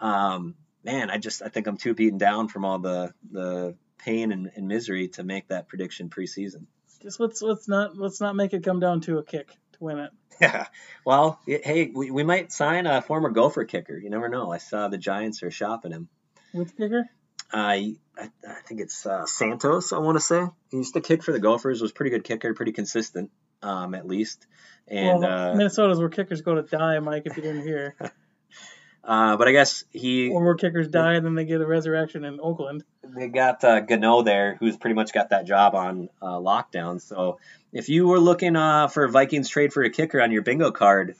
um, 0.01 0.55
man, 0.84 1.11
I 1.11 1.18
just 1.18 1.42
I 1.42 1.49
think 1.49 1.66
I'm 1.66 1.76
too 1.76 1.94
beaten 1.94 2.18
down 2.18 2.49
from 2.49 2.64
all 2.64 2.78
the 2.78 3.12
the 3.30 3.76
pain 3.99 4.32
and, 4.32 4.51
and 4.55 4.68
misery 4.68 5.09
to 5.09 5.24
make 5.24 5.49
that 5.49 5.68
prediction 5.68 6.09
preseason. 6.09 6.66
Just 7.03 7.20
let's 7.20 7.42
let's 7.42 7.68
not 7.68 7.97
let's 7.97 8.20
not 8.20 8.36
make 8.36 8.53
it 8.53 8.64
come 8.64 8.80
down 8.80 9.01
to 9.03 9.18
a 9.18 9.22
kick 9.22 9.49
to 9.49 9.78
win 9.80 9.99
it. 9.99 10.11
Yeah. 10.40 10.66
Well, 11.05 11.40
hey, 11.47 11.90
we, 11.94 12.11
we 12.11 12.22
might 12.22 12.53
sign 12.53 12.86
a 12.86 13.01
former 13.01 13.30
Gopher 13.30 13.64
kicker. 13.64 13.97
You 13.97 14.11
never 14.11 14.28
know. 14.28 14.53
I 14.53 14.59
saw 14.59 14.88
the 14.88 14.99
Giants 14.99 15.42
are 15.42 15.51
shopping 15.51 15.92
him. 15.92 16.09
Which 16.53 16.76
kicker? 16.76 17.09
I 17.53 17.97
I, 18.18 18.30
I 18.47 18.61
think 18.66 18.80
it's 18.80 19.07
uh, 19.07 19.26
Santos. 19.26 19.92
I 19.92 19.99
want 19.99 20.16
to 20.16 20.22
say 20.22 20.44
he 20.70 20.78
used 20.78 20.94
to 20.94 21.01
kick 21.01 21.22
for 21.22 21.32
the 21.32 21.38
Gophers. 21.38 21.80
Was 21.80 21.90
a 21.90 21.94
pretty 21.94 22.11
good 22.11 22.24
kicker, 22.24 22.55
pretty 22.55 22.72
consistent, 22.72 23.30
um, 23.62 23.94
at 23.94 24.07
least. 24.07 24.46
And 24.88 25.20
well, 25.20 25.50
uh, 25.50 25.54
Minnesota's 25.54 25.98
where 25.98 26.09
kickers 26.09 26.42
go 26.42 26.54
to 26.54 26.62
die, 26.62 26.98
Mike. 27.00 27.22
If 27.26 27.36
you 27.36 27.42
didn't 27.42 27.62
hear, 27.62 27.96
uh, 29.04 29.36
but 29.36 29.48
I 29.48 29.52
guess 29.52 29.84
he 29.90 30.30
or 30.30 30.44
where 30.44 30.54
kickers 30.54 30.88
die 30.88 31.14
and 31.14 31.26
then 31.26 31.34
they 31.34 31.44
get 31.44 31.61
a 31.61 31.66
resurrection 31.66 32.24
in 32.24 32.38
Oakland. 32.40 32.84
they 33.02 33.28
got 33.28 33.64
uh, 33.64 33.80
Gano 33.80 34.22
there, 34.22 34.57
who's 34.61 34.76
pretty 34.76 34.94
much 34.94 35.12
got 35.12 35.30
that 35.30 35.46
job 35.46 35.74
on 35.74 36.09
uh, 36.22 36.38
lockdown. 36.38 37.00
So 37.00 37.38
if 37.72 37.88
you 37.88 38.07
were 38.07 38.20
looking 38.20 38.54
uh, 38.54 38.88
for 38.88 39.09
Vikings 39.09 39.48
trade 39.48 39.72
for 39.72 39.82
a 39.82 39.90
kicker 39.90 40.20
on 40.22 40.30
your 40.30 40.42
bingo 40.42 40.70
card, 40.70 41.16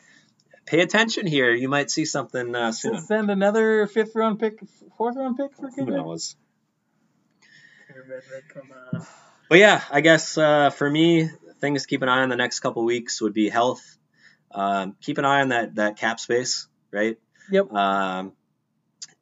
pay 0.66 0.80
attention 0.80 1.26
here. 1.26 1.53
You 1.53 1.68
might 1.68 1.91
see 1.91 2.05
something 2.05 2.55
uh, 2.55 2.72
soon. 2.72 3.01
Send 3.01 3.30
another 3.30 3.87
fifth 3.87 4.14
round 4.14 4.39
pick, 4.39 4.61
fourth 4.97 5.16
round 5.16 5.37
pick 5.37 5.57
for 5.57 5.70
Who 5.70 5.87
kicker. 5.87 5.97
knows? 5.97 6.37
But 9.49 9.59
yeah, 9.59 9.82
I 9.91 10.01
guess 10.01 10.37
uh, 10.37 10.70
for 10.70 10.91
me, 10.91 11.30
things 11.67 11.83
to 11.83 11.89
keep 11.89 12.03
an 12.03 12.09
eye 12.09 12.23
on 12.23 12.29
the 12.29 12.37
next 12.37 12.61
couple 12.61 12.85
weeks 12.85 13.21
would 13.21 13.35
be 13.35 13.49
health. 13.49 13.83
Um, 14.53 14.95
keep 15.01 15.19
an 15.19 15.25
eye 15.25 15.41
on 15.41 15.49
that 15.49 15.75
that 15.75 15.97
cap 15.99 16.21
space, 16.21 16.69
right? 16.93 17.19
Yep. 17.51 17.73
Um, 17.73 18.33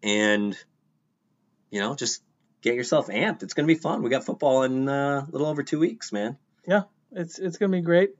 and 0.02 0.56
you 1.70 1.80
know, 1.80 1.94
just 1.94 2.22
get 2.60 2.74
yourself 2.74 3.08
amped. 3.08 3.42
It's 3.42 3.54
gonna 3.54 3.66
be 3.66 3.74
fun. 3.74 4.02
We 4.02 4.10
got 4.10 4.24
football 4.24 4.62
in 4.64 4.88
uh, 4.88 5.24
a 5.26 5.30
little 5.30 5.46
over 5.46 5.62
two 5.62 5.78
weeks, 5.78 6.12
man. 6.12 6.36
Yeah, 6.68 6.82
it's 7.12 7.38
it's 7.38 7.56
gonna 7.56 7.72
be 7.72 7.80
great. 7.80 8.10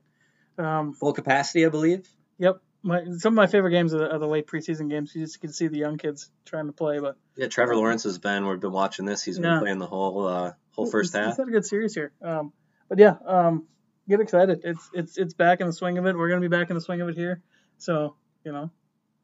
Um, 0.57 0.93
Full 0.93 1.13
capacity, 1.13 1.65
I 1.65 1.69
believe. 1.69 2.07
yep. 2.37 2.61
My, 2.81 3.03
some 3.17 3.33
of 3.33 3.35
my 3.35 3.47
favorite 3.47 3.71
games 3.71 3.95
are 3.95 3.97
the, 3.97 4.11
are 4.13 4.19
the 4.19 4.27
late 4.27 4.45
preseason 4.45 4.91
games. 4.91 5.11
You 5.15 5.23
just 5.25 5.41
can 5.41 5.51
see 5.51 5.67
the 5.67 5.79
young 5.79 5.97
kids 5.97 6.29
trying 6.45 6.67
to 6.67 6.71
play, 6.71 6.99
but 6.99 7.17
Yeah, 7.35 7.47
Trevor 7.47 7.75
Lawrence 7.75 8.03
has 8.03 8.19
been. 8.19 8.45
We've 8.47 8.59
been 8.59 8.71
watching 8.71 9.05
this. 9.05 9.23
He's 9.23 9.39
been 9.39 9.53
Yeah. 9.53 9.59
playing 9.59 9.79
the 9.79 9.87
whole 9.87 10.27
uh, 10.27 10.51
whole 10.71 10.85
first 10.85 11.13
He's- 11.13 11.25
half. 11.25 11.33
He's 11.33 11.37
had 11.37 11.47
a 11.47 11.51
good 11.51 11.65
series 11.65 11.95
here. 11.95 12.11
Um, 12.21 12.53
but 12.87 12.99
yeah, 12.99 13.15
um, 13.25 13.65
get 14.07 14.19
excited. 14.21 14.61
It's 14.63 14.89
it's 14.93 15.17
it's 15.17 15.33
back 15.33 15.61
in 15.61 15.67
the 15.67 15.73
swing 15.73 15.97
of 15.97 16.05
it. 16.05 16.15
We're 16.17 16.29
gonna 16.29 16.41
be 16.41 16.47
back 16.47 16.69
in 16.69 16.75
the 16.75 16.81
swing 16.81 17.01
of 17.01 17.09
it 17.09 17.15
here. 17.15 17.41
So 17.77 18.15
you 18.43 18.51
know, 18.51 18.71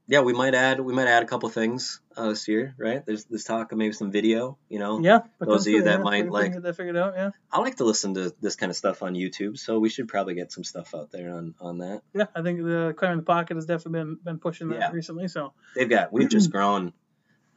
Yeah, 0.07 0.21
we 0.21 0.33
might 0.33 0.53
add 0.55 0.79
we 0.79 0.93
might 0.93 1.07
add 1.07 1.23
a 1.23 1.25
couple 1.25 1.47
things 1.49 2.01
uh, 2.17 2.29
this 2.29 2.47
year, 2.47 2.73
right? 2.77 3.05
There's 3.05 3.25
this 3.25 3.43
talk 3.43 3.71
of 3.71 3.77
maybe 3.77 3.93
some 3.93 4.11
video. 4.11 4.57
You 4.67 4.79
know, 4.79 4.99
yeah. 4.99 5.19
Those 5.39 5.67
of 5.67 5.73
you 5.73 5.83
that 5.83 5.99
yeah, 5.99 6.03
might 6.03 6.29
like- 6.29 6.61
that 6.61 6.75
figured 6.75 6.97
out. 6.97 7.13
Yeah, 7.15 7.29
I 7.51 7.59
like 7.59 7.77
to 7.77 7.83
listen 7.85 8.13
to 8.15 8.33
this 8.41 8.55
kind 8.55 8.69
of 8.69 8.75
stuff 8.75 9.03
on 9.03 9.13
YouTube, 9.13 9.57
so 9.57 9.79
we 9.79 9.89
should 9.89 10.07
probably 10.07 10.33
get 10.33 10.51
some 10.51 10.63
stuff 10.63 10.93
out 10.95 11.11
there 11.11 11.33
on 11.33 11.55
on 11.61 11.77
that. 11.79 12.01
yeah. 12.13 12.25
I 12.35 12.41
think 12.41 12.59
the 12.63 12.93
Climbing 12.97 13.17
the 13.17 13.23
Pocket 13.23 13.55
has 13.55 13.65
definitely 13.65 13.99
been 13.99 14.17
been 14.23 14.39
pushing 14.39 14.69
that 14.69 14.79
Yeah. 14.79 14.91
recently. 14.91 15.27
So 15.27 15.53
They've 15.75 15.89
got 15.89 16.11
we've 16.11 16.29
just 16.29 16.51
grown. 16.57 16.93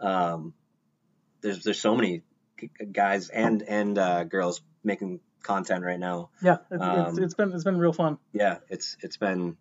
Um, 0.01 0.55
there's 1.41 1.65
there's 1.65 1.81
so 1.81 1.95
many 1.97 2.23
guys 2.93 3.29
and 3.31 3.63
and 3.63 3.99
uh, 3.99 4.25
girls 4.25 4.61
making 4.83 5.21
content 5.45 5.85
right 5.85 5.99
now. 6.01 6.31
yeah, 6.43 6.57
it's, 6.71 6.83
Um, 6.83 7.19
it's 7.23 7.35
been 7.35 7.53
it's 7.53 7.65
been 7.65 7.79
real 7.79 7.93
fun. 7.93 8.19
yeah, 8.33 8.59
it's 8.69 8.97
it's 9.01 9.17
been 9.17 9.57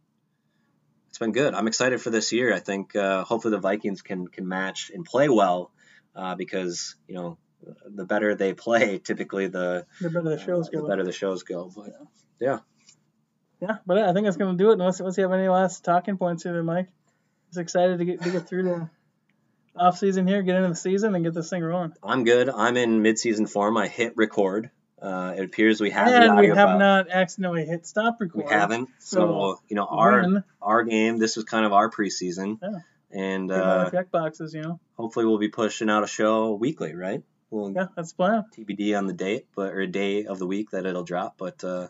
it's 1.09 1.19
been 1.19 1.31
good. 1.31 1.53
I'm 1.53 1.67
excited 1.67 2.01
for 2.01 2.09
this 2.09 2.31
year. 2.31 2.51
I 2.53 2.59
think 2.59 2.95
uh, 2.95 3.23
hopefully 3.23 3.51
the 3.51 3.59
Vikings 3.59 4.01
can 4.01 4.27
can 4.27 4.47
match 4.47 4.89
and 4.93 5.05
play 5.05 5.29
well 5.29 5.71
uh, 6.15 6.33
because 6.35 6.95
you 7.07 7.13
know 7.15 7.37
the 7.85 8.05
better 8.05 8.33
they 8.35 8.53
play, 8.53 8.97
typically 9.03 9.47
the, 9.47 9.85
The 10.01 10.09
better 10.09 10.29
the 10.29 10.39
shows 10.39 10.67
uh, 10.69 10.71
go. 10.71 10.81
the 10.81 10.87
better 10.87 11.03
the 11.03 11.11
shows 11.11 11.43
go. 11.43 11.71
But 11.75 11.93
yeah. 12.41 12.59
Yeah, 13.61 13.77
but 13.85 13.97
I 13.97 14.11
think 14.11 14.25
that's 14.25 14.35
gonna 14.37 14.57
do 14.57 14.71
it. 14.71 14.73
Unless 14.73 14.99
unless 14.99 15.17
you 15.17 15.23
have 15.23 15.31
any 15.31 15.47
last 15.47 15.85
talking 15.85 16.17
points 16.17 16.43
here, 16.43 16.61
Mike. 16.63 16.89
Just 17.49 17.59
excited 17.59 17.99
to 17.99 18.05
get 18.05 18.21
to 18.23 18.31
get 18.31 18.47
through 18.49 18.63
the 18.63 18.89
off 19.75 19.97
season 19.97 20.27
here, 20.27 20.41
get 20.41 20.55
into 20.57 20.69
the 20.69 20.75
season, 20.75 21.15
and 21.15 21.23
get 21.23 21.33
this 21.33 21.49
thing 21.49 21.63
rolling. 21.63 21.93
I'm 22.03 22.25
good. 22.25 22.49
I'm 22.49 22.75
in 22.77 23.01
mid-season 23.01 23.47
form. 23.47 23.77
I 23.77 23.87
hit 23.87 24.13
record. 24.17 24.69
Uh, 25.03 25.33
it 25.37 25.43
appears 25.43 25.81
we 25.81 25.89
have 25.89 26.07
the 26.07 26.21
and 26.21 26.37
we 26.39 26.47
have 26.47 26.55
file. 26.55 26.79
not 26.79 27.09
accidentally 27.09 27.65
hit 27.65 27.85
stop 27.85 28.15
record. 28.21 28.43
We 28.45 28.49
haven't. 28.49 28.87
So, 28.99 29.17
So, 29.19 29.61
you 29.67 29.75
know 29.75 29.85
our 29.85 30.21
When, 30.21 30.43
our 30.61 30.83
game. 30.85 31.17
This 31.17 31.35
was 31.35 31.43
kind 31.43 31.65
of 31.65 31.73
our 31.73 31.89
preseason, 31.89 32.57
Yeah. 32.61 32.79
and 33.11 33.51
uh, 33.51 33.89
check 33.91 34.11
boxes, 34.11 34.53
you 34.53 34.61
know. 34.61 34.79
hopefully 34.95 35.25
we'll 35.25 35.39
be 35.39 35.49
pushing 35.49 35.89
out 35.89 36.03
a 36.03 36.07
show 36.07 36.53
weekly, 36.53 36.95
right? 36.95 37.21
We'll 37.49 37.71
Yeah, 37.73 37.87
that's 37.97 38.13
the 38.13 38.15
plan. 38.15 38.45
TBD 38.57 38.97
on 38.97 39.05
the 39.07 39.13
date, 39.13 39.45
but 39.55 39.73
or 39.73 39.81
a 39.81 39.87
day 39.87 40.25
of 40.25 40.39
the 40.39 40.47
week 40.47 40.69
that 40.71 40.85
it'll 40.85 41.03
drop. 41.03 41.35
But 41.37 41.61
uh, 41.65 41.89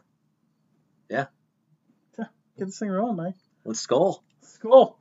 Yeah. 1.07 1.27
Get 2.57 2.65
this 2.67 2.77
thing 2.79 2.89
rolling, 2.89 3.15
Mike. 3.17 3.35
let's 3.65 3.85
go. 3.87 4.21
Cool. 4.61 4.97